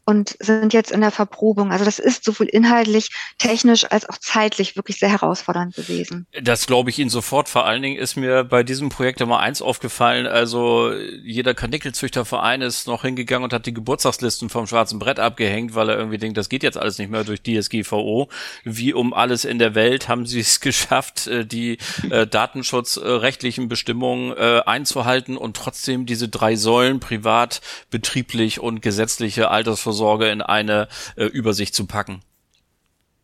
und 0.04 0.36
sind 0.38 0.72
jetzt 0.72 0.90
in 0.90 1.00
der 1.00 1.10
Verprobung. 1.10 1.72
Also 1.72 1.84
das 1.84 1.98
ist 1.98 2.24
sowohl 2.24 2.46
inhaltlich, 2.46 3.10
technisch 3.38 3.90
als 3.90 4.08
auch 4.08 4.18
zeitlich 4.18 4.76
wirklich 4.76 4.98
sehr 4.98 5.08
herausfordernd 5.08 5.74
gewesen. 5.74 6.26
Das 6.42 6.66
glaube 6.66 6.90
ich 6.90 6.98
Ihnen 6.98 7.10
sofort. 7.10 7.48
Vor 7.48 7.64
allen 7.64 7.82
Dingen 7.82 7.96
ist 7.96 8.16
mir 8.16 8.44
bei 8.44 8.62
diesem 8.62 8.88
Projekt 8.88 9.20
immer 9.20 9.40
eins 9.40 9.62
aufgefallen. 9.62 10.26
Also 10.26 10.92
jeder 10.92 11.54
Karnickelzüchterverein 11.54 12.60
ist 12.62 12.86
noch 12.86 13.02
hingegangen 13.02 13.44
und 13.44 13.52
hat 13.52 13.66
die 13.66 13.74
Geburtstagslisten 13.74 14.50
vom 14.50 14.66
schwarzen 14.66 14.98
Brett 14.98 15.18
abgehängt, 15.18 15.74
weil 15.74 15.88
er 15.88 15.96
irgendwie 15.96 16.18
denkt, 16.18 16.36
das 16.36 16.48
geht 16.48 16.62
jetzt 16.62 16.76
alles 16.76 16.98
nicht 16.98 17.10
mehr 17.10 17.24
durch 17.24 17.42
DSGVO. 17.42 18.28
Wie 18.64 18.92
um 18.92 19.14
alles 19.14 19.44
in 19.44 19.58
der 19.58 19.74
Welt 19.74 20.08
haben 20.08 20.26
sie 20.26 20.40
es 20.40 20.60
geschafft, 20.64 21.26
äh, 21.26 21.46
die 21.46 21.78
äh, 22.10 22.26
datenschutzrechtlichen 22.26 23.68
Bestimmungen 23.68 24.32
äh, 24.36 24.62
einzuhalten 24.66 25.36
und 25.36 25.56
trotzdem 25.56 26.06
diese 26.06 26.28
drei 26.28 26.56
Säulen 26.56 27.00
privat, 27.00 27.60
betrieblich 27.90 28.60
und 28.60 28.82
gesetzliche 28.82 29.50
Altersvorsorge 29.94 30.28
in 30.30 30.42
eine 30.42 30.88
äh, 31.16 31.26
Übersicht 31.26 31.74
zu 31.74 31.86
packen. 31.86 32.20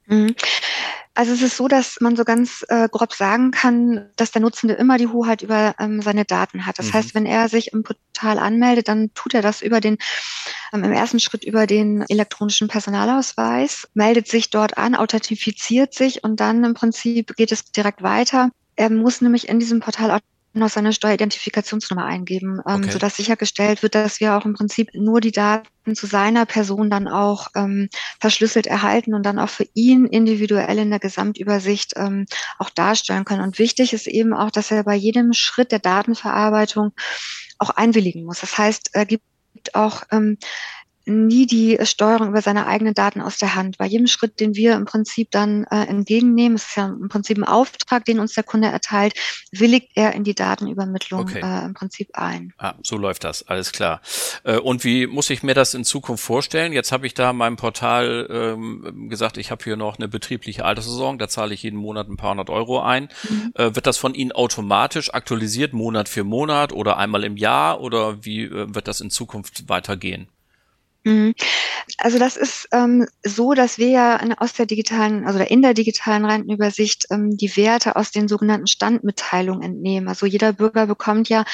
Mhm. 0.06 0.34
Also 1.14 1.32
es 1.32 1.42
ist 1.42 1.56
so, 1.56 1.68
dass 1.68 2.00
man 2.00 2.16
so 2.16 2.24
ganz 2.24 2.64
äh, 2.68 2.88
grob 2.88 3.12
sagen 3.12 3.50
kann, 3.50 4.08
dass 4.16 4.30
der 4.30 4.40
Nutzende 4.40 4.74
immer 4.74 4.96
die 4.96 5.08
Hoheit 5.08 5.42
über 5.42 5.74
ähm, 5.78 6.00
seine 6.00 6.24
Daten 6.24 6.64
hat. 6.66 6.78
Das 6.78 6.86
mhm. 6.86 6.92
heißt, 6.94 7.14
wenn 7.14 7.26
er 7.26 7.48
sich 7.48 7.72
im 7.72 7.82
Portal 7.82 8.38
anmeldet, 8.38 8.88
dann 8.88 9.12
tut 9.12 9.34
er 9.34 9.42
das 9.42 9.60
über 9.60 9.80
den 9.80 9.98
ähm, 10.72 10.84
im 10.84 10.92
ersten 10.92 11.20
Schritt 11.20 11.44
über 11.44 11.66
den 11.66 12.04
elektronischen 12.08 12.68
Personalausweis, 12.68 13.88
meldet 13.92 14.28
sich 14.28 14.50
dort 14.50 14.78
an, 14.78 14.94
authentifiziert 14.94 15.94
sich 15.94 16.22
und 16.22 16.38
dann 16.38 16.64
im 16.64 16.74
Prinzip 16.74 17.36
geht 17.36 17.52
es 17.52 17.64
direkt 17.72 18.02
weiter. 18.02 18.50
Er 18.76 18.88
muss 18.88 19.20
nämlich 19.20 19.48
in 19.48 19.58
diesem 19.58 19.80
Portal 19.80 20.12
auch 20.12 20.20
noch 20.52 20.68
seine 20.68 20.92
Steueridentifikationsnummer 20.92 22.04
eingeben, 22.04 22.60
ähm, 22.66 22.76
okay. 22.76 22.90
sodass 22.90 23.16
sichergestellt 23.16 23.82
wird, 23.82 23.94
dass 23.94 24.20
wir 24.20 24.36
auch 24.36 24.44
im 24.44 24.54
Prinzip 24.54 24.90
nur 24.94 25.20
die 25.20 25.30
Daten 25.30 25.94
zu 25.94 26.06
seiner 26.06 26.44
Person 26.44 26.90
dann 26.90 27.06
auch 27.06 27.48
ähm, 27.54 27.88
verschlüsselt 28.18 28.66
erhalten 28.66 29.14
und 29.14 29.24
dann 29.24 29.38
auch 29.38 29.48
für 29.48 29.66
ihn 29.74 30.06
individuell 30.06 30.78
in 30.78 30.90
der 30.90 30.98
Gesamtübersicht 30.98 31.92
ähm, 31.96 32.26
auch 32.58 32.70
darstellen 32.70 33.24
können. 33.24 33.42
Und 33.42 33.58
wichtig 33.58 33.92
ist 33.92 34.08
eben 34.08 34.32
auch, 34.32 34.50
dass 34.50 34.70
er 34.70 34.82
bei 34.82 34.94
jedem 34.94 35.32
Schritt 35.32 35.72
der 35.72 35.78
Datenverarbeitung 35.78 36.92
auch 37.58 37.70
einwilligen 37.70 38.24
muss. 38.24 38.40
Das 38.40 38.58
heißt, 38.58 38.90
er 38.92 39.06
gibt 39.06 39.24
auch 39.74 40.02
ähm, 40.10 40.38
nie 41.06 41.46
die 41.46 41.78
Steuerung 41.82 42.28
über 42.28 42.42
seine 42.42 42.66
eigenen 42.66 42.94
Daten 42.94 43.20
aus 43.20 43.38
der 43.38 43.54
Hand. 43.54 43.78
Bei 43.78 43.86
jedem 43.86 44.06
Schritt, 44.06 44.40
den 44.40 44.54
wir 44.54 44.74
im 44.74 44.84
Prinzip 44.84 45.30
dann 45.30 45.64
äh, 45.64 45.86
entgegennehmen, 45.86 46.56
es 46.56 46.68
ist 46.68 46.76
ja 46.76 46.86
im 46.86 47.08
Prinzip 47.08 47.38
ein 47.38 47.44
Auftrag, 47.44 48.04
den 48.04 48.20
uns 48.20 48.34
der 48.34 48.44
Kunde 48.44 48.68
erteilt, 48.68 49.14
willigt 49.50 49.90
er 49.94 50.14
in 50.14 50.24
die 50.24 50.34
Datenübermittlung 50.34 51.20
okay. 51.22 51.40
äh, 51.42 51.64
im 51.64 51.74
Prinzip 51.74 52.10
ein. 52.14 52.52
Ah, 52.58 52.74
so 52.82 52.96
läuft 52.96 53.24
das, 53.24 53.46
alles 53.48 53.72
klar. 53.72 54.00
Äh, 54.44 54.58
und 54.58 54.84
wie 54.84 55.06
muss 55.06 55.30
ich 55.30 55.42
mir 55.42 55.54
das 55.54 55.74
in 55.74 55.84
Zukunft 55.84 56.22
vorstellen? 56.22 56.72
Jetzt 56.72 56.92
habe 56.92 57.06
ich 57.06 57.14
da 57.14 57.30
in 57.30 57.36
meinem 57.36 57.56
Portal 57.56 58.26
ähm, 58.30 59.08
gesagt, 59.08 59.36
ich 59.38 59.50
habe 59.50 59.64
hier 59.64 59.76
noch 59.76 59.98
eine 59.98 60.08
betriebliche 60.08 60.64
Alterssaison, 60.64 61.18
da 61.18 61.28
zahle 61.28 61.54
ich 61.54 61.62
jeden 61.62 61.78
Monat 61.78 62.08
ein 62.08 62.16
paar 62.16 62.30
hundert 62.30 62.50
Euro 62.50 62.80
ein. 62.80 63.08
Mhm. 63.28 63.52
Äh, 63.54 63.74
wird 63.74 63.86
das 63.86 63.96
von 63.96 64.14
Ihnen 64.14 64.32
automatisch 64.32 65.12
aktualisiert, 65.12 65.72
Monat 65.72 66.08
für 66.08 66.24
Monat 66.24 66.72
oder 66.72 66.96
einmal 66.98 67.24
im 67.24 67.36
Jahr 67.36 67.80
oder 67.80 68.24
wie 68.24 68.44
äh, 68.44 68.74
wird 68.74 68.86
das 68.86 69.00
in 69.00 69.10
Zukunft 69.10 69.68
weitergehen? 69.68 70.28
Mhm. 71.04 71.34
Also 71.98 72.18
das 72.18 72.36
ist 72.36 72.68
ähm, 72.72 73.06
so, 73.24 73.54
dass 73.54 73.78
wir 73.78 73.88
ja 73.88 74.20
aus 74.38 74.52
der 74.52 74.66
digitalen, 74.66 75.26
also 75.26 75.38
in 75.40 75.62
der 75.62 75.74
digitalen 75.74 76.24
Rentenübersicht 76.24 77.06
ähm, 77.10 77.36
die 77.36 77.56
Werte 77.56 77.96
aus 77.96 78.10
den 78.10 78.28
sogenannten 78.28 78.66
Standmitteilungen 78.66 79.62
entnehmen. 79.62 80.08
Also 80.08 80.26
jeder 80.26 80.52
Bürger 80.52 80.86
bekommt 80.86 81.28
ja 81.28 81.44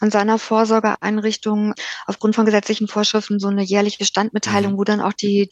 an 0.00 0.10
seiner 0.10 0.38
Vorsorgeeinrichtung 0.38 1.74
aufgrund 2.06 2.34
von 2.34 2.44
gesetzlichen 2.44 2.88
Vorschriften 2.88 3.38
so 3.38 3.48
eine 3.48 3.62
jährliche 3.62 4.04
Standmitteilung, 4.04 4.72
mhm. 4.72 4.76
wo 4.78 4.84
dann 4.84 5.00
auch 5.00 5.12
die 5.12 5.48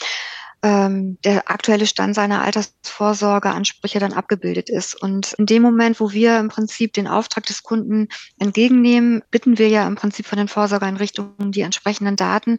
ähm, 0.63 1.19
der 1.25 1.51
aktuelle 1.51 1.87
Stand 1.87 2.15
seiner 2.15 2.43
Altersvorsorgeansprüche 2.43 3.99
dann 3.99 4.13
abgebildet 4.13 4.69
ist. 4.69 5.01
Und 5.01 5.33
in 5.35 5.47
dem 5.47 5.63
Moment, 5.63 6.01
wo 6.01 6.13
wir 6.13 6.39
im 6.39 6.49
Prinzip 6.49 6.93
den 6.93 7.07
Auftrag 7.07 7.47
des 7.47 7.63
Kunden 7.63 8.09
entgegennehmen, 8.39 9.23
bitten 9.31 9.59
wir 9.59 9.69
ja 9.69 9.87
im 9.87 9.97
Prinzip 9.97 10.27
von 10.27 10.37
den 10.37 10.49
Vorsorgeeinrichtungen 10.49 11.53
die 11.53 11.63
entsprechenden 11.63 12.17
Daten. 12.17 12.59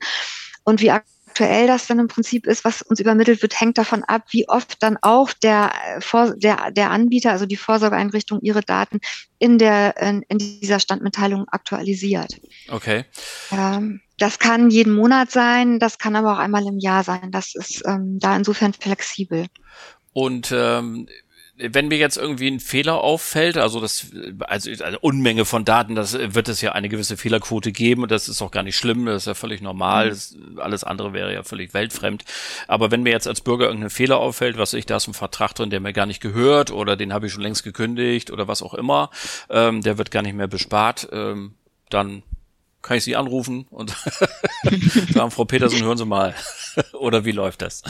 Und 0.63 0.81
wie 0.81 0.91
aktuell 0.91 1.67
das 1.67 1.87
dann 1.87 1.99
im 1.99 2.07
Prinzip 2.07 2.45
ist, 2.45 2.65
was 2.65 2.81
uns 2.81 2.99
übermittelt 2.99 3.41
wird, 3.41 3.59
hängt 3.59 3.77
davon 3.77 4.03
ab, 4.03 4.23
wie 4.31 4.47
oft 4.49 4.83
dann 4.83 4.97
auch 5.01 5.31
der, 5.33 5.71
äh, 5.97 6.31
der, 6.37 6.71
der 6.71 6.91
Anbieter, 6.91 7.31
also 7.31 7.45
die 7.45 7.57
Vorsorgeeinrichtung, 7.57 8.39
ihre 8.41 8.61
Daten 8.61 8.99
in, 9.39 9.57
der, 9.57 9.95
in, 9.97 10.23
in 10.27 10.37
dieser 10.37 10.79
Standmitteilung 10.79 11.47
aktualisiert. 11.47 12.35
Okay. 12.69 13.05
Ähm, 13.51 14.01
das 14.17 14.39
kann 14.39 14.69
jeden 14.69 14.93
Monat 14.93 15.31
sein, 15.31 15.79
das 15.79 15.97
kann 15.97 16.15
aber 16.15 16.33
auch 16.33 16.37
einmal 16.37 16.67
im 16.67 16.77
Jahr 16.77 17.03
sein. 17.03 17.31
Das 17.31 17.55
ist 17.55 17.81
ähm, 17.87 18.19
da 18.19 18.35
insofern 18.35 18.73
flexibel. 18.73 19.47
Und 20.13 20.51
ähm, 20.53 21.07
wenn 21.57 21.89
mir 21.89 21.97
jetzt 21.97 22.17
irgendwie 22.17 22.47
ein 22.47 22.59
Fehler 22.59 23.01
auffällt, 23.01 23.57
also 23.57 23.79
das, 23.79 24.07
also 24.39 24.83
eine 24.83 24.99
Unmenge 24.99 25.45
von 25.45 25.65
Daten, 25.65 25.95
das 25.95 26.13
wird 26.13 26.49
es 26.49 26.61
ja 26.61 26.71
eine 26.71 26.89
gewisse 26.89 27.17
Fehlerquote 27.17 27.71
geben 27.71 28.03
und 28.03 28.11
das 28.11 28.29
ist 28.29 28.41
auch 28.41 28.51
gar 28.51 28.63
nicht 28.63 28.77
schlimm, 28.77 29.05
das 29.05 29.23
ist 29.23 29.27
ja 29.27 29.33
völlig 29.33 29.61
normal, 29.61 30.05
mhm. 30.05 30.09
das, 30.09 30.35
alles 30.57 30.83
andere 30.83 31.13
wäre 31.13 31.33
ja 31.33 31.43
völlig 31.43 31.73
weltfremd. 31.73 32.23
Aber 32.67 32.89
wenn 32.91 33.03
mir 33.03 33.11
jetzt 33.11 33.27
als 33.27 33.41
Bürger 33.41 33.65
irgendein 33.65 33.89
Fehler 33.89 34.17
auffällt, 34.17 34.57
was 34.57 34.73
ich, 34.73 34.85
da 34.85 34.97
ist 34.97 35.07
ein 35.07 35.13
Vertrag 35.13 35.53
drin, 35.53 35.69
der 35.69 35.79
mir 35.79 35.93
gar 35.93 36.05
nicht 36.05 36.21
gehört 36.21 36.71
oder 36.71 36.95
den 36.95 37.13
habe 37.13 37.27
ich 37.27 37.33
schon 37.33 37.43
längst 37.43 37.63
gekündigt 37.63 38.31
oder 38.31 38.47
was 38.47 38.61
auch 38.61 38.73
immer, 38.73 39.09
ähm, 39.49 39.81
der 39.81 39.97
wird 39.97 40.11
gar 40.11 40.23
nicht 40.23 40.35
mehr 40.35 40.47
bespart, 40.47 41.09
ähm, 41.11 41.53
dann 41.89 42.23
kann 42.81 42.97
ich 42.97 43.03
Sie 43.03 43.15
anrufen 43.15 43.67
und 43.69 43.91
sagen, 45.13 45.31
Frau 45.31 45.45
Petersen, 45.45 45.83
hören 45.83 45.97
Sie 45.97 46.05
mal. 46.05 46.35
Oder 46.93 47.25
wie 47.25 47.31
läuft 47.31 47.61
das? 47.61 47.83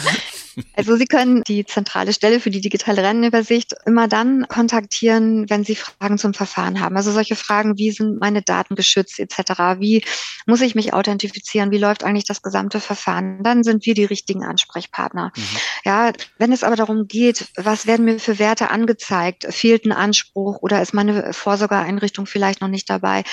Also 0.76 0.96
Sie 0.96 1.06
können 1.06 1.44
die 1.44 1.66
zentrale 1.66 2.14
Stelle 2.14 2.40
für 2.40 2.50
die 2.50 2.62
digitale 2.62 3.04
Rentenübersicht 3.04 3.74
immer 3.86 4.08
dann 4.08 4.48
kontaktieren, 4.48 5.50
wenn 5.50 5.64
Sie 5.64 5.76
Fragen 5.76 6.18
zum 6.18 6.34
Verfahren 6.34 6.80
haben. 6.80 6.98
Also 6.98 7.12
solche 7.12 7.36
Fragen, 7.36 7.78
wie 7.78 7.92
sind 7.92 8.20
meine 8.20 8.42
Daten 8.42 8.76
geschützt 8.76 9.20
etc., 9.20 9.80
wie 9.80 10.04
muss 10.46 10.62
ich 10.62 10.76
mich 10.76 10.94
authentifizieren, 10.94 11.72
wie 11.72 11.78
läuft 11.78 12.04
eigentlich 12.04 12.26
das 12.26 12.42
gesamte 12.42 12.80
Verfahren, 12.80 13.44
dann 13.44 13.64
sind 13.64 13.86
wir 13.86 13.94
die 13.94 14.06
richtigen 14.06 14.44
Ansprechpartner. 14.44 15.32
Mhm. 15.36 15.58
Ja, 15.86 16.12
wenn 16.38 16.52
es 16.52 16.64
aber 16.64 16.76
darum 16.76 17.08
geht, 17.08 17.48
was 17.56 17.86
werden 17.88 18.06
mir 18.06 18.20
für 18.20 18.40
Werte 18.40 18.70
angezeigt, 18.70 19.48
fehlt 19.50 19.86
ein 19.86 19.92
Anspruch 19.92 20.62
oder 20.62 20.82
ist 20.82 20.94
meine 20.94 21.34
Vorsorgeeinrichtung 21.34 22.26
vielleicht 22.26 22.62
noch 22.62 22.68
nicht 22.68 22.90
dabei, 22.90 23.24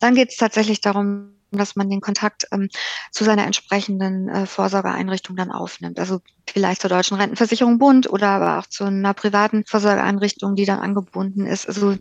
dann 0.00 0.14
geht 0.14 0.30
es 0.30 0.36
tatsächlich 0.36 0.80
darum, 0.80 1.07
dass 1.50 1.76
man 1.76 1.88
den 1.88 2.00
Kontakt 2.00 2.46
ähm, 2.52 2.68
zu 3.10 3.24
seiner 3.24 3.46
entsprechenden 3.46 4.28
äh, 4.28 4.46
Vorsorgeeinrichtung 4.46 5.36
dann 5.36 5.50
aufnimmt. 5.50 5.98
Also 5.98 6.20
vielleicht 6.46 6.82
zur 6.82 6.90
Deutschen 6.90 7.16
Rentenversicherung 7.16 7.78
Bund 7.78 8.10
oder 8.10 8.28
aber 8.28 8.58
auch 8.58 8.66
zu 8.66 8.84
einer 8.84 9.14
privaten 9.14 9.64
Vorsorgeeinrichtung, 9.66 10.56
die 10.56 10.66
dann 10.66 10.78
angebunden 10.78 11.46
ist. 11.46 11.66
Also 11.66 11.96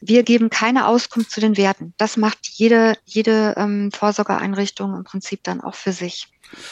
wir 0.00 0.22
geben 0.22 0.50
keine 0.50 0.86
Auskunft 0.86 1.30
zu 1.30 1.40
den 1.40 1.56
Werten. 1.56 1.94
Das 1.96 2.16
macht 2.16 2.46
jede, 2.48 2.96
jede 3.04 3.54
ähm, 3.56 3.90
Vorsorgeeinrichtung 3.92 4.94
im 4.94 5.04
Prinzip 5.04 5.42
dann 5.42 5.60
auch 5.60 5.74
für 5.74 5.92
sich. 5.92 6.28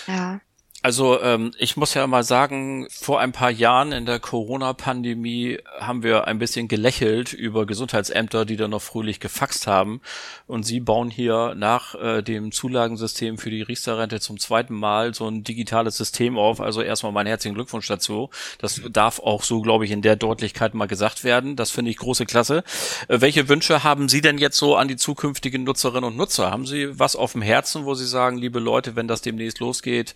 Ja. 0.06 0.40
Also 0.82 1.20
ähm, 1.20 1.50
ich 1.58 1.76
muss 1.76 1.92
ja 1.92 2.06
mal 2.06 2.22
sagen, 2.22 2.86
vor 2.90 3.20
ein 3.20 3.32
paar 3.32 3.50
Jahren 3.50 3.92
in 3.92 4.06
der 4.06 4.18
Corona-Pandemie 4.18 5.58
haben 5.78 6.02
wir 6.02 6.26
ein 6.26 6.38
bisschen 6.38 6.68
gelächelt 6.68 7.34
über 7.34 7.66
Gesundheitsämter, 7.66 8.46
die 8.46 8.56
dann 8.56 8.70
noch 8.70 8.80
fröhlich 8.80 9.20
gefaxt 9.20 9.66
haben. 9.66 10.00
Und 10.46 10.62
sie 10.62 10.80
bauen 10.80 11.10
hier 11.10 11.54
nach 11.54 11.94
äh, 11.96 12.22
dem 12.22 12.50
Zulagensystem 12.50 13.36
für 13.36 13.50
die 13.50 13.60
Riester-Rente 13.60 14.20
zum 14.20 14.40
zweiten 14.40 14.74
Mal 14.74 15.12
so 15.12 15.28
ein 15.28 15.44
digitales 15.44 15.98
System 15.98 16.38
auf. 16.38 16.62
Also 16.62 16.80
erstmal 16.80 17.12
meinen 17.12 17.26
herzlichen 17.26 17.56
Glückwunsch 17.56 17.86
dazu. 17.86 18.30
Das 18.56 18.80
darf 18.90 19.18
auch 19.18 19.42
so, 19.42 19.60
glaube 19.60 19.84
ich, 19.84 19.90
in 19.90 20.00
der 20.00 20.16
Deutlichkeit 20.16 20.72
mal 20.72 20.86
gesagt 20.86 21.24
werden. 21.24 21.56
Das 21.56 21.70
finde 21.70 21.90
ich 21.90 21.98
große 21.98 22.24
Klasse. 22.24 22.64
Äh, 23.08 23.20
welche 23.20 23.50
Wünsche 23.50 23.84
haben 23.84 24.08
Sie 24.08 24.22
denn 24.22 24.38
jetzt 24.38 24.56
so 24.56 24.76
an 24.76 24.88
die 24.88 24.96
zukünftigen 24.96 25.62
Nutzerinnen 25.62 26.04
und 26.04 26.16
Nutzer? 26.16 26.50
Haben 26.50 26.66
Sie 26.66 26.98
was 26.98 27.16
auf 27.16 27.32
dem 27.32 27.42
Herzen, 27.42 27.84
wo 27.84 27.92
Sie 27.94 28.06
sagen, 28.06 28.38
liebe 28.38 28.60
Leute, 28.60 28.96
wenn 28.96 29.08
das 29.08 29.20
demnächst 29.20 29.58
losgeht, 29.58 30.14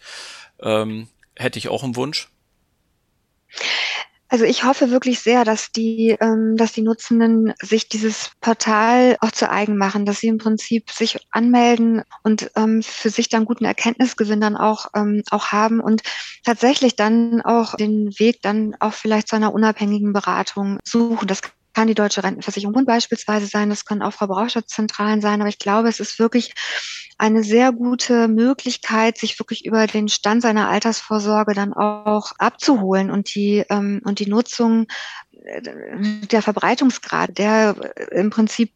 ähm, 0.61 1.09
hätte 1.37 1.59
ich 1.59 1.69
auch 1.69 1.83
einen 1.83 1.97
Wunsch. 1.97 2.31
Also 4.29 4.47
ich 4.47 4.65
hoffe 4.65 4.91
wirklich 4.91 5.21
sehr, 5.21 5.45
dass 5.45 5.71
die, 5.71 6.17
ähm, 6.21 6.57
dass 6.57 6.73
die 6.73 6.83
Nutzenden 6.83 7.55
sich 7.63 7.89
dieses 7.89 8.33
Portal 8.41 9.17
auch 9.21 9.31
zu 9.31 9.49
eigen 9.49 9.77
machen, 9.77 10.07
dass 10.07 10.19
sie 10.19 10.27
im 10.27 10.39
Prinzip 10.39 10.91
sich 10.91 11.19
anmelden 11.31 12.03
und 12.25 12.51
ähm, 12.57 12.83
für 12.83 13.11
sich 13.11 13.29
dann 13.29 13.45
guten 13.45 13.65
Erkenntnisgewinn 13.65 14.41
dann 14.41 14.57
auch, 14.57 14.87
ähm, 14.97 15.23
auch 15.31 15.53
haben 15.53 15.79
und 15.79 16.03
tatsächlich 16.43 16.97
dann 16.97 17.43
auch 17.43 17.77
den 17.77 18.09
Weg 18.19 18.43
dann 18.43 18.75
auch 18.81 18.95
vielleicht 18.95 19.29
zu 19.29 19.37
einer 19.37 19.55
unabhängigen 19.55 20.13
Beratung 20.13 20.81
suchen. 20.85 21.29
Das 21.29 21.41
kann 21.75 21.89
die 21.89 21.95
Deutsche 21.95 22.23
Rentenversicherung 22.23 22.73
Bund 22.73 22.87
beispielsweise 22.87 23.47
sein, 23.47 23.69
das 23.69 23.85
können 23.85 24.03
auch 24.03 24.13
Verbraucherzentralen 24.13 25.21
sein, 25.21 25.41
aber 25.41 25.49
ich 25.49 25.59
glaube, 25.59 25.89
es 25.89 26.01
ist 26.01 26.19
wirklich 26.19 26.55
eine 27.19 27.45
sehr 27.45 27.73
gute 27.73 28.29
Möglichkeit, 28.29 29.19
sich 29.19 29.39
wirklich 29.39 29.65
über 29.65 29.87
den 29.87 30.09
Stand 30.09 30.43
seiner 30.43 30.69
Altersvorsorge 30.69 31.55
dann 31.55 31.73
auch 31.73 32.33
abzuholen 32.39 33.11
und 33.11 33.35
die, 33.35 33.65
ähm, 33.69 34.01
und 34.05 34.19
die 34.19 34.27
Nutzung, 34.27 34.87
äh, 35.45 35.61
der 36.27 36.43
Verbreitungsgrad, 36.43 37.39
der 37.39 37.77
im 38.11 38.31
Prinzip 38.31 38.73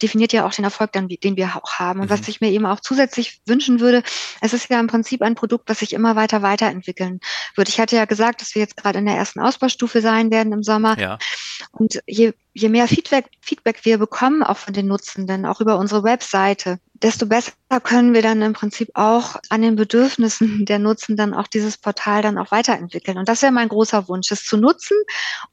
definiert 0.00 0.32
ja 0.32 0.46
auch 0.46 0.52
den 0.52 0.64
Erfolg, 0.64 0.92
dann, 0.92 1.08
den 1.08 1.36
wir 1.36 1.56
auch 1.56 1.74
haben. 1.74 2.00
Und 2.00 2.06
mhm. 2.06 2.10
was 2.10 2.28
ich 2.28 2.40
mir 2.40 2.50
eben 2.50 2.66
auch 2.66 2.80
zusätzlich 2.80 3.40
wünschen 3.46 3.80
würde, 3.80 4.02
es 4.40 4.52
ist 4.52 4.70
ja 4.70 4.78
im 4.78 4.86
Prinzip 4.86 5.22
ein 5.22 5.34
Produkt, 5.34 5.68
was 5.68 5.80
sich 5.80 5.92
immer 5.92 6.16
weiter 6.16 6.42
weiterentwickeln 6.42 7.20
wird. 7.56 7.68
Ich 7.68 7.80
hatte 7.80 7.96
ja 7.96 8.04
gesagt, 8.04 8.40
dass 8.40 8.54
wir 8.54 8.62
jetzt 8.62 8.76
gerade 8.76 8.98
in 8.98 9.06
der 9.06 9.16
ersten 9.16 9.40
Ausbaustufe 9.40 10.00
sein 10.00 10.30
werden 10.30 10.52
im 10.52 10.62
Sommer. 10.62 10.98
Ja. 10.98 11.18
Und 11.72 12.00
je, 12.06 12.32
je 12.52 12.68
mehr 12.68 12.88
Feedback, 12.88 13.26
Feedback 13.40 13.84
wir 13.84 13.98
bekommen, 13.98 14.42
auch 14.42 14.58
von 14.58 14.74
den 14.74 14.86
Nutzenden, 14.86 15.46
auch 15.46 15.60
über 15.60 15.78
unsere 15.78 16.02
Webseite, 16.02 16.78
desto 17.02 17.26
besser 17.26 17.52
können 17.82 18.14
wir 18.14 18.22
dann 18.22 18.42
im 18.42 18.52
Prinzip 18.52 18.90
auch 18.94 19.36
an 19.48 19.62
den 19.62 19.76
Bedürfnissen 19.76 20.64
der 20.66 20.78
Nutzenden 20.78 21.34
auch 21.34 21.48
dieses 21.48 21.76
Portal 21.76 22.22
dann 22.22 22.38
auch 22.38 22.50
weiterentwickeln. 22.50 23.18
Und 23.18 23.28
das 23.28 23.42
wäre 23.42 23.52
mein 23.52 23.68
großer 23.68 24.08
Wunsch, 24.08 24.30
es 24.30 24.44
zu 24.44 24.56
nutzen 24.56 24.96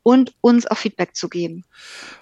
und 0.03 0.33
uns 0.41 0.67
auch 0.67 0.77
Feedback 0.77 1.15
zu 1.15 1.29
geben. 1.29 1.63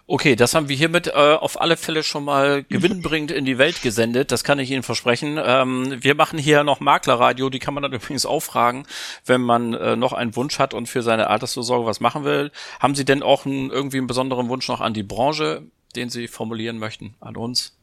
Okay, 0.09 0.37
das 0.37 0.55
haben 0.55 0.69
wir 0.69 0.75
hiermit 0.77 1.07
äh, 1.07 1.11
auf 1.11 1.59
alle 1.59 1.75
Fälle 1.75 2.03
schon 2.03 2.23
mal 2.23 2.63
gewinnbringend 2.69 3.31
in 3.31 3.43
die 3.43 3.57
Welt 3.57 3.81
gesendet. 3.81 4.31
Das 4.31 4.45
kann 4.45 4.59
ich 4.59 4.71
Ihnen 4.71 4.83
versprechen. 4.83 5.37
Ähm, 5.43 5.97
wir 5.99 6.15
machen 6.15 6.39
hier 6.39 6.63
noch 6.63 6.79
Maklerradio. 6.79 7.49
Die 7.49 7.59
kann 7.59 7.73
man 7.73 7.83
dann 7.83 7.93
übrigens 7.93 8.25
auch 8.25 8.39
fragen, 8.39 8.85
wenn 9.25 9.41
man 9.41 9.73
äh, 9.73 9.95
noch 9.97 10.13
einen 10.13 10.35
Wunsch 10.35 10.59
hat 10.59 10.73
und 10.73 10.87
für 10.87 11.01
seine 11.01 11.29
Altersvorsorge 11.29 11.85
was 11.85 11.99
machen 11.99 12.23
will. 12.23 12.51
Haben 12.79 12.95
Sie 12.95 13.03
denn 13.03 13.21
auch 13.21 13.45
einen, 13.45 13.69
irgendwie 13.69 13.97
einen 13.97 14.07
besonderen 14.07 14.47
Wunsch 14.47 14.66
noch 14.67 14.81
an 14.81 14.93
die 14.93 15.03
Branche, 15.03 15.63
den 15.95 16.09
Sie 16.09 16.27
formulieren 16.27 16.79
möchten, 16.79 17.15
an 17.19 17.35
uns? 17.35 17.73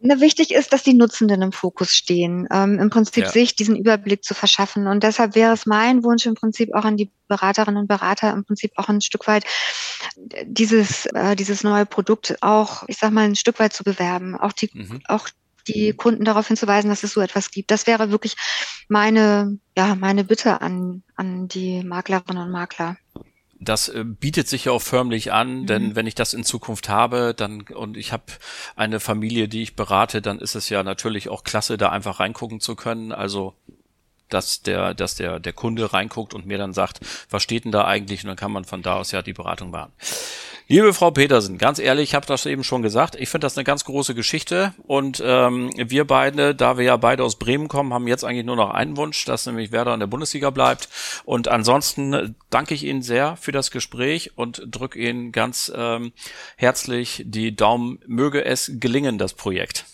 Na, 0.00 0.20
wichtig 0.20 0.52
ist, 0.52 0.72
dass 0.72 0.84
die 0.84 0.94
Nutzenden 0.94 1.42
im 1.42 1.50
Fokus 1.50 1.90
stehen, 1.90 2.46
ähm, 2.52 2.78
im 2.78 2.88
Prinzip 2.88 3.24
ja. 3.24 3.30
sich 3.30 3.56
diesen 3.56 3.74
Überblick 3.74 4.24
zu 4.24 4.32
verschaffen. 4.32 4.86
Und 4.86 5.02
deshalb 5.02 5.34
wäre 5.34 5.52
es 5.52 5.66
mein 5.66 6.04
Wunsch 6.04 6.24
im 6.26 6.34
Prinzip 6.34 6.72
auch 6.74 6.84
an 6.84 6.96
die 6.96 7.10
Beraterinnen 7.26 7.82
und 7.82 7.88
Berater 7.88 8.32
im 8.32 8.44
Prinzip 8.44 8.72
auch 8.76 8.88
ein 8.88 9.00
Stück 9.00 9.26
weit 9.26 9.44
dieses, 10.44 11.06
äh, 11.06 11.34
dieses 11.34 11.64
neue 11.64 11.84
Produkt 11.84 12.36
auch, 12.42 12.84
ich 12.86 12.98
sag 12.98 13.10
mal, 13.10 13.24
ein 13.24 13.34
Stück 13.34 13.58
weit 13.58 13.72
zu 13.72 13.82
bewerben, 13.82 14.36
auch 14.36 14.52
die, 14.52 14.70
mhm. 14.72 15.00
auch 15.08 15.28
die 15.66 15.92
Kunden 15.92 16.24
darauf 16.24 16.46
hinzuweisen, 16.46 16.90
dass 16.90 17.02
es 17.02 17.12
so 17.12 17.20
etwas 17.20 17.50
gibt. 17.50 17.70
Das 17.72 17.86
wäre 17.88 18.12
wirklich 18.12 18.36
meine, 18.88 19.58
ja, 19.76 19.96
meine 19.96 20.22
Bitte 20.22 20.60
an, 20.60 21.02
an 21.16 21.48
die 21.48 21.82
Maklerinnen 21.82 22.42
und 22.42 22.52
Makler 22.52 22.96
das 23.60 23.88
äh, 23.88 24.04
bietet 24.04 24.48
sich 24.48 24.66
ja 24.66 24.72
auch 24.72 24.82
förmlich 24.82 25.32
an, 25.32 25.60
mhm. 25.62 25.66
denn 25.66 25.96
wenn 25.96 26.06
ich 26.06 26.14
das 26.14 26.34
in 26.34 26.44
Zukunft 26.44 26.88
habe, 26.88 27.34
dann 27.36 27.62
und 27.62 27.96
ich 27.96 28.12
habe 28.12 28.24
eine 28.76 29.00
Familie, 29.00 29.48
die 29.48 29.62
ich 29.62 29.76
berate, 29.76 30.22
dann 30.22 30.38
ist 30.38 30.54
es 30.54 30.68
ja 30.68 30.82
natürlich 30.82 31.28
auch 31.28 31.44
klasse, 31.44 31.76
da 31.76 31.90
einfach 31.90 32.20
reingucken 32.20 32.60
zu 32.60 32.76
können. 32.76 33.12
Also 33.12 33.54
dass 34.28 34.62
der, 34.62 34.94
dass 34.94 35.14
der, 35.14 35.40
der 35.40 35.52
Kunde 35.52 35.92
reinguckt 35.92 36.34
und 36.34 36.46
mir 36.46 36.58
dann 36.58 36.72
sagt, 36.72 37.00
was 37.30 37.42
steht 37.42 37.64
denn 37.64 37.72
da 37.72 37.84
eigentlich? 37.84 38.22
Und 38.22 38.28
dann 38.28 38.36
kann 38.36 38.52
man 38.52 38.64
von 38.64 38.82
da 38.82 38.96
aus 38.96 39.12
ja 39.12 39.22
die 39.22 39.32
Beratung 39.32 39.70
machen. 39.70 39.92
Liebe 40.70 40.92
Frau 40.92 41.10
Petersen, 41.10 41.56
ganz 41.56 41.78
ehrlich, 41.78 42.10
ich 42.10 42.14
habe 42.14 42.26
das 42.26 42.44
eben 42.44 42.62
schon 42.62 42.82
gesagt, 42.82 43.14
ich 43.14 43.30
finde 43.30 43.46
das 43.46 43.56
eine 43.56 43.64
ganz 43.64 43.86
große 43.86 44.14
Geschichte 44.14 44.74
und 44.86 45.22
ähm, 45.24 45.70
wir 45.74 46.06
beide, 46.06 46.54
da 46.54 46.76
wir 46.76 46.84
ja 46.84 46.98
beide 46.98 47.24
aus 47.24 47.36
Bremen 47.36 47.68
kommen, 47.68 47.94
haben 47.94 48.06
jetzt 48.06 48.22
eigentlich 48.22 48.44
nur 48.44 48.56
noch 48.56 48.68
einen 48.68 48.98
Wunsch, 48.98 49.24
dass 49.24 49.46
nämlich 49.46 49.72
Werder 49.72 49.94
in 49.94 50.00
der 50.00 50.08
Bundesliga 50.08 50.50
bleibt 50.50 50.90
und 51.24 51.48
ansonsten 51.48 52.36
danke 52.50 52.74
ich 52.74 52.84
Ihnen 52.84 53.00
sehr 53.00 53.36
für 53.38 53.50
das 53.50 53.70
Gespräch 53.70 54.32
und 54.36 54.62
drücke 54.66 54.98
Ihnen 54.98 55.32
ganz 55.32 55.72
ähm, 55.74 56.12
herzlich 56.56 57.22
die 57.24 57.56
Daumen, 57.56 58.00
möge 58.06 58.44
es 58.44 58.70
gelingen, 58.74 59.16
das 59.16 59.32
Projekt. 59.32 59.86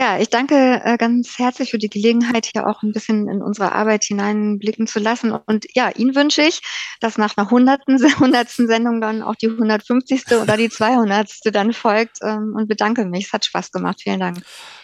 Ja, 0.00 0.18
ich 0.18 0.30
danke 0.30 0.80
äh, 0.82 0.96
ganz 0.96 1.38
herzlich 1.38 1.72
für 1.72 1.78
die 1.78 1.90
Gelegenheit, 1.90 2.46
hier 2.46 2.66
auch 2.66 2.82
ein 2.82 2.92
bisschen 2.92 3.28
in 3.28 3.42
unsere 3.42 3.72
Arbeit 3.72 4.04
hineinblicken 4.04 4.86
zu 4.86 4.98
lassen. 4.98 5.30
Und 5.30 5.66
ja, 5.74 5.90
Ihnen 5.90 6.14
wünsche 6.14 6.40
ich, 6.40 6.62
dass 7.00 7.18
nach 7.18 7.36
einer 7.36 7.50
hunderten, 7.50 7.98
hundertsten 8.18 8.66
Sendung 8.66 9.02
dann 9.02 9.22
auch 9.22 9.34
die 9.34 9.48
150. 9.48 10.32
oder 10.40 10.56
die 10.56 10.70
200. 10.70 11.30
dann 11.52 11.74
folgt 11.74 12.16
ähm, 12.22 12.54
und 12.56 12.66
bedanke 12.66 13.04
mich. 13.04 13.26
Es 13.26 13.32
hat 13.34 13.44
Spaß 13.44 13.72
gemacht. 13.72 14.00
Vielen 14.02 14.20
Dank. 14.20 14.38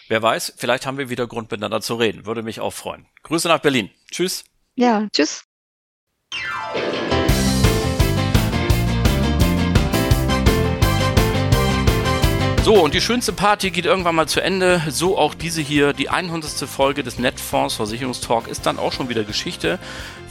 Wer 0.08 0.20
weiß, 0.22 0.52
vielleicht 0.58 0.84
haben 0.84 0.98
wir 0.98 1.08
wieder 1.08 1.26
Grund 1.26 1.50
miteinander 1.50 1.80
zu 1.80 1.94
reden. 1.94 2.26
Würde 2.26 2.42
mich 2.42 2.60
auch 2.60 2.74
freuen. 2.74 3.06
Grüße 3.22 3.48
nach 3.48 3.60
Berlin. 3.60 3.88
Tschüss. 4.10 4.44
Ja, 4.74 5.08
tschüss. 5.14 5.44
So, 12.66 12.74
und 12.82 12.94
die 12.94 13.00
schönste 13.00 13.32
Party 13.32 13.70
geht 13.70 13.86
irgendwann 13.86 14.16
mal 14.16 14.26
zu 14.26 14.40
Ende. 14.40 14.82
So 14.88 15.16
auch 15.16 15.34
diese 15.34 15.62
hier, 15.62 15.92
die 15.92 16.08
100. 16.08 16.68
Folge 16.68 17.04
des 17.04 17.16
Netfonds 17.16 17.76
Versicherungstalk 17.76 18.48
ist 18.48 18.66
dann 18.66 18.80
auch 18.80 18.92
schon 18.92 19.08
wieder 19.08 19.22
Geschichte. 19.22 19.78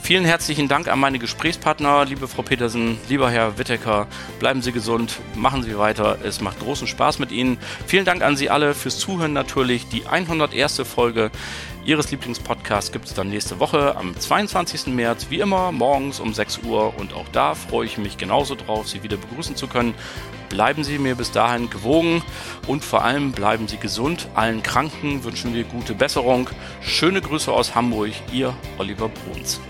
Vielen 0.02 0.26
herzlichen 0.26 0.68
Dank 0.68 0.86
an 0.88 1.00
meine 1.00 1.18
Gesprächspartner, 1.18 2.04
liebe 2.04 2.28
Frau 2.28 2.42
Petersen, 2.42 2.98
lieber 3.08 3.30
Herr 3.30 3.56
Wittecker. 3.56 4.06
Bleiben 4.38 4.60
Sie 4.60 4.72
gesund, 4.72 5.18
machen 5.34 5.62
Sie 5.62 5.78
weiter. 5.78 6.18
Es 6.24 6.42
macht 6.42 6.60
großen 6.60 6.86
Spaß 6.86 7.20
mit 7.20 7.32
Ihnen. 7.32 7.56
Vielen 7.86 8.04
Dank 8.04 8.20
an 8.22 8.36
Sie 8.36 8.50
alle 8.50 8.74
fürs 8.74 8.98
Zuhören 8.98 9.32
natürlich. 9.32 9.88
Die 9.88 10.06
101. 10.06 10.82
Folge 10.84 11.30
Ihres 11.86 12.10
Lieblingspodcasts 12.10 12.90
gibt 12.90 13.04
es 13.04 13.14
dann 13.14 13.28
nächste 13.28 13.60
Woche 13.60 13.94
am 13.94 14.18
22. 14.18 14.88
März, 14.88 15.28
wie 15.30 15.38
immer 15.38 15.70
morgens 15.70 16.18
um 16.18 16.34
6 16.34 16.64
Uhr. 16.64 16.92
Und 16.98 17.14
auch 17.14 17.28
da 17.30 17.54
freue 17.54 17.86
ich 17.86 17.96
mich 17.96 18.18
genauso 18.18 18.56
drauf, 18.56 18.88
Sie 18.88 19.04
wieder 19.04 19.16
begrüßen 19.16 19.54
zu 19.54 19.68
können. 19.68 19.94
Bleiben 20.48 20.82
Sie 20.82 20.98
mir 20.98 21.14
bis 21.14 21.30
dahin 21.30 21.70
gewogen 21.70 22.24
und 22.66 22.84
vor 22.84 23.04
allem 23.04 23.30
bleiben 23.30 23.68
Sie 23.68 23.76
gesund. 23.76 24.26
Allen 24.34 24.64
Kranken 24.64 25.22
wünschen 25.22 25.54
wir 25.54 25.62
gute 25.62 25.94
Besserung. 25.94 26.50
Schöne 26.80 27.20
Grüße 27.20 27.52
aus 27.52 27.76
Hamburg, 27.76 28.10
Ihr 28.32 28.52
Oliver 28.78 29.08
Bruns. 29.08 29.60